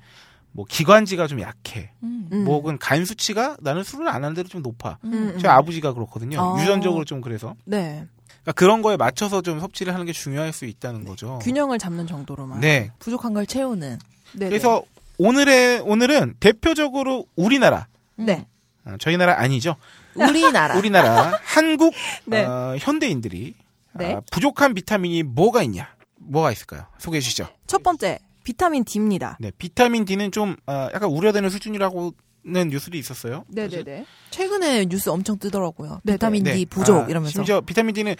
[0.52, 1.90] 뭐 기관지가 좀 약해.
[2.02, 2.28] 음.
[2.32, 2.44] 음.
[2.44, 4.98] 뭐 혹은 간 수치가 나는 술을 안 하는데도 좀 높아.
[5.04, 5.38] 음, 음.
[5.38, 6.40] 제 아버지가 그렇거든요.
[6.40, 6.60] 아.
[6.62, 7.54] 유전적으로 좀 그래서.
[7.64, 8.04] 네.
[8.42, 11.38] 그러니까 그런 거에 맞춰서 좀 섭취를 하는 게 중요할 수 있다는 거죠.
[11.42, 12.60] 균형을 잡는 정도로만.
[12.60, 12.90] 네.
[12.98, 13.98] 부족한 걸 채우는.
[14.34, 14.48] 네.
[14.48, 14.82] 그래서
[15.18, 18.46] 오늘의 오늘은 대표적으로 우리나라 네.
[18.88, 19.76] 어, 저희 나라 아니죠.
[20.14, 20.76] 우리나라.
[20.76, 22.44] 우리나라 한국 네.
[22.44, 23.54] 어, 현대인들이
[23.94, 24.14] 네.
[24.14, 25.88] 아, 부족한 비타민이 뭐가 있냐?
[26.16, 26.86] 뭐가 있을까요?
[26.98, 27.48] 소개해 주시죠.
[27.66, 29.36] 첫 번째 비타민 D입니다.
[29.40, 32.14] 네, 비타민 D는 좀 어, 약간 우려되는 수준이라고
[32.44, 33.44] 는 뉴스도 있었어요.
[33.48, 34.06] 네네네.
[34.30, 36.00] 최근에 뉴스 엄청 뜨더라고요.
[36.04, 36.54] 네, 비타민 네.
[36.54, 37.32] D 부족 아, 이러면서.
[37.32, 38.14] 심지어 비타민 D는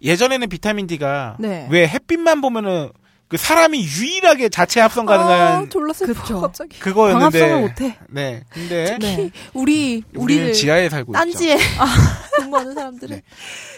[0.00, 1.66] 예전에는 비타민 D가 네.
[1.70, 2.90] 왜 햇빛만 보면은
[3.28, 6.20] 그 사람이 유일하게 자체 합성 아, 가능한 졸라 슬퍼.
[6.22, 6.40] 그쵸.
[6.42, 6.78] 갑자기.
[6.78, 7.96] 그거였는데 광합성을 못해.
[8.10, 9.30] 네, 근데 네.
[9.54, 11.12] 우리 우리는 지하에 살고.
[11.12, 11.56] 딴지에
[12.38, 13.22] 공부하는 사람들은 네.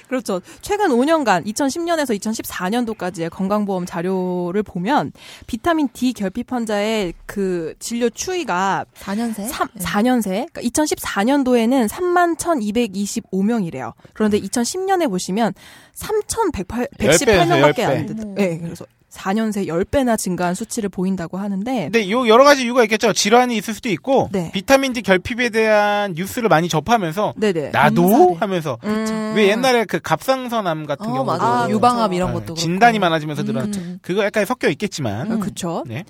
[0.09, 0.41] 그렇죠.
[0.63, 5.13] 최근 5년간 2010년에서 2014년도까지의 건강보험 자료를 보면
[5.47, 9.49] 비타민 D 결핍 환자의 그 진료 추이가 4년새.
[9.49, 13.93] 3, 4년새, 그러니까 2014년도에는 3만 1,225명이래요.
[14.13, 15.55] 그런데 2010년에 보시면
[15.97, 18.09] 3,118명밖에 안 10배.
[18.09, 18.25] 됐다.
[18.35, 18.85] 네, 그래서
[19.17, 23.13] 4년 새 10배나 증가한 수치를 보인다고 하는데, 근데 요 여러 가지 이유가 있겠죠.
[23.13, 24.51] 질환이 있을 수도 있고 네.
[24.53, 27.71] 비타민 D 결핍에 대한 뉴스를 많이 접하면서 네네.
[27.71, 28.43] 나도 검사를.
[28.43, 29.33] 하면서 음.
[29.37, 31.45] 왜 옛날에 그 갑상선암 같은 어, 경우도 맞아.
[31.65, 32.15] 아, 유방암 그렇죠.
[32.15, 32.61] 이런 네, 것도 그렇고.
[32.61, 33.47] 진단이 많아지면서 음.
[33.47, 33.81] 늘어났죠.
[34.03, 35.85] 그거 약간 섞여 있겠지만 아, 그쵸.
[35.87, 36.05] 네.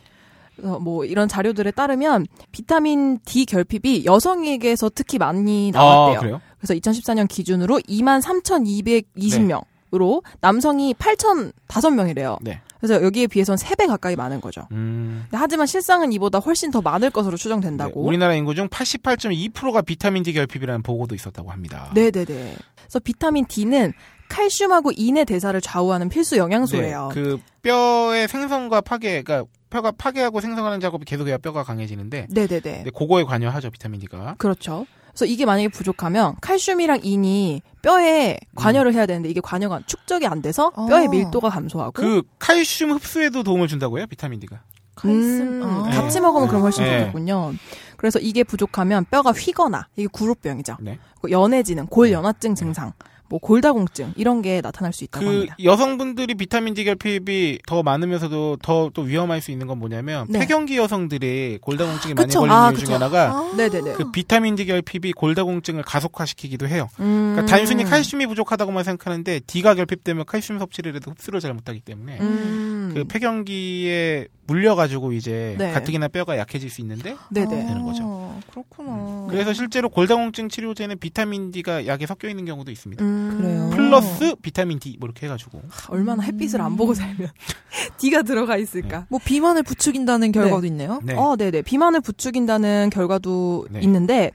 [0.56, 6.16] 그래서 뭐 이런 자료들에 따르면 비타민 D 결핍이 여성에게서 특히 많이 나왔대요.
[6.16, 6.40] 아, 그래요?
[6.58, 12.38] 그래서 2014년 기준으로 2만 3,220명으로 남성이 8,005명이래요.
[12.40, 12.60] 네.
[12.80, 14.66] 그래서 여기에 비해서는 3배 가까이 많은 거죠.
[14.72, 15.26] 음.
[15.32, 18.02] 하지만 실상은 이보다 훨씬 더 많을 것으로 네, 추정된다고.
[18.02, 21.90] 우리나라 인구 중 88.2%가 비타민 D 결핍이라는 보고도 있었다고 합니다.
[21.94, 22.56] 네네네.
[22.76, 23.92] 그래서 비타민 D는
[24.28, 27.10] 칼슘하고 인의 대사를 좌우하는 필수 영양소예요.
[27.12, 32.60] 네, 그 뼈의 생성과 파괴, 그러니까 뼈가 파괴하고 생성하는 작업이 계속해야 뼈가 강해지는데 네네네.
[32.84, 34.36] 네, 그거에 관여하죠 비타민 D가.
[34.38, 34.86] 그렇죠.
[35.16, 40.70] 그래서 이게 만약에 부족하면 칼슘이랑 인이 뼈에 관여를 해야 되는데 이게 관여가 축적이 안 돼서
[40.76, 40.84] 어.
[40.86, 44.60] 뼈의 밀도가 감소하고 그 칼슘 흡수에도 도움을 준다고 해요 비타민 D가.
[45.06, 45.90] 음, 아.
[45.90, 47.00] 같이 먹으면 그럼 훨씬 네.
[47.00, 47.54] 좋겠군요.
[47.96, 50.76] 그래서 이게 부족하면 뼈가 휘거나 이게 구루병이죠.
[50.80, 50.98] 네.
[51.22, 52.92] 그 연해지는 골연화증 증상,
[53.28, 55.56] 뭐 골다공증 이런 게 나타날 수 있다고 그 합니다.
[55.62, 60.38] 여성분들이 비타민 D 결핍이 더 많으면서도 더 또 위험할 수 있는 건 뭐냐면 네.
[60.38, 62.32] 폐경기 여성들이 골다공증이 많이.
[62.32, 62.78] 걸리는 아, 이유.
[62.78, 63.52] 중에 하나가 아.
[63.96, 66.88] 그 비타민 D 결핍이 골다공증을 가속화시키기도 해요.
[67.00, 67.32] 음.
[67.34, 72.92] 그러니까 단순히 칼슘이 부족하다고만 생각하는데 D가 결핍되면 칼슘 섭취를 해도 흡수를 잘 못하기 때문에 음.
[72.94, 75.72] 그 폐경기에 물려가지고 이제 네.
[75.72, 77.48] 가뜩이나 뼈가 약해질 수 있는데 네네.
[77.66, 78.02] 되는 거죠.
[78.04, 79.26] 아, 그렇구나.
[79.28, 83.02] 그래서 실제로 골다공증 치료제는 비타민 D가 약에 섞여 있는 경우도 있습니다.
[83.16, 83.36] 음.
[83.38, 83.70] 그래요?
[83.72, 87.28] 플러스 비타민 D 뭐 이렇게 해가지고 얼마나 햇빛을 안 보고 살면
[87.98, 89.06] D가 들어가 있을까?
[89.08, 91.00] 뭐 비만을 부추긴다는 결과도 있네요.
[91.02, 91.14] 네.
[91.14, 91.62] 어, 네네.
[91.62, 93.80] 비만을 부추긴다는 결과도 네.
[93.82, 94.30] 있는데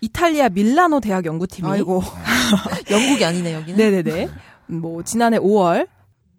[0.00, 2.02] 이탈리아 밀라노 대학 연구팀이 아이고
[2.90, 3.76] 영국이 아니네 여기는.
[3.78, 4.28] 네네네.
[4.66, 5.88] 뭐 지난해 5월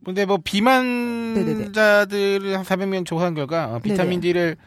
[0.06, 1.72] 근데 뭐 네네네.
[1.74, 4.34] 비만자들을 한 400명 조사한 결과 어, 비타민 네네.
[4.34, 4.58] D를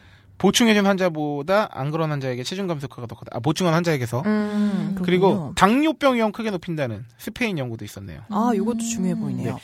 [0.41, 3.29] 보충해준 환자보다 안 그런 환자에게 체중 감소 효과가 더 크다.
[3.37, 4.23] 아, 보충한 환자에게서.
[4.25, 5.53] 음, 그리고.
[5.55, 8.21] 당뇨병 위험 크게 높인다는 스페인 연구도 있었네요.
[8.29, 9.59] 아, 이것도 중요해 보이네요.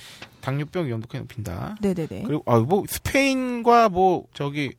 [0.48, 1.76] 당뇨병 위험도 크게 높인다.
[1.82, 2.24] 네네네.
[2.26, 4.72] 그리고 아뭐 스페인과 뭐 저기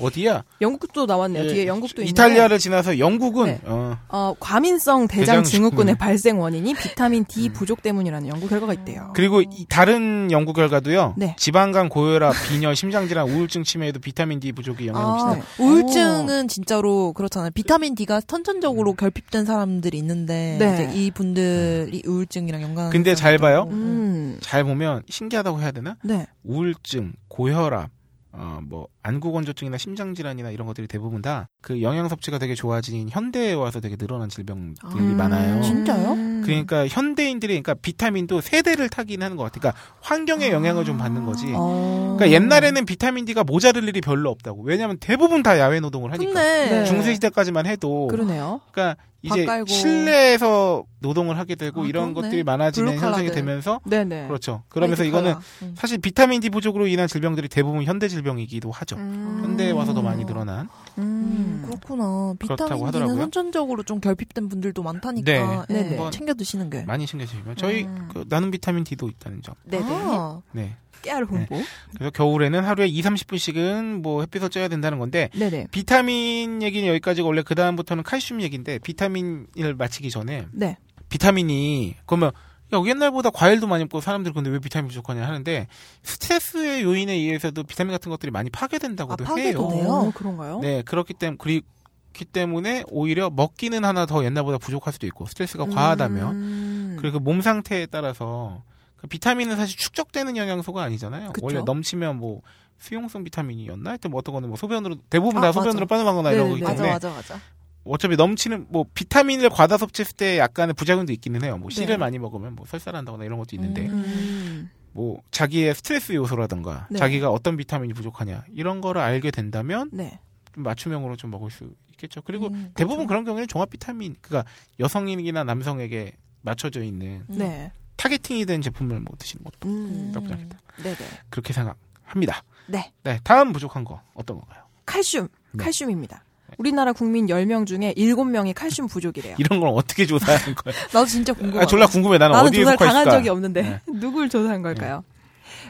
[0.00, 0.44] 어디야?
[0.60, 1.44] 영국도 나왔네요.
[1.44, 3.60] 예, 뒤에 영국도 있는데 이탈리아를 지나서 영국은 네.
[3.64, 5.98] 어, 어, 과민성 대장 대장 증후군의 증후군.
[5.98, 9.10] 발생 원인이 비타민 D 부족 때문이라는 연구 결과가 있대요.
[9.16, 11.14] 그리고 이 다른 연구 결과도요.
[11.16, 11.34] 네.
[11.40, 15.34] 지방간, 고혈압, 빈혈, 심장질환, 우울증 치매에도 비타민 D 부족이 영향을 아, 미친다.
[15.34, 15.64] 네.
[15.64, 17.50] 우울증은 진짜로 그렇잖아요.
[17.52, 20.74] 비타민 D가 선천적으로 결핍된 사람들이 있는데 네.
[20.88, 22.90] 이제 이 분들이 우울증이랑 연관.
[22.90, 23.66] 근데 잘 봐요.
[23.72, 24.38] 음.
[24.40, 25.96] 잘 보면 신기하다고 해야 되나?
[26.04, 26.26] 네.
[26.42, 27.90] 우울증, 고혈압,
[28.32, 33.80] 어, 뭐, 안구건조증이나 심장질환이나 이런 것들이 대부분 다 그 영양 섭취가 되게 좋아진 현대에 와서
[33.80, 35.60] 되게 늘어난 질병들이 음, 많아요.
[35.62, 36.12] 진짜요?
[36.12, 36.42] 음.
[36.44, 39.60] 그러니까 현대인들이 그러니까 비타민도 세대를 타긴 하는 것 같아요.
[39.62, 41.46] 그러니까 환경의 영향을 좀 받는 거지.
[41.56, 42.14] 어.
[42.16, 44.62] 그러니까 옛날에는 비타민 D가 모자랄 일이 별로 없다고.
[44.62, 46.32] 왜냐하면 대부분 다 야외 노동을 하니까.
[46.32, 46.84] 근데 네.
[46.84, 48.60] 중세 시대까지만 해도 그러네요.
[48.70, 49.66] 그러니까 이제 깔고.
[49.66, 52.28] 실내에서 노동을 하게 되고 아, 이런 그렇네.
[52.28, 53.34] 것들이 많아지는 현상이 블루칼라들.
[53.34, 54.28] 되면서 네네.
[54.28, 54.62] 그렇죠.
[54.68, 55.34] 그러면서 이거는.
[55.62, 55.74] 음.
[55.76, 58.95] 사실 비타민 D 부족으로 인한 질병들이 대부분 현대 질병이기도 하죠.
[58.96, 59.40] 음.
[59.42, 60.68] 현대에 와서 더 많이 늘어난.
[60.98, 62.34] 음, 그렇구나.
[62.38, 63.16] 그렇다고 비타민 D는 하더라고요.
[63.16, 65.74] 선천적으로 좀 결핍된 분들도 많다니까 네.
[65.78, 66.10] 예, 네네.
[66.10, 66.82] 챙겨 드시는 게.
[66.84, 68.08] 많이 챙겨주시면 저희 음.
[68.12, 69.54] 그 나눔 비타민 D도 있다는 점.
[69.64, 69.84] 네네.
[69.88, 70.76] 아, 네.
[71.02, 71.60] 깨알 홍보.
[71.94, 75.68] 그래서 겨울에는 하루에 2, 30분씩은 뭐 햇빛을 쬐야 된다는 건데 네네.
[75.70, 80.76] 비타민 얘기는 여기까지고 원래 그 다음부터는 칼슘 얘기인데 비타민을 마치기 전에 네.
[81.08, 82.32] 비타민이 그러면
[82.74, 85.68] 야 옛날보다 과일도 많이 먹고 사람들이 근데 왜 비타민 부족하냐 하는데
[86.02, 89.70] 스트레스의 요인에 의해서도 비타민 같은 것들이 많이 파괴된다고도 아, 파괴도 해요.
[89.70, 89.92] 돼요?
[89.92, 90.58] 어, 그런가요?
[90.60, 96.34] 네 그렇기 때문에 그렇기 때문에 오히려 먹기는 하나 더 옛날보다 부족할 수도 있고 스트레스가 과하다면
[96.34, 96.96] 음.
[96.98, 98.62] 그리고 몸 상태에 따라서
[98.96, 101.32] 그 비타민은 사실 축적되는 영양소가 아니잖아요.
[101.32, 101.46] 그쵸.
[101.46, 102.40] 원래 넘치면 뭐
[102.78, 103.90] 수용성 비타민이었나?
[103.90, 105.52] 하여튼 뭐 어떤 거는 뭐 소변으로 대부분 아, 다.
[105.52, 106.76] 소변으로 빠져나거나 이런 거기 네네네.
[106.76, 107.40] 때문에 맞아 맞아 맞아.
[107.86, 111.58] 어차피 넘치는 뭐 비타민을 과다 섭취했을 때 약간의 부작용도 있기는 해요.
[111.58, 111.96] 뭐 씨를 네.
[111.96, 114.70] 많이 먹으면 뭐 설사한다거나 이런 것도 있는데 음.
[114.92, 116.98] 뭐 자기의 스트레스 요소라든가 네.
[116.98, 120.18] 자기가 어떤 비타민이 부족하냐 이런 거를 알게 된다면 네.
[120.54, 122.22] 좀 맞춤형으로 좀 먹을 수 있겠죠.
[122.22, 123.08] 그리고 음, 대부분 그렇죠.
[123.08, 126.12] 그런 경우에는 종합 비타민 그러니까 여성이나 남성에게
[126.42, 127.72] 맞춰져 있는 네.
[127.96, 130.12] 타겟팅이 된 제품을 뭐 드시는 것도 음.
[130.14, 130.58] 나쁘지 않겠다.
[130.82, 130.96] 네네.
[131.30, 132.42] 그렇게 생각합니다.
[132.66, 132.92] 네.
[133.04, 134.64] 네, 다음 부족한 거 어떤 건가요?
[134.84, 135.28] 칼슘.
[135.52, 135.64] 네.
[135.64, 136.24] 칼슘입니다.
[136.58, 139.34] 우리나라 국민 10명 중에 7명이 칼슘 부족이래요.
[139.38, 140.78] 이런 걸 어떻게 조사하는 거예요?
[140.92, 141.62] 나도 진짜 궁금해.
[141.62, 142.18] 아, 졸라 궁금해.
[142.18, 143.10] 나는, 나는 어디에 조사를 당한 있을까?
[143.16, 143.80] 적이 없는데 네.
[144.00, 145.04] 누굴 조사한 걸까요?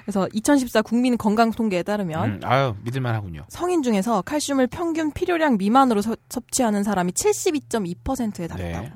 [0.04, 3.44] 그래서 2014 국민 건강 통계에 따르면 음, 아유, 믿을만 하군요.
[3.48, 8.84] 성인 중에서 칼슘을 평균 필요량 미만으로 서- 섭취하는 사람이 72.2%에 달했다고.
[8.86, 8.92] 네.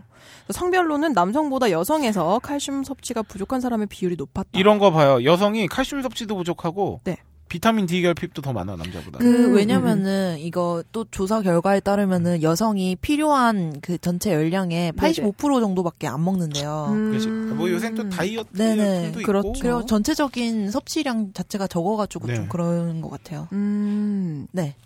[0.50, 4.50] 성별로는 남성보다 여성에서 칼슘 섭취가 부족한 사람의 비율이 높았다.
[4.54, 5.24] 이런 거 봐요.
[5.24, 7.16] 여성이 칼슘 섭취도 부족하고 네.
[7.50, 9.18] 비타민 D 결핍도 더 많아 남자보다.
[9.18, 16.06] 그 음, 왜냐면은 이거 또 조사 결과에 따르면은 여성이 필요한 그 전체 열량의 85% 정도밖에
[16.06, 16.86] 안 먹는데요.
[16.90, 17.10] 음.
[17.10, 17.28] 그렇지.
[17.28, 19.12] 뭐 요새 또 다이어트 네네.
[19.12, 19.48] 툴도 그렇죠.
[19.48, 19.60] 있고.
[19.60, 22.34] 그리고 전체적인 섭취량 자체가 적어가지고 네.
[22.36, 23.48] 좀 그런 것 같아요.
[23.52, 24.46] 음.
[24.52, 24.76] 네.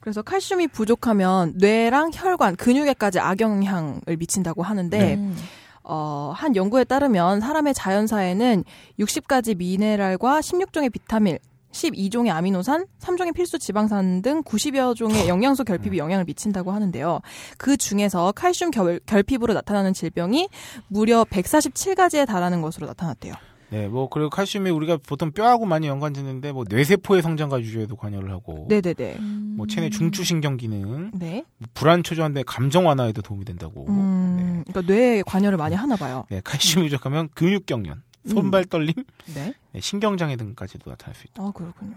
[0.00, 5.14] 그래서 칼슘이 부족하면 뇌랑 혈관, 근육에까지 악영향을 미친다고 하는데 네.
[5.14, 5.34] 음.
[5.82, 8.64] 어, 한 연구에 따르면 사람의 자연사에는
[8.98, 11.38] 60가지 미네랄과 16종의 비타민,
[11.72, 17.20] 12종의 아미노산, 3종의 필수 지방산 등 90여 종의 영양소 결핍이 영향을 미친다고 하는데요.
[17.58, 20.48] 그 중에서 칼슘 결, 결핍으로 나타나는 질병이
[20.88, 23.34] 무려 147가지에 달하는 것으로 나타났대요.
[23.70, 28.66] 네, 뭐 그리고 칼슘이 우리가 보통 뼈하고 많이 연관짓는데 뭐 뇌세포의 성장과 유지에도 관여를 하고
[28.68, 29.18] 네네네.
[29.20, 31.44] 뭐 체내 중추신경 기능, 네.
[31.58, 33.86] 뭐 불안 초조한데 감정 완화에도 도움이 된다고.
[33.88, 36.24] 음, 그러니까 뇌에 관여를 많이 하나 봐요.
[36.30, 38.92] 네, 칼슘이 부족하면 근육 경련, 손발 떨림,
[39.34, 39.54] 네.
[39.72, 41.42] 네, 신경장애 등까지도 나타날 수 있다.
[41.42, 41.96] 아 그렇군요.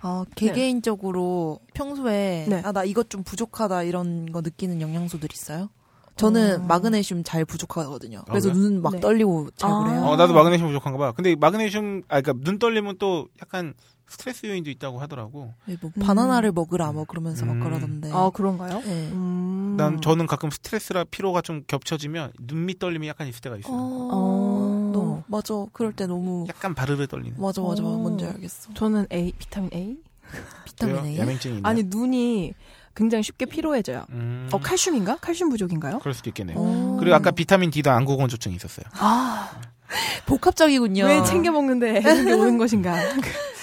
[0.00, 2.62] 아, 개개인적으로 평소에 네.
[2.64, 5.68] 아나 이것 좀 부족하다 이런 거 느끼는 영양소들 있어요?
[6.16, 6.64] 저는 어.
[6.64, 8.18] 마그네슘 잘 부족하거든요.
[8.20, 8.68] 아, 그래서 그래요?
[8.70, 9.00] 눈막 네.
[9.00, 9.78] 떨리고 잘 아.
[9.78, 10.02] 그래요.
[10.02, 11.12] 어, 나도 마그네슘 부족한가 봐.
[11.12, 13.74] 근데 마그네슘, 아, 그니까 눈 떨리면 또 약간
[14.08, 15.54] 스트레스 요인도 있다고 하더라고.
[15.66, 16.02] 네, 뭐 음.
[16.02, 17.58] 바나나를 먹으라 뭐 그러면서 음.
[17.58, 18.10] 막 그러던데.
[18.12, 18.80] 아 그런가요?
[18.80, 19.10] 네.
[19.12, 19.74] 음.
[19.76, 23.74] 난 저는 가끔 스트레스라 피로가 좀 겹쳐지면 눈밑 떨림이 약간 있을 때가 있어요.
[23.74, 25.54] 어, 너 맞아.
[25.72, 27.40] 그럴 때 너무 약간 바르르 떨리는.
[27.40, 27.98] 맞아 맞아 어.
[27.98, 28.72] 뭔지 알겠어.
[28.74, 29.98] 저는 A 비타민 A.
[30.64, 31.04] 비타민?
[31.04, 31.18] A.
[31.18, 31.60] 야맹증이?
[31.64, 32.54] 아니 눈이
[32.94, 34.04] 굉장히 쉽게 피로해져요.
[34.10, 35.16] 음, 어 칼슘인가?
[35.18, 36.00] 칼슘 부족인가요?
[36.00, 36.56] 그럴 수도 있겠네요.
[36.58, 36.96] 어.
[36.98, 38.86] 그리고 아까 비타민 D도 안구건조증이 있었어요.
[38.94, 39.60] 아
[40.26, 41.04] 복합적이군요.
[41.04, 42.02] 왜 챙겨 먹는데
[42.34, 42.96] 오는 것인가?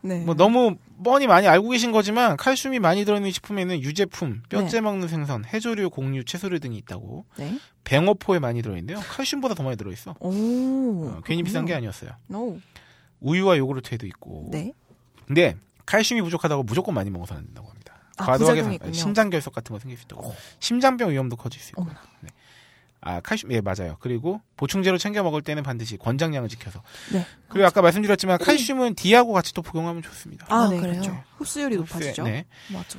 [0.00, 0.24] 네.
[0.24, 5.44] 뭐 너무 뻔히 많이 알고 계신 거지만 칼슘이 많이 들어있는 식품에는 유제품, 뼈째 먹는 생선,
[5.44, 7.24] 해조류, 곡류, 채소류 등이 있다고.
[7.36, 7.58] 네.
[7.84, 9.00] 뱅어포에 많이 들어있는데요.
[9.00, 10.14] 칼슘보다 더 많이 들어있어.
[10.20, 11.08] 오.
[11.08, 12.10] 어, 괜히 비싼 게 아니었어요.
[12.32, 12.58] 오.
[13.20, 14.48] 우유와 요구르트에도 있고.
[14.50, 14.72] 네.
[15.26, 17.94] 근데 칼슘이 부족하다고 무조건 많이 먹어서 안 된다고 합니다.
[18.18, 18.92] 아, 과도하게.
[18.92, 20.34] 심장 결석 같은 거 생길 수 있다고.
[20.60, 21.86] 심장병 위험도 커질 수 있고.
[22.20, 22.30] 네.
[23.00, 23.96] 아 칼슘 예 맞아요.
[24.00, 26.82] 그리고 보충제로 챙겨 먹을 때는 반드시 권장량을 지켜서.
[27.12, 27.24] 네.
[27.48, 30.46] 그리고 아까 말씀드렸지만 칼슘은 D하고 같이 또 복용하면 좋습니다.
[30.48, 31.00] 아, 아, 네, 그래요?
[31.00, 31.24] 그렇죠.
[31.36, 32.24] 흡수율이 높아지죠.
[32.24, 32.44] 네.
[32.72, 32.98] 맞아.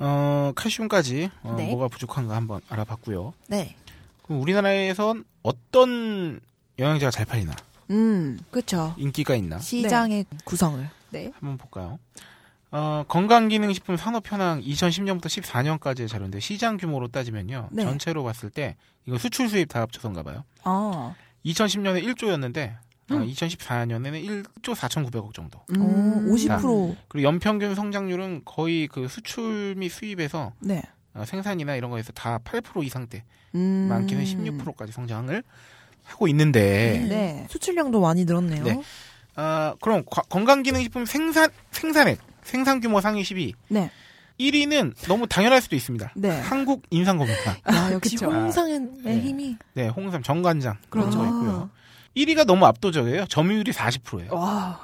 [0.00, 1.68] 어, 칼슘까지 어, 네.
[1.68, 3.34] 뭐가 부족한가 한번 알아봤고요.
[3.48, 3.76] 네.
[4.22, 6.40] 그럼 우리나라에선 어떤
[6.78, 7.54] 영양제가 잘 팔리나?
[7.90, 8.38] 음.
[8.50, 8.94] 그렇죠.
[8.96, 9.58] 인기가 있나?
[9.58, 10.88] 시장의 구성을.
[11.10, 11.32] 네.
[11.40, 11.98] 한번 볼까요?
[12.70, 17.68] 어, 건강기능식품 산업현황 2010년부터 14년까지의 자료인데 시장 규모로 따지면요.
[17.72, 17.84] 네.
[17.84, 20.44] 전체로 봤을 때 이거 수출 수입 다 합쳐서인가 봐요.
[20.64, 21.14] 아.
[21.46, 22.76] 2010년에 1조였는데
[23.10, 23.26] 음.
[23.26, 25.58] 2014년에는 1조 4,900억 정도.
[25.60, 25.64] 어,
[26.28, 26.96] 50%.
[27.08, 30.82] 그리고 연평균 성장률은 거의 그 수출 및 수입에서 네.
[31.14, 33.86] 어, 생산이나 이런 거에서 다 8% 이상대, 음.
[33.88, 35.42] 많게는 16%까지 성장을
[36.04, 37.46] 하고 있는데 네.
[37.48, 38.62] 수출량도 많이 늘었네요.
[38.64, 38.82] 네.
[39.36, 42.18] 아, 그럼 과- 건강기능식품 생산 생산액
[42.48, 43.90] 생산 규모 상위 10위 네.
[44.40, 46.12] 1위는 너무 당연할 수도 있습니다.
[46.16, 46.30] 네.
[46.40, 47.56] 한국 인삼검사.
[47.64, 48.26] 아, 역시 그쵸.
[48.30, 49.20] 홍상의 네.
[49.20, 49.56] 힘이.
[49.74, 51.18] 네, 홍삼 정관장 그런 그렇죠.
[51.18, 51.70] 거 있고요.
[52.16, 53.26] 1위가 너무 압도적이에요.
[53.26, 54.32] 점유율이 40%예요.
[54.34, 54.80] 와.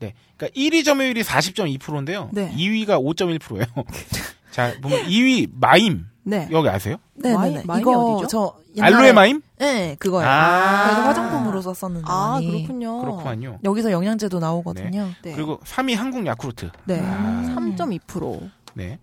[0.00, 0.14] 네.
[0.36, 2.28] 그러니까 1위 점유율이 40.2%인데요.
[2.32, 2.54] 네.
[2.54, 3.64] 2위가 5.1%예요.
[4.52, 6.06] 자, 보면 2위 마임.
[6.22, 6.46] 네.
[6.50, 6.96] 여기 아세요?
[7.14, 7.38] 네네네.
[7.62, 8.28] 마이- 마임이 이거 어디죠?
[8.28, 9.40] 저 알로에 마임?
[9.58, 10.26] 네, 그거요.
[10.26, 10.84] 아.
[10.84, 12.06] 그래서 화장품으로 썼었는데.
[12.10, 12.50] 아, 많이.
[12.50, 13.00] 그렇군요.
[13.00, 13.58] 그렇군요.
[13.64, 15.08] 여기서 영양제도 나오거든요.
[15.22, 15.32] 네.
[15.34, 16.70] 그리고 3위 한국 야쿠르트.
[16.84, 17.00] 네.
[17.02, 17.42] 아.
[17.56, 18.50] 3.2%.
[18.74, 18.98] 네.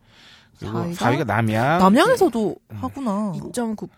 [0.60, 0.96] 그리고 4위가?
[0.96, 1.80] 4위가 남양.
[1.80, 2.78] 남양에서도 음.
[2.78, 3.34] 하구나.
[3.36, 3.90] 2.9%,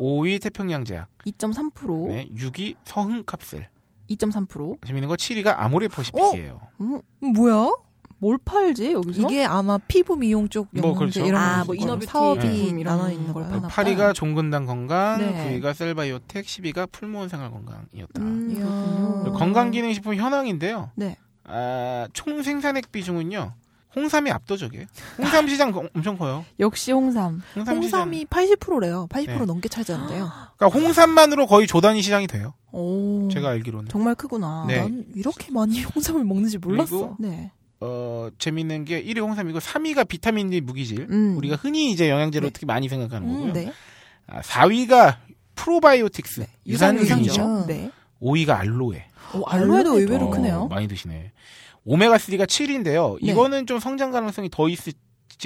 [0.00, 1.08] 5위 태평양제약.
[1.26, 2.28] 2.3%, 네.
[2.36, 3.68] 6위 서흥캅셀.
[4.10, 4.86] 2.3%.
[4.86, 6.60] 재밌는 거 7위가 아모레 퍼시픽이에요.
[6.80, 7.70] 음, 뭐야?
[8.24, 9.20] 뭘 팔지 여기서?
[9.22, 11.26] 이게 아마 피부 미용 쪽뭐 영양제 그렇죠.
[11.26, 13.68] 이런 아, 거뭐 inner beauty 사업이 제품 이런 나눠 있는 걸걸 파나 파나.
[13.68, 15.60] 8위가 종근당 건강, 네.
[15.60, 18.22] 9위가 셀바이오텍, 10위가 풀무원 생활 건강이었다.
[18.22, 19.30] 음.
[19.34, 20.90] 건강기능식품 현황인데요.
[20.94, 21.18] 네.
[21.44, 23.52] 아, 총 생산액 비중은요.
[23.94, 24.86] 홍삼이 압도적이에요.
[25.18, 26.44] 홍삼 시장 거- 엄청 커요.
[26.58, 27.42] 역시 홍삼.
[27.54, 27.76] 홍삼.
[27.76, 29.06] 홍삼이 80%래요.
[29.10, 29.44] 80% 네.
[29.44, 30.30] 넘게 차지한대요.
[30.56, 32.54] 그러니까 홍삼만으로 거의 조단위 시장이 돼요.
[32.72, 33.28] 오.
[33.30, 33.88] 제가 알기로는.
[33.90, 34.64] 정말 크구나.
[34.66, 34.78] 네.
[34.80, 36.90] 난 이렇게 많이 홍삼을 먹는지 몰랐어.
[36.90, 37.52] 그리고 네.
[37.80, 41.06] 어, 재밌는 게 1위 홍삼이고 3위가 비타민 D 무기질.
[41.10, 41.36] 음.
[41.36, 42.52] 우리가 흔히 이제 영양제로 네.
[42.52, 43.46] 특히 많이 생각하는 거고요.
[43.46, 43.72] 음, 네.
[44.26, 45.16] 아, 4위가
[45.54, 46.46] 프로바이오틱스.
[46.66, 47.04] 유산균이죠.
[47.20, 47.66] 유산균이죠.
[47.66, 47.90] 네.
[48.22, 49.06] 5위가 알로에.
[49.34, 50.68] 오, 알로에도 의외로 어, 크네요.
[50.68, 51.32] 많이 드시네.
[51.86, 53.18] 오메가3가 7인데요.
[53.22, 53.32] 네.
[53.32, 54.94] 이거는 좀 성장 가능성이 더 있지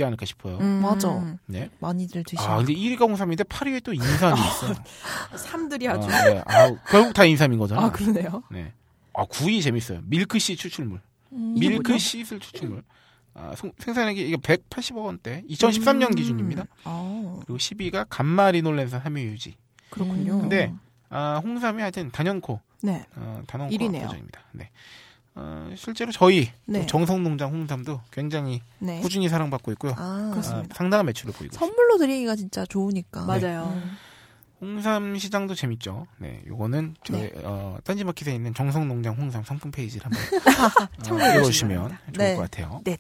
[0.05, 0.59] 않을까 싶어요.
[0.59, 1.37] 음, 맞아.
[1.47, 1.71] 네.
[1.81, 2.43] 많이들 드시고.
[2.43, 4.75] 아, 근데 1위가 홍삼인데 8위에 또 인삼이 있어요.
[5.37, 6.07] 삼들이 아, 아주.
[6.09, 6.43] 네.
[6.47, 7.87] 아, 결국 다 인삼인 거잖아.
[7.87, 8.43] 아, 그러네요.
[8.51, 8.73] 네.
[9.15, 10.01] 아, 9위 재밌어요.
[10.05, 11.01] 밀크씨 추출물.
[11.33, 11.55] 음.
[11.59, 11.99] 밀크?
[11.99, 12.83] 씨슬 추출물.
[13.35, 15.45] 아, 송- 생산액이 이게 180억 원대.
[15.49, 16.15] 2013년 음.
[16.15, 16.65] 기준입니다.
[16.85, 19.57] 아, 그리고 10위가 감마리놀렌산 함유 유지.
[19.91, 20.41] 그렇군요.
[20.41, 20.73] 근데
[21.09, 23.07] 아, 홍삼이 하여튼 단연코 네.
[23.17, 24.07] 어, 단원코 일위네요.
[24.07, 24.41] 버전입니다.
[24.53, 24.71] 네.
[25.37, 26.81] 어, 실제로 저희 네.
[26.81, 29.01] 또 정성농장 홍삼도 굉장히 네.
[29.01, 29.93] 꾸준히 사랑받고 있고요.
[29.97, 30.69] 아, 그렇습니다.
[30.73, 31.55] 아, 상당한 매출을 보이고.
[31.57, 33.25] 선물로 드리기가 진짜 좋으니까.
[33.25, 33.73] 맞아요.
[33.73, 33.93] 음.
[34.61, 36.07] 홍삼 시장도 재밌죠.
[36.19, 40.21] 네, 요거는 저희 어, 딴지마켓에 있는 정성농장 홍삼 상품 페이지를 한번
[41.23, 42.35] 어, 읽어주시면 좋을 네.
[42.35, 42.81] 것 같아요.
[42.85, 42.97] 네네.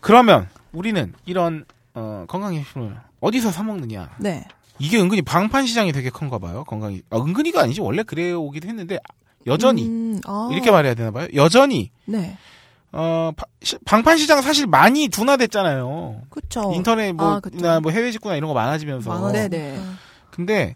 [0.00, 1.64] 그러면 우리는 이런
[1.94, 4.16] 어, 건강식품을 어디서 사 먹느냐?
[4.18, 4.44] 네.
[4.78, 6.64] 이게 은근히 방판 시장이 되게 큰가 봐요.
[6.64, 8.98] 건강이 아, 은근히가 아니지 원래 그래 오기도 했는데
[9.46, 11.28] 여전히 음, 아, 이렇게 말해야 되나 봐요.
[11.34, 12.36] 여전히 네.
[12.92, 16.22] 어, 바- 시- 방판 시장 사실 많이 둔화됐잖아요.
[16.30, 16.72] 그쵸.
[16.74, 19.10] 인터넷 뭐, 아, 뭐 해외 직구나 이런 거 많아지면서.
[19.10, 19.78] 많아지- 네네.
[19.78, 19.98] 아,
[20.32, 20.74] 근데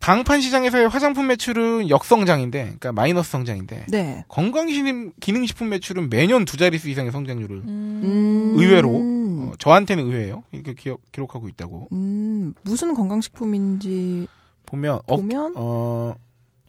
[0.00, 4.24] 방판 시장에서의 화장품 매출은 역성장인데, 그러니까 마이너스 성장인데, 네.
[4.28, 8.52] 건강기능식품 매출은 매년 두 자릿수 이상의 성장률을 음.
[8.56, 10.44] 의외로 어, 저한테는 의외예요.
[10.52, 14.26] 이렇게 기억, 기록하고 있다고 음, 무슨 건강식품인지
[14.66, 16.14] 보면 어, 보면 어,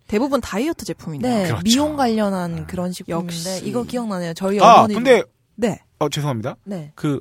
[0.07, 1.31] 대부분 다이어트 제품이네요.
[1.31, 1.63] 네, 그렇죠.
[1.63, 3.65] 미용 관련한 그런 식품인데 역시.
[3.65, 4.33] 이거 기억나네요.
[4.33, 4.93] 저희 아 어머니.
[4.93, 5.23] 근데
[5.55, 5.79] 네.
[5.99, 6.55] 어 죄송합니다.
[6.63, 6.91] 네.
[6.95, 7.19] 그,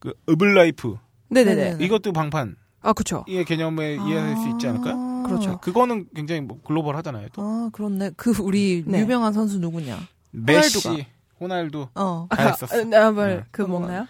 [0.00, 0.96] 그 어블라이프
[1.28, 1.76] 네네네.
[1.76, 1.84] 네.
[1.84, 3.24] 이것도 방판 아, 그쵸.
[3.26, 5.24] 이 개념에 이해할 수 있지 않을까요?
[5.26, 5.58] 그렇죠.
[5.60, 7.28] 그거는 굉장히 뭐 글로벌 하잖아요.
[7.32, 8.10] 또 아, 그렇네.
[8.16, 9.00] 그 우리 네.
[9.00, 9.98] 유명한 선수 누구냐?
[10.32, 11.06] 메시,
[11.40, 12.26] 호날두 어.
[12.30, 12.76] 다 했었어.
[12.94, 13.44] 아, 뭘, 네.
[13.50, 14.06] 그 먹나요?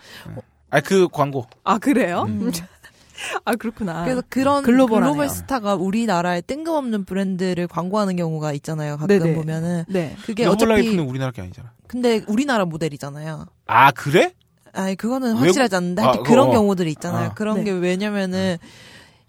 [0.70, 2.24] 아 그 광고 아, 그래요?
[2.26, 2.50] 음.
[3.44, 4.02] 아, 그렇구나.
[4.02, 5.12] 그래서 그런 글로벌하네요.
[5.12, 8.96] 글로벌 스타가 우리나라의 뜬금없는 브랜드를 광고하는 경우가 있잖아요.
[8.96, 9.34] 가끔 네네.
[9.36, 10.16] 보면은 네.
[10.26, 11.72] 그게 어차피 어블라이프는 우리나라 게 아니잖아.
[11.86, 13.46] 근데 우리나라 모델이잖아요.
[13.66, 14.32] 아 그래?
[14.74, 16.30] 아니 그거는 확실하지 않는데 아, 하여튼 그거.
[16.34, 17.30] 그런 경우들이 있잖아요.
[17.30, 17.34] 아.
[17.34, 17.64] 그런 네.
[17.64, 18.56] 게 왜냐면은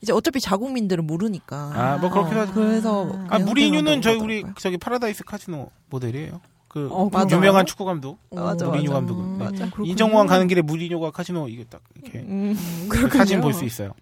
[0.01, 1.71] 이제 어차피 자국민들은 모르니까.
[1.73, 2.53] 아 뭐 그렇긴 어, 하죠.
[2.53, 4.43] 그래서 아 그냥 무리뉴는 저희 우리.
[4.59, 6.41] 저기 파라다이스 카지노 모델이에요.
[6.67, 7.09] 그 어?
[7.31, 8.99] 유명한 축구 감독 맞아, 무리뉴 맞아.
[8.99, 9.57] 감독은 음, 네.
[9.59, 9.89] 그렇군요.
[9.89, 12.53] 인천공항 가는 길에 무리뉴가 카지노 이게 딱 이렇게 음.
[13.13, 13.93] 사진 볼 수 있어요.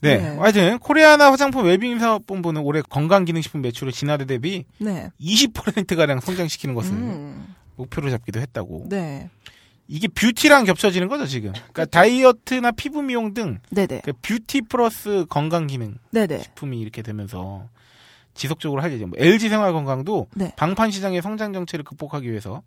[0.00, 0.16] 네.
[0.18, 0.36] 네.
[0.36, 5.10] 하여튼 코리아나 화장품 웰빙 사업본부는 올해 건강기능식품 매출을 지난해 대비 네.
[5.20, 7.54] 20% 가량 성장시키는 것을 음.
[7.76, 8.86] 목표로 잡기도 했다고.
[8.88, 9.30] 네.
[9.88, 11.52] 이게 뷰티랑 겹쳐지는 거죠 지금.
[11.52, 14.02] 그러니까 다이어트나 피부 미용 등 네네.
[14.04, 16.38] 그 뷰티 플러스 건강 기능 네네.
[16.38, 17.68] 식품이 이렇게 되면서
[18.34, 19.10] 지속적으로 할 예정.
[19.10, 20.52] 뭐 LG 생활 건강도 네.
[20.56, 22.62] 방판 시장의 성장 정체를 극복하기 위해서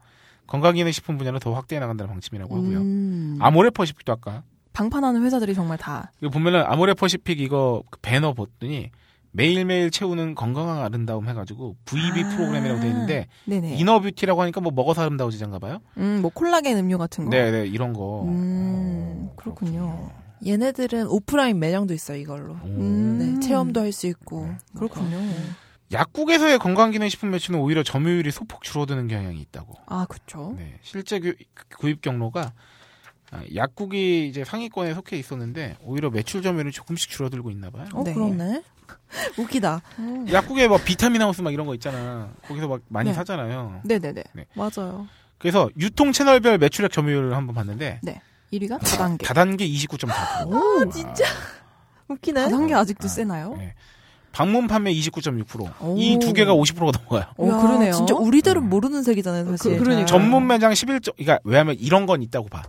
[0.47, 2.78] 건강기능 식품 분야를 더 확대해 나간다는 방침이라고 하고요.
[2.80, 3.38] 음.
[3.41, 4.43] 아모레퍼시픽도 아까
[4.74, 6.11] 방판하는 회사들이 정말 다.
[6.22, 8.91] 이거 보면은 아모레퍼시픽 이거 그 배너 봤더니
[9.36, 12.29] 매일매일 채우는 건강한 아름다움 해가지고 VB 아.
[12.29, 13.75] 프로그램이라고 돼 있는데 네네.
[13.76, 15.79] inner beauty라고 하니까 뭐 먹어서 아름다워지잔가 봐요.
[15.97, 17.29] 음, 뭐 콜라겐 음료 같은 거.
[17.31, 18.23] 네네 이런 거.
[18.23, 20.09] 음, 그렇군요.
[20.45, 22.53] 얘네들은 오프라인 매장도 있어요 이걸로.
[22.53, 22.65] 오.
[22.65, 23.17] 음.
[23.39, 24.47] 네, 체험도 할 수 있고.
[24.75, 25.19] 그렇군요.
[25.91, 29.75] 약국에서의 건강기능식품 매출은 오히려 점유율이 소폭 줄어드는 경향이 있다고.
[29.86, 30.53] 아, 그쵸.
[30.57, 31.33] 네, 실제 구,
[31.77, 32.53] 구입 경로가 아,
[33.55, 37.86] 약국이 이제 상위권에 속해 있었는데 오히려 매출 점유율이 조금씩 줄어들고 있나 봐요.
[37.93, 38.13] 어 네.
[38.13, 38.61] 그렇네.
[39.38, 39.81] 웃기다.
[40.31, 42.31] 약국에 막 비타민 하우스 막 이런 거 있잖아.
[42.47, 43.15] 거기서 막 많이 네.
[43.15, 43.81] 사잖아요.
[43.83, 44.23] 네네네.
[44.55, 45.07] 맞아요.
[45.38, 47.99] 그래서 유통 채널별 매출액 점유율을 한번 봤는데
[48.53, 49.25] 1위가 다단계.
[49.25, 50.47] 다단계 29.4%.
[50.53, 51.25] 오, 진짜
[52.07, 52.43] 웃기네.
[52.43, 53.55] 다단계 아직도 아, 세나요?
[53.57, 53.73] 네.
[54.31, 55.81] 방문 판매 29.6%.
[55.81, 55.95] 오.
[55.97, 57.33] 이두 개가 50%가 넘어가요.
[57.38, 57.93] 오, 야, 그러네요.
[57.93, 59.77] 진짜 우리들은 모르는 색이잖아요, 사실.
[59.77, 60.05] 그- 그러니까.
[60.05, 62.63] 전문 매장 11점, 그러니까 왜냐하면 이런 건 있다고 봐.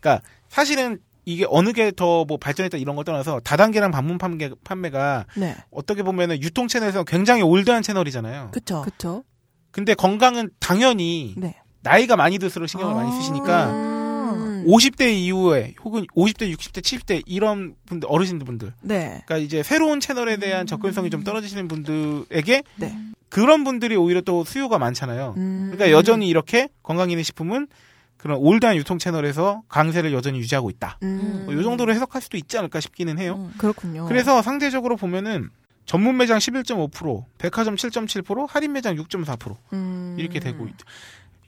[0.00, 5.26] 그러니까 사실은 이게 어느 게 더 뭐 발전했다 이런 걸 떠나서 다단계랑 방문 판매, 판매가
[5.36, 5.56] 네.
[5.70, 8.50] 어떻게 보면은 유통 채널에서 굉장히 올드한 채널이잖아요.
[8.52, 8.82] 그쵸.
[8.82, 9.24] 그쵸.
[9.72, 11.56] 근데 건강은 당연히 네.
[11.82, 12.96] 나이가 많이 들수록 신경을 아.
[12.98, 14.64] 많이 쓰시니까 음.
[14.66, 19.22] 50대 이후에 혹은 50대, 60대, 70대 이런 분들 어르신들 분들 네.
[19.26, 22.98] 그러니까 이제 새로운 채널에 대한 접근성이 좀 떨어지시는 분들에게 네.
[23.28, 25.34] 그런 분들이 오히려 또 수요가 많잖아요.
[25.36, 25.70] 음.
[25.72, 27.68] 그러니까 여전히 이렇게 건강기능식품은
[28.16, 30.98] 그런 올드한 유통 채널에서 강세를 여전히 유지하고 있다.
[31.02, 31.42] 음.
[31.46, 33.34] 뭐 이 정도로 해석할 수도 있지 않을까 싶기는 해요.
[33.38, 33.54] 음.
[33.58, 34.06] 그렇군요.
[34.06, 35.50] 그래서 상대적으로 보면은
[35.84, 40.16] 전문 매장 11.5%, 백화점 7.7%, 할인 매장 6.4% 음.
[40.18, 40.84] 이렇게 되고 있죠.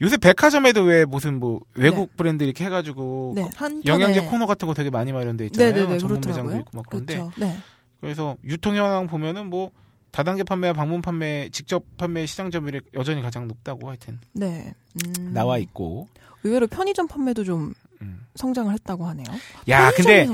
[0.01, 3.51] 요새 백화점에도 왜 무슨 뭐 외국 브랜드 이렇게 해가지고 네.
[3.57, 5.73] 한 영양제 코너 같은 거 되게 많이 마련돼 있잖아요.
[5.75, 6.45] 네네네, 전문 그렇더라고요.
[6.45, 7.33] 매장도 있고 막 그런데 그렇죠.
[7.41, 7.57] 네.
[8.01, 9.73] 그래서 유통 현황 보면은 뭐
[10.11, 14.73] 다단계 판매와 방문 판매, 직접 판매 시장 점유율이 여전히 가장 높다고 하여튼 네.
[15.07, 15.33] 음.
[15.33, 16.09] 나와 있고.
[16.45, 18.27] 의외로 편의점 판매도 좀 음.
[18.37, 19.27] 성장을 했다고 하네요.
[19.69, 20.27] 야, 근데.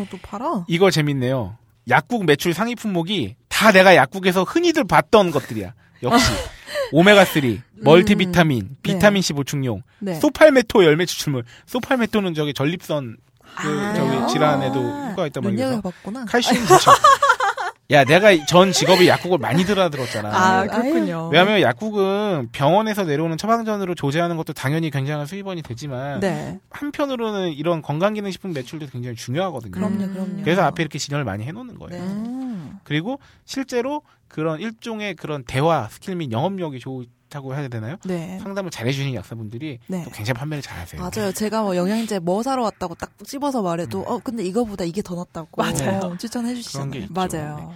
[0.69, 1.57] 이거 재밌네요.
[1.89, 5.75] 약국 매출 상위 품목이 다 내가 약국에서 흔히들 봤던 것들이야.
[6.03, 6.27] 역시
[6.93, 10.15] 오메가 3, 멀티비타민, 비타민 C 보충용, 네.
[10.15, 11.45] 소팔메토 열매 추출물.
[11.67, 13.17] 소팔메토는 저기 전립선
[13.57, 13.95] 그 아.
[13.95, 15.67] 저기 질환에도 효과가 있단 말이에요.
[15.67, 16.25] 눈여겨봤구나.
[16.27, 16.93] 칼슘 보충.
[17.91, 20.31] 야, 내가 전 직업이 약국을 많이 들어들었잖아.
[20.33, 21.29] 아, 그렇군요.
[21.31, 26.59] 왜냐하면 약국은 병원에서 내려오는 처방전으로 조제하는 것도 당연히 굉장한 수입원이 되지만 네.
[26.71, 29.73] 한편으로는 이런 건강기능식품 매출도 굉장히 중요하거든요.
[29.73, 30.13] 그럼요, 음.
[30.15, 30.43] 그럼요.
[30.43, 32.03] 그래서 앞에 이렇게 진열을 많이 해놓는 거예요.
[32.03, 32.09] 네.
[32.09, 32.79] 음.
[32.85, 37.97] 그리고 실제로 그런 일종의 그런 대화 스킬 및 영업력이 좋 다고 해야 되나요?
[38.05, 38.39] 네.
[38.41, 40.05] 상담을 잘해주시는 약사분들이 네.
[40.05, 41.01] 또 굉장히 판매를 잘하세요.
[41.01, 41.33] 맞아요.
[41.33, 45.63] 제가 뭐 영양제 뭐 사러 왔다고 딱 찝어서 말해도 어 근데 이거보다 이게 더 낫다고
[45.63, 46.01] 맞아요.
[46.01, 47.09] 어, 추천해 주시잖아요.
[47.11, 47.75] 맞아요.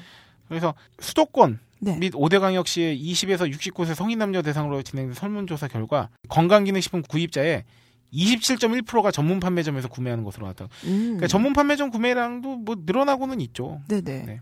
[0.49, 1.97] 그래서 수도권 네.
[1.97, 7.65] 및 5대 광역시의 20에서 60곳의 성인 남녀 대상으로 진행된 설문조사 결과 건강기능식품 구입자의
[8.12, 10.69] 27.1%가 전문 판매점에서 구매하는 것으로 나왔다.
[10.85, 11.01] 음.
[11.03, 13.81] 그러니까 전문 판매점 구매량도 뭐 늘어나고는 있죠.
[13.89, 14.23] 네네.
[14.25, 14.41] 네.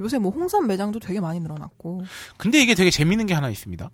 [0.00, 2.04] 요새 뭐 홍삼 매장도 되게 많이 늘어났고.
[2.38, 3.90] 근데 이게 되게 재밌는 게 하나 있습니다.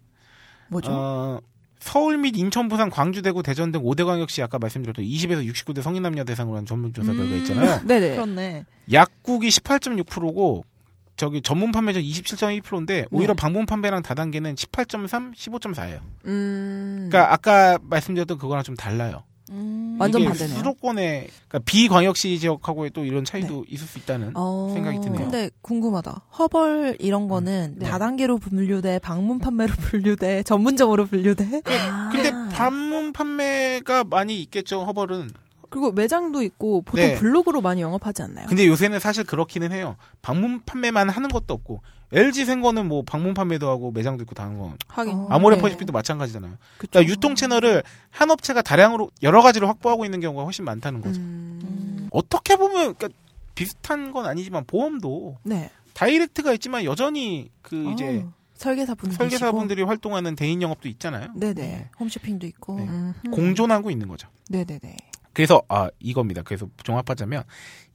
[0.69, 0.90] 뭐죠?
[0.93, 1.40] 어,
[1.78, 6.03] 서울 및 인천, 부산, 광주, 대구, 대전 등 5대 광역시 아까 말씀드렸던 20에서 69대 성인
[6.03, 7.39] 남녀 대상으로 한 전문조사 결과 음.
[7.39, 7.86] 있잖아요.
[7.86, 8.11] 네네.
[8.16, 8.65] 그렇네.
[8.93, 10.65] 약국이 18.6%고
[11.16, 13.40] 저기 전문 판매전 27.1%인데 오히려 네.
[13.40, 16.01] 방문 판매랑 다단계는 18.3, 15.4예요.
[16.27, 17.09] 음.
[17.11, 19.24] 그러니까 아까 말씀드렸던 그거랑 좀 달라요.
[19.51, 19.88] 음.
[19.98, 20.56] 완전 반대네요.
[20.58, 24.70] 수도권의 그러니까 비광역시 지역하고의 또 이런 차이도 있을 수 있다는 어.
[24.74, 25.18] 생각이 드네요.
[25.20, 26.22] 근데 궁금하다.
[26.38, 27.86] 허벌 이런 거는 네.
[27.88, 31.62] 다단계로 분류돼, 방문 판매로 분류돼, 전문점으로 분류돼.
[31.90, 32.10] 아.
[32.12, 35.30] 근데 방문 판매가 많이 있겠죠 허벌은.
[35.70, 37.15] 그리고 매장도 있고 보통 네.
[37.16, 38.47] 블로그로 많이 영업하지 않나요?
[38.47, 39.97] 근데 요새는 사실 그렇기는 해요.
[40.23, 41.82] 방문 판매만 하는 것도 없고
[42.12, 44.74] LG 생거는 뭐 방문 판매도 하고 매장도 있고 다 하는 거.
[44.89, 45.15] 하긴.
[45.15, 45.27] 어.
[45.31, 46.53] 아모레퍼시픽도 마찬가지잖아요.
[46.78, 46.90] 그쵸.
[46.90, 51.20] 그러니까 유통 채널을 한 업체가 다량으로 여러 가지로 확보하고 있는 경우가 훨씬 많다는 거죠.
[51.20, 52.09] 음.
[52.11, 53.09] 어떻게 보면 그러니까
[53.55, 55.70] 비슷한 건 아니지만 보험도 네.
[55.93, 61.28] 다이렉트가 있지만 여전히 그 이제 어, 설계사분 설계사분들이 활동하는 대인 영업도 있잖아요.
[61.35, 61.90] 네네.
[62.01, 62.77] 홈쇼핑도 있고.
[62.77, 62.89] 네.
[62.89, 63.15] 음.
[63.31, 64.28] 공존하고 있는 거죠.
[64.49, 64.97] 네네네.
[65.39, 66.43] 그래서 아 이겁니다.
[66.43, 67.44] 그래서 종합하자면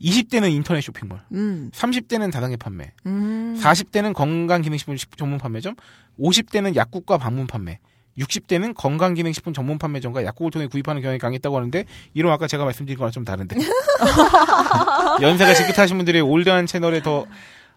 [0.02, 1.70] 20대는 인터넷 쇼핑몰, 음.
[1.74, 3.60] 30대는 다단계 판매, 음.
[3.62, 5.76] 40대는 건강기능식품 전문 판매점,
[6.18, 7.80] 50대는 약국과 방문 판매,
[8.18, 11.84] 60대는 건강기능식품 전문 판매점과 약국을 통해 구입하는 경향이 강했다고 하는데
[12.14, 13.58] 이런 아까 제가 말씀드린 거랑 좀 다른데
[15.22, 17.26] 연세가 지긋하신 분들이 올드한 채널에 더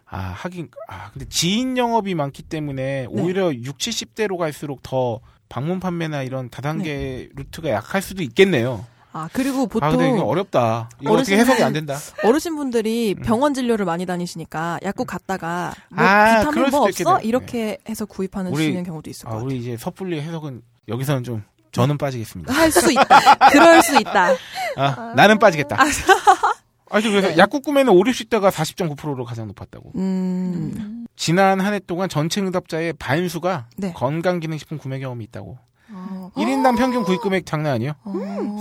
[0.09, 5.19] 아, 하긴, 아, 근데 지인 영업이 많기 때문에 오히려 6, 70대로 갈수록 더
[5.49, 8.87] 방문 판매나 이런 다단계 루트가 약할 수도 있겠네요.
[9.17, 10.91] 아 그리고 아, 근데 보통 어렵다.
[11.01, 11.97] 이거 어떻게 어르신- 해석이 안 된다.
[12.23, 16.07] 어르신 분들이 병원 진료를 많이 다니시니까 약국 갔다가 뭐 음.
[16.07, 17.21] 아, 비타민 뭐 없어.
[17.21, 19.47] 이렇게 해서 구입하는 우리- 시는 경우도 있을 아, 것 같아요.
[19.47, 22.53] 우리 이제 섣불리 해석은 여기서는 좀 저는 빠지겠습니다.
[22.53, 23.35] 할 수 있다.
[23.51, 24.29] 그럴 수 있다.
[24.77, 25.77] 아, 나는 빠지겠다.
[25.81, 29.93] 아, 그래서 약국 구매는 5, 60대가 40.9%로 가장 높았다고.
[29.97, 31.07] 음.
[31.17, 33.93] 지난 한 해 동안 전체 응답자의 반수가 네.
[33.95, 35.59] 건강기능식품 구매 경험이 있다고.
[35.91, 36.31] 어.
[36.37, 37.93] 1인당 평균 구입 금액 장난 아니에요?
[38.05, 38.13] 어.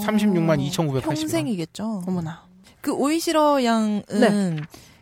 [0.05, 1.01] 36만 2,980원.
[1.03, 2.03] 평생이겠죠.
[2.07, 2.43] 어머나.
[2.81, 4.55] 그 오이시러 양은 네.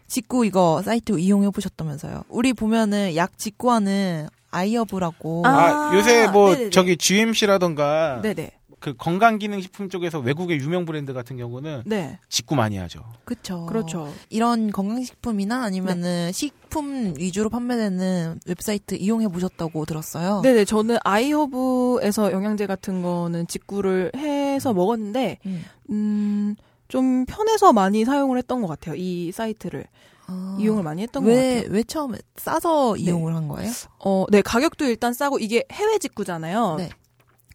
[0.08, 2.24] 직구 이거 사이트 이용해 보셨다면서요.
[2.30, 5.44] 우리 보면은 약 직구하는 아이어브라고.
[5.46, 6.70] 아, 아, 요새 뭐 네네네.
[6.70, 8.52] 저기 GMC라던가 네네.
[8.84, 12.20] 그 건강기능식품 쪽에서 외국의 유명 브랜드 같은 경우는 네.
[12.28, 13.02] 직구 많이 하죠.
[13.24, 13.66] 그쵸.
[13.66, 14.14] 그렇죠.
[14.30, 20.42] 이런 건강식품이나 아니면은 식품 위주로 판매되는 웹사이트 이용해 보셨다고 들었어요.
[20.42, 20.66] 네네.
[20.66, 25.64] 저는 아이허브에서 영양제 같은 거는 직구를 해서 먹었는데, 음.
[25.90, 26.56] 음,
[26.90, 28.96] 좀 편해서 많이 사용을 했던 것 같아요.
[28.96, 29.86] 이 사이트를.
[30.28, 30.58] 아.
[30.60, 31.74] 이용을 많이 했던 것 왜, 같아요.
[31.74, 33.72] 왜 처음에 싸서 이용을 한 거예요?
[34.04, 36.76] 어, 네, 가격도 일단 싸고 이게 해외 직구잖아요.
[36.80, 36.90] 네.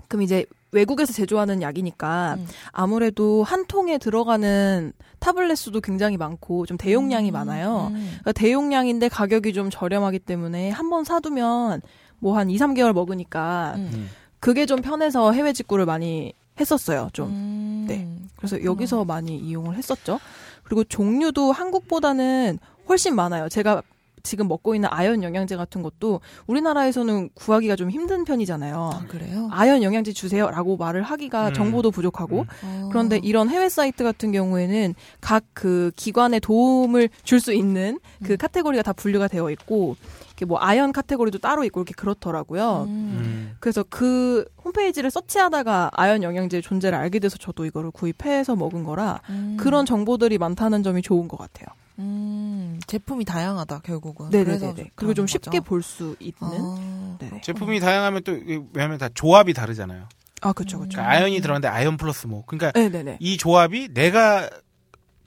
[0.09, 2.47] 그럼 이제 외국에서 제조하는 약이니까 음.
[2.73, 7.89] 아무래도 한 통에 들어가는 타블렛 수도 굉장히 많고 좀 대용량이 많아요.
[7.91, 7.95] 음.
[8.21, 11.81] 그러니까 대용량인데 가격이 좀 저렴하기 때문에 한 번 사두면
[12.19, 14.09] 뭐 한 2, 3개월 먹으니까 음.
[14.41, 17.09] 그게 좀 편해서 해외 직구를 많이 했었어요.
[17.13, 17.29] 좀.
[17.29, 17.85] 음.
[17.89, 18.09] 네.
[18.37, 20.19] 그래서 여기서 많이 이용을 했었죠.
[20.65, 22.59] 그리고 종류도 한국보다는
[22.89, 23.49] 훨씬 많아요.
[23.49, 23.83] 제가
[24.29, 28.91] 지금 먹고 있는 아연 영양제 같은 것도 우리나라에서는 구하기가 좀 힘든 편이잖아요.
[28.95, 29.49] 아, 그래요?
[29.51, 31.55] 아연 영양제 주세요라고 말을 하기가 음.
[31.55, 32.47] 정보도 부족하고 음.
[32.85, 32.89] 아.
[32.91, 38.37] 그런데 이런 해외 사이트 같은 경우에는 각 그 기관에 도움을 줄 수 있는 그 음.
[38.37, 39.97] 카테고리가 다 분류가 되어 있고
[40.29, 42.85] 이렇게 뭐 아연 카테고리도 따로 있고 이렇게 그렇더라고요.
[42.89, 42.89] 음.
[42.89, 43.57] 음.
[43.61, 49.57] 그래서 그 홈페이지를 서치하다가 아연 영양제 존재를 알게 돼서 저도 이거를 구입해서 먹은 거라 음.
[49.59, 51.67] 그런 정보들이 많다는 점이 좋은 것 같아요.
[51.99, 52.79] 음.
[52.87, 54.31] 제품이 다양하다 결국은.
[54.31, 54.59] 네네네.
[54.59, 55.61] 그래서 그리고 좀 쉽게.
[55.61, 56.37] 볼 수 있는.
[56.43, 57.17] 아.
[57.19, 57.41] 네네.
[57.43, 58.33] 제품이 다양하면 또
[58.73, 60.09] 왜냐면 다 조합이 다르잖아요.
[60.41, 60.93] 아 그렇죠, 그렇죠.
[60.97, 62.45] 그러니까 아연이 들어갔는데 아연 플러스 뭐.
[62.47, 63.17] 그러니까 네네네.
[63.21, 64.49] 이 조합이 내가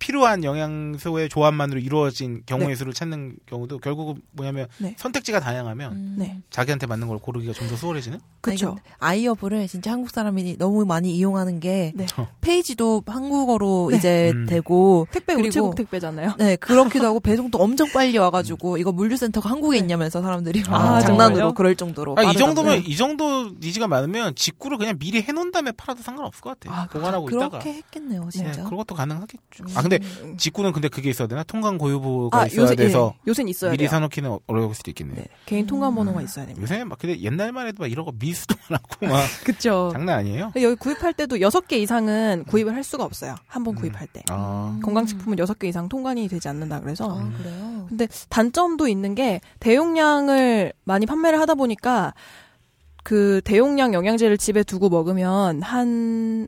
[0.02, 4.95] 필요한 영양소의 조합만으로 이루어진 경우의 수를 찾는 경우도 결국은 뭐냐면 네.
[4.98, 6.15] 선택지가 다양하면 음.
[6.18, 6.40] 네.
[6.49, 8.19] 자기한테 맞는 걸 고르기가 좀 더 수월해지는?
[8.41, 8.69] 그렇죠.
[8.76, 12.07] 근데 아이어브를 진짜 한국 사람이 너무 많이 이용하는 게 네.
[12.41, 13.98] 페이지도 한국어로 네.
[13.98, 14.48] 이제 음.
[14.48, 16.34] 되고 택배 그리고- 우체국 택배잖아요.
[16.40, 19.82] 네 그렇기도 하고 배송도 엄청 빨리 와가지고 이거 물류센터가 한국에 네.
[19.84, 21.53] 있냐면서 사람들이 아, 막 장난으로?
[21.53, 22.34] 그럴 정도로 아, 이.
[22.36, 26.76] 정도면 이 정도 니즈가 많으면 직구를 그냥 미리 해놓은 다음에 팔아도 상관없을 것 같아.
[26.76, 27.60] 아, 보관하고 그렇게 있다가.
[27.69, 28.64] 했겠네요 네, 진짜.
[28.64, 29.65] 그런 것도 가능하겠죠.
[29.76, 30.38] 아 근데 음.
[30.38, 31.43] 직구는 근데 그게 있어야 되나?
[31.43, 33.89] 통관 고유부가 아, 있어야 요새 돼서 예, 요새는 있어야 미리 돼요.
[33.89, 35.15] 사놓기는 어려울 수도 있겠네.
[35.15, 35.26] 네.
[35.45, 35.95] 개인 통관 음.
[35.95, 36.61] 번호가 있어야 됩니다.
[36.61, 39.89] 요새 막 근데 옛날만 해도 막 이런 거 미수도 많았고 막 그렇죠.
[39.91, 40.53] 장난 아니에요?
[40.55, 43.35] 여기 구입할 때도 여섯 개 이상은 구입을 할 수가 없어요.
[43.47, 43.80] 한번 음.
[43.81, 44.23] 구입할 때.
[44.30, 44.80] 아.
[44.84, 47.09] 건강식품은 여섯 개 이상 통관이 되지 않는다 그래서.
[47.09, 47.85] 아 그래요.
[47.89, 52.13] 근데 단점도 있는 게 대용량을 많이 판매를 하다 보니까
[53.03, 56.47] 그 대용량 영양제를 집에 두고 먹으면 한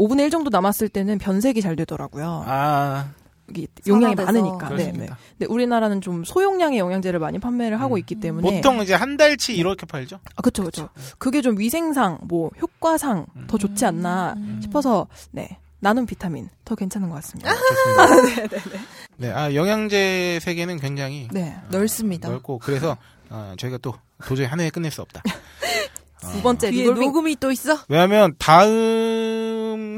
[0.00, 2.44] 5분의 1 정도 남았을 때는 변색이 잘 되더라고요.
[2.46, 3.10] 아,
[3.50, 4.14] 이게 용량이.
[4.14, 4.68] 많으니까.
[4.70, 4.82] 네, 네.
[4.84, 5.18] 그렇습니다.
[5.38, 7.98] 근데 우리나라는 좀 소용량의 영양제를 많이 판매를 하고 음.
[7.98, 10.20] 있기 때문에 보통 이제 한 달치 이렇게 팔죠.
[10.36, 10.88] 아, 그쵸, 그쵸.
[11.18, 14.60] 그게 좀 위생상, 뭐, 효과상 더 좋지 않나 음.
[14.62, 15.58] 싶어서, 네.
[15.82, 17.54] 나눔 비타민 더 괜찮은 것 같습니다.
[17.54, 18.58] 좋습니다.
[19.16, 21.56] 네, 아 영양제 세계는 굉장히 네.
[21.70, 22.28] 넓습니다.
[22.28, 22.98] 넓고 그래서
[23.30, 23.94] 어, 저희가 또
[24.26, 25.22] 도저히 한 해에 끝낼 수 없다.
[26.20, 27.78] 두 번째 리볼빙 녹음이 또 있어?
[27.88, 29.39] 왜냐하면 다음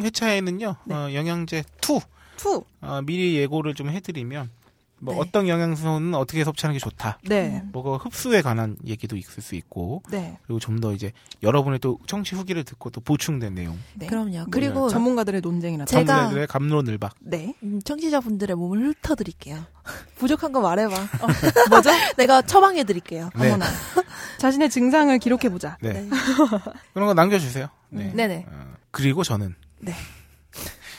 [0.03, 0.95] 회차에는요 네.
[0.95, 2.01] 어, 영양제 2
[2.37, 2.65] two.
[2.81, 4.51] 어, 미리 예고를 좀 해드리면
[4.99, 5.21] 뭐 네.
[5.21, 7.19] 어떤 영양소는 어떻게 섭취하는 게 좋다.
[7.25, 7.63] 네.
[7.73, 10.39] 뭐가 흡수에 관한 얘기도 있을 수 있고 네.
[10.47, 11.11] 그리고 좀 더 이제
[11.43, 13.77] 여러분의 또 청취 후기를 듣고 또 보충된 내용.
[13.95, 14.07] 네.
[14.07, 14.47] 그럼요.
[14.53, 17.15] 그리고 전문가들의 논쟁이나 제가- 전문가들의 감론을박.
[17.21, 17.55] 네.
[17.65, 19.65] 음, 청취자분들의 몸을 훑어 드릴게요.
[20.19, 20.95] 부족한 거 말해봐.
[21.71, 21.91] 뭐죠?
[22.17, 23.31] 내가 처방해 드릴게요.
[23.37, 23.49] 네.
[23.49, 23.67] 어머나.
[24.39, 25.79] 자신의 증상을 기록해 보자.
[25.81, 25.93] 네.
[25.95, 26.09] 네.
[26.95, 27.69] 그런 거 남겨 주세요.
[27.91, 28.13] 네.
[28.15, 28.47] 네 네.
[28.49, 29.93] 어, 그리고 저는 네.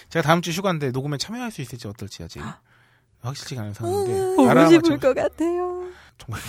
[0.10, 2.41] 제가 다음 주 휴가인데 녹음에 참여할 수 있을지 어떨지 아직
[3.22, 5.88] 확실치가 않은 어, 상황인데 보고 싶을 것 같아요.
[6.18, 6.41] 정말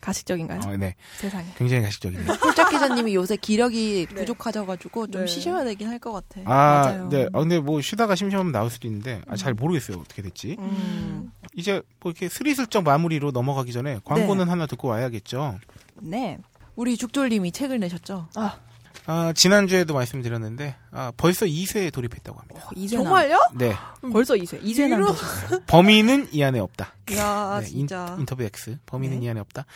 [0.00, 0.60] 가식적인가요?
[0.66, 1.46] 어, 네 세상에.
[1.56, 2.26] 굉장히 가식적이네요.
[2.42, 4.14] 홀짝 기자님이 요새 기력이 네.
[4.14, 5.26] 부족하셔가지고 좀 네.
[5.26, 6.40] 쉬셔야 되긴 할 것 같아.
[6.44, 7.08] 아, 맞아요.
[7.08, 7.26] 네.
[7.32, 10.56] 아, 근데 뭐 쉬다가 심심하면 나올 수도 있는데 아, 잘 모르겠어요 어떻게 됐지.
[10.58, 11.30] 음.
[11.54, 15.58] 이제 뭐 이렇게 스리슬쩍 마무리로 넘어가기 전에 광고는 하나 듣고 와야겠죠.
[16.02, 16.38] 네.
[16.76, 18.28] 우리 죽돌님이 책을 내셨죠?
[18.34, 18.58] 아,
[19.06, 22.70] 아, 지난주에도 말씀드렸는데 아, 벌써 2세에 돌입했다고 합니다.
[22.74, 23.02] 이세나.
[23.02, 23.38] 정말요?
[23.54, 23.74] 네.
[24.12, 24.60] 벌써 2세.
[24.62, 25.60] 이세나 이로- 되셨어요.
[25.68, 26.94] 범인은 이 안에 없다.
[27.16, 28.16] 야 네, 진짜.
[28.18, 29.26] 인, 터뷰 X 범인은 네.
[29.26, 29.66] 이 안에 없다.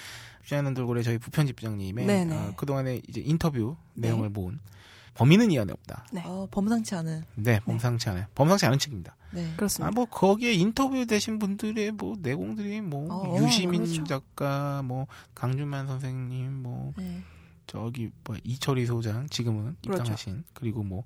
[0.45, 2.35] 주하는 돌고래 저희 부편집장님의 네네.
[2.37, 4.09] 어, 그동안의 이제 인터뷰 네.
[4.09, 4.61] 내용을 모은
[5.13, 6.07] 범인은 이 안에 없다.
[6.11, 6.23] 네.
[6.25, 7.25] 어, 범상치 않은.
[7.35, 8.25] 네, 범상치 않아요.
[8.35, 9.15] 범상치 않은 책입니다.
[9.33, 9.53] 네.
[9.57, 9.89] 그렇습니다.
[9.89, 14.05] 아, 뭐 거기에 인터뷰 되신 분들의 뭐 내공들이 뭐 어, 유시민 그렇죠.
[14.05, 17.23] 작가, 뭐 강준만 선생님, 뭐 네.
[17.69, 20.03] 저기 뭐 이철희 소장 지금은 그렇죠.
[20.03, 21.05] 입당하신 그리고 뭐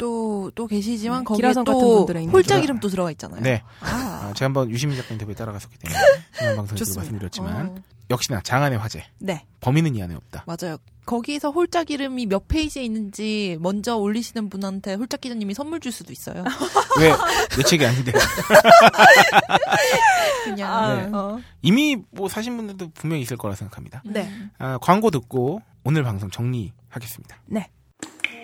[0.00, 3.40] 또, 또 계시지만 네, 거기에 또 홀짝 이름도 들어가 있잖아요.
[3.42, 4.28] 네, 아.
[4.30, 6.00] 아, 제가 한번 유시민 작가 인터뷰에 따라갔었기 때문에
[6.36, 6.94] 지난 방송에서.
[6.98, 7.74] 말씀드렸지만 어,
[8.10, 9.44] 역시나 장안의 화제 네.
[9.60, 10.44] 범인은 이 안에 없다.
[10.46, 10.78] 맞아요.
[11.06, 16.44] 거기서 홀짝 이름이 몇 페이지에 있는지 먼저 올리시는 분한테 홀짝 기자님이 선물 줄 수도 있어요.
[17.00, 17.10] 왜
[17.56, 18.12] 내 책이 아닌데
[20.44, 20.72] 그냥.
[20.72, 21.10] 아, 네.
[21.12, 21.40] 어.
[21.62, 24.02] 이미 뭐 사신 분들도 분명히 있을 거라 생각합니다.
[24.04, 24.30] 네.
[24.58, 27.42] 아, 광고 듣고 오늘 방송 정리하겠습니다.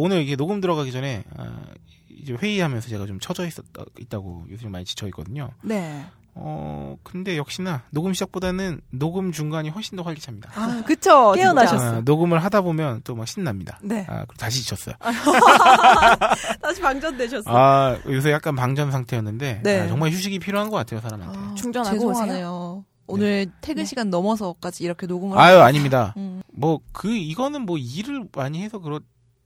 [0.00, 1.60] 오늘 이게 녹음 들어가기 전에 아,
[2.08, 5.50] 이제 회의하면서 제가 좀 처져 있었다 있다고 요즘 많이 지쳐 있거든요.
[5.62, 6.04] 네.
[6.34, 10.50] 어 근데 역시나 녹음 시작보다는 녹음 중간이 훨씬 더 활기찹니다.
[10.54, 11.32] 아, 그쵸.
[11.32, 11.96] 깨어나셨어.
[11.96, 13.78] 아, 녹음을 하다 보면 또 막 신납니다.
[13.82, 14.06] 네.
[14.08, 14.94] 아, 그리고 다시 지쳤어요.
[16.62, 17.50] 다시 방전되셨어.
[17.50, 19.80] 아 요새 약간 방전 상태였는데 네.
[19.80, 21.38] 아, 정말 휴식이 필요한 것 같아요 사람한테.
[21.38, 22.84] 아, 충전하고 죄송하네요.
[23.06, 23.86] 오늘 퇴근 네.
[23.86, 26.14] 시간 넘어서까지 이렇게 녹음을 아유 아닙니다.
[26.16, 26.42] 음.
[26.52, 29.00] 뭐그 이거는 뭐 일을 많이 해서 그렇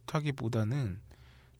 [0.06, 0.98] 다기보다는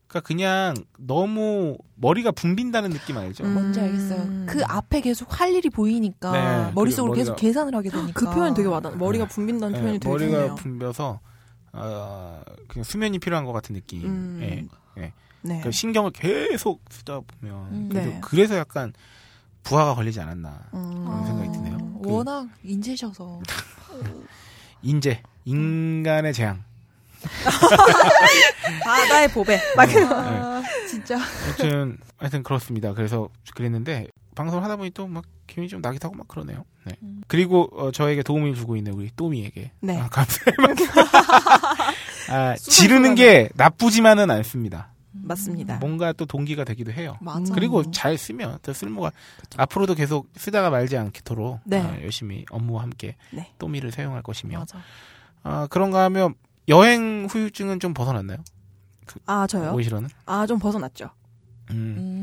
[0.07, 3.43] 그러니까 그냥 너무 머리가 붐빈다는 느낌 알죠?
[3.45, 3.55] 음.
[3.55, 4.47] 뭔지 알겠어요.
[4.47, 6.31] 그 앞에 계속 할 일이 보이니까
[6.67, 8.13] 네, 머릿속으로 그리고 계속 머리가- 계산을 하게 되니까.
[8.13, 8.95] 그 표현 되게 와닿아.
[8.97, 10.55] 머리가 붐빈다는 네, 표현이 되게 머리가 좋네요.
[10.57, 11.21] 붐벼서
[11.73, 14.05] 어, 그냥 수면이 필요한 것 같은 느낌.
[14.05, 14.39] 음.
[14.43, 14.67] 예.
[14.97, 15.13] 네.
[15.43, 17.89] 그러니까 신경을 계속 쓰다 보면 음.
[17.91, 18.21] 그래서, 네.
[18.23, 18.93] 그래서 약간
[19.65, 21.05] 부하가 걸리지 않았나 음.
[21.05, 21.77] 그런 생각이 드네요.
[21.81, 23.41] 어, 그 워낙 인재셔서.
[24.83, 26.63] 인재, 인간의 재앙.
[28.85, 29.61] 바다의 보배.
[29.77, 30.05] 막 네.
[30.05, 31.17] 아, 진짜.
[31.19, 32.93] 하여튼 하여튼 그렇습니다.
[32.95, 36.65] 그래서 그랬는데 방송을 하다 보니 또 막 기분이 좀 나기도 하고 막 그러네요.
[36.85, 36.97] 네.
[37.03, 37.23] 음.
[37.29, 39.99] 그리고 어, 저에게 도움을 주고 있는 우리 또미에게 네.
[39.99, 40.87] 아, 감사의 말씀.
[42.31, 44.91] 아, 지르는 게 나쁘지만은 않습니다.
[45.13, 45.77] 맞습니다.
[45.77, 47.17] 뭔가 또 동기가 되기도 해요.
[47.21, 47.55] 맞아.
[47.55, 49.13] 그리고 잘 쓰면 더 쓸모가
[49.57, 51.81] 앞으로도 계속 쓰다가 말지 않도록 네.
[51.81, 53.53] 아, 열심히 업무와 함께 네.
[53.59, 54.79] 또미를 사용할 것이며 맞아.
[55.45, 56.35] 아, 그런가 하면
[56.69, 58.39] 여행 후유증은 좀 벗어났나요?
[59.27, 59.73] 아, 저요?
[59.75, 60.09] 오이시러는?
[60.27, 61.11] 아, 좀 벗어났죠.
[61.71, 61.75] 음,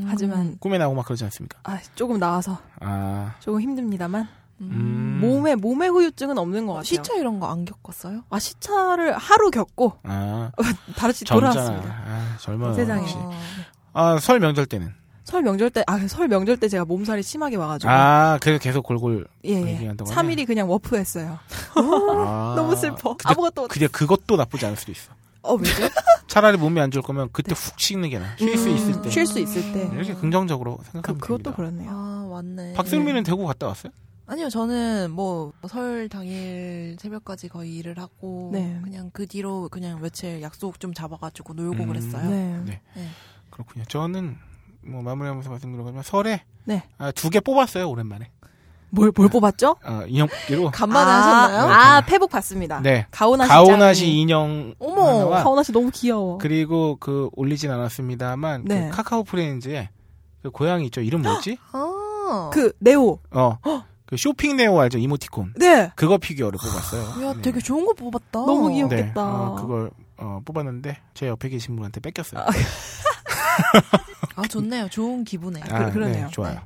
[0.02, 0.04] 음.
[0.08, 1.58] 하지만, 꿈에 나오고 막 그러지 않습니까?
[1.64, 4.28] 아, 조금 나와서 아, 조금 힘듭니다만,
[4.60, 5.18] 음.
[5.20, 6.84] 몸에, 몸의 후유증은 없는 것 같아요.
[6.84, 8.24] 시차 이런 거 안 겪었어요?
[8.30, 10.50] 아, 시차를 하루 겪고, 아,
[10.96, 11.24] 다시.
[11.24, 11.88] 돌아왔습니다.
[12.06, 12.74] 아, 젊어요.
[12.74, 13.02] 세상에.
[13.02, 13.16] 역시.
[13.92, 14.92] 아, 아, 설 명절 때는.
[15.24, 17.90] 설 명절 때, 아, 설 명절 때 제가 몸살이 심하게 와가지고.
[17.90, 19.26] 아, 그래서 계속 골골.
[19.44, 19.74] 예, 예.
[19.74, 21.38] 얘기한다고 3일이 그냥 워프했어요.
[21.74, 22.54] 아.
[22.56, 23.16] 너무 슬퍼.
[23.16, 23.68] 근데 아무것도.
[23.68, 25.12] 그게 그것도 나쁘지 않을 수도 있어.
[25.42, 25.72] 어, 왜죠?
[26.28, 28.36] 차라리 몸이 안 좋을 거면 그때 훅 쉬는 게 나아.
[28.36, 29.10] 쉴수 음, 있을 때.
[29.10, 29.90] 쉴 수 있을 때.
[29.94, 31.56] 이렇게 긍정적으로 그, 생각하면 그것도 됩니다.
[31.56, 31.90] 그렇네요.
[31.92, 32.72] 아, 맞네.
[32.74, 33.92] 박슬미는 대구 갔다 왔어요?
[34.26, 38.78] 아니요, 저는 뭐 설 당일 새벽까지 거의 일을 하고 네.
[38.82, 41.88] 그냥 그 뒤로 그냥 며칠 약속 좀 잡아가지고 놀고 음.
[41.88, 42.28] 그랬어요.
[42.30, 42.60] 네.
[42.64, 42.80] 네.
[42.94, 43.08] 네.
[43.50, 43.84] 그렇군요.
[43.88, 44.36] 저는
[44.84, 46.82] 뭐 마무리하면서 말씀드리면 설에 네.
[47.14, 48.30] 두개 뽑았어요 오랜만에.
[48.94, 49.76] 뭘, 뭘 뽑았죠?
[49.86, 50.70] 어, 인형기로.
[50.70, 51.72] 간만에 아, 하셨나요?
[51.72, 52.80] 아, 페북 봤습니다.
[52.82, 53.06] 네.
[53.10, 53.48] 가오나시.
[53.48, 54.20] 가오나시 짱이.
[54.20, 56.36] 인형 어머, 가오나시 너무 귀여워.
[56.36, 58.90] 그리고 그 올리진 않았습니다만 네.
[58.90, 59.88] 그 카카오 프렌즈에
[60.42, 61.56] 그 고양이 있죠 이름 뭐지?
[61.72, 62.50] 아.
[62.52, 63.18] 그, 네오.
[63.30, 63.58] 어.
[64.04, 65.54] 그 쇼핑 네오 알죠 이모티콘.
[65.56, 65.90] 네.
[65.96, 67.26] 그거 피규어를 뽑았어요.
[67.26, 67.40] 야, 네.
[67.40, 68.26] 되게 좋은 거 뽑았다.
[68.32, 68.74] 너무 네.
[68.74, 69.22] 귀엽겠다.
[69.24, 72.44] 어, 그걸 어, 뽑았는데 제 옆에 계신 분한테 뺏겼어요.
[74.36, 74.88] 아, 좋네요.
[74.88, 75.60] 좋은 기분에.
[75.70, 76.26] 아, 그- 그러네요.
[76.26, 76.60] 네, 좋아요.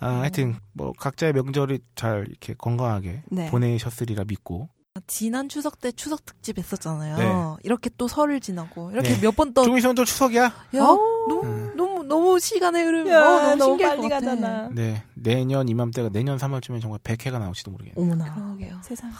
[0.00, 3.50] 아, 하여튼 뭐 각자의 명절이 잘 이렇게 건강하게 네.
[3.50, 4.68] 보내셨으리라 믿고
[5.06, 7.16] 지난 추석 때 추석 특집 했었잖아요.
[7.16, 7.60] 네.
[7.64, 9.20] 이렇게 또 설을 지나고 이렇게 네.
[9.22, 10.42] 몇번 또 좀 있으면 또 추석이야.
[10.44, 11.72] 야, 너무 음.
[11.76, 14.08] 너무 너무 시간의 흐름이 야, 어, 너무 너무 빨리.
[14.08, 14.68] 가잖아.
[14.72, 17.94] 네 내년 이맘때가 내년 3월쯤에 정말 100회가 나올지도 모르겠네.
[17.96, 18.34] 어머나.
[18.34, 18.78] 그러게요.
[18.82, 19.10] 세상.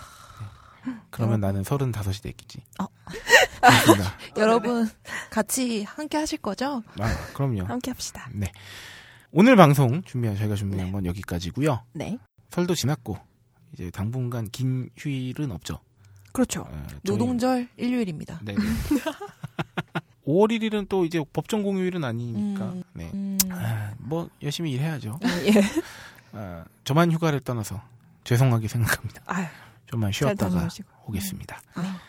[1.11, 2.63] 그러면 나는 35이 됐겠지.
[2.81, 2.87] 어.
[3.61, 4.19] 그렇습니다.
[4.37, 4.89] 여러분
[5.31, 6.83] 같이 함께 하실 거죠?
[6.99, 7.65] 아, 그럼요.
[7.65, 8.29] 함께 합시다.
[8.33, 8.51] 네.
[9.31, 11.85] 오늘 방송 준비한 저희가 준비한 건 여기까지고요.
[11.93, 12.19] 네.
[12.51, 13.19] 설도 지났고
[13.73, 15.79] 이제 당분간 긴 휴일은 없죠.
[16.33, 16.63] 그렇죠.
[16.63, 18.41] 어, 노동절 일요일입니다.
[18.43, 18.55] 네.
[20.27, 22.65] 5월 1일은 또 이제 법정 공휴일은 아니니까.
[22.67, 22.83] 음.
[22.93, 23.11] 네.
[23.13, 25.19] 음, 아, 뭐 열심히 일해야죠.
[25.47, 25.53] 예.
[26.33, 27.83] 아, 저만 휴가를 떠나서
[28.25, 29.23] 죄송하게 생각합니다.
[29.27, 29.47] 아유,
[29.93, 30.69] 좀만 쉬었다가
[31.07, 31.61] 오겠습니다.
[31.77, 31.83] 음.
[31.83, 32.01] 아.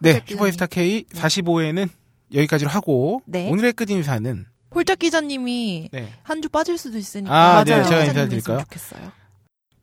[0.00, 1.88] 네, 슈퍼스타 K 45회는
[2.34, 3.48] 여기까지로 하고 네.
[3.50, 4.44] 오늘의 끝 인사는
[4.74, 6.12] 홀짝 기자님이 네.
[6.22, 7.82] 한주 빠질 수도 있으니까 아, 맞아요.
[7.82, 8.60] 네, 제가 인사드릴까요?
[8.60, 9.12] 좋겠어요.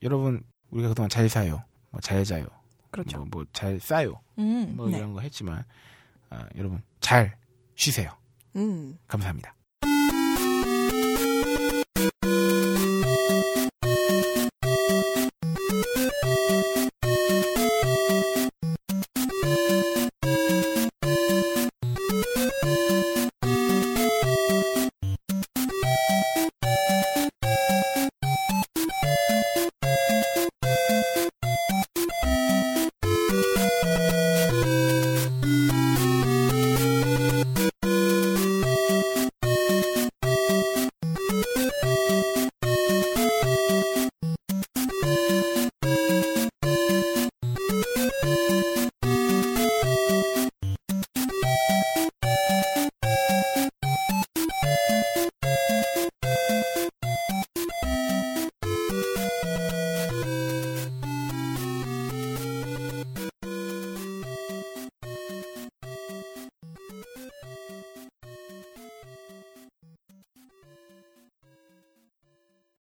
[0.04, 2.46] 여러분 우리가 그동안 잘 사요, 뭐 잘 자요,
[2.92, 3.26] 그렇죠.
[3.26, 4.98] 뭐잘 뭐, 뭐 싸요, 음, 뭐 네.
[4.98, 5.64] 이런 거 했지만
[6.30, 7.36] 아, 여러분 잘
[7.76, 8.12] 쉬세요.
[8.56, 8.98] 음.
[9.08, 9.56] 감사합니다.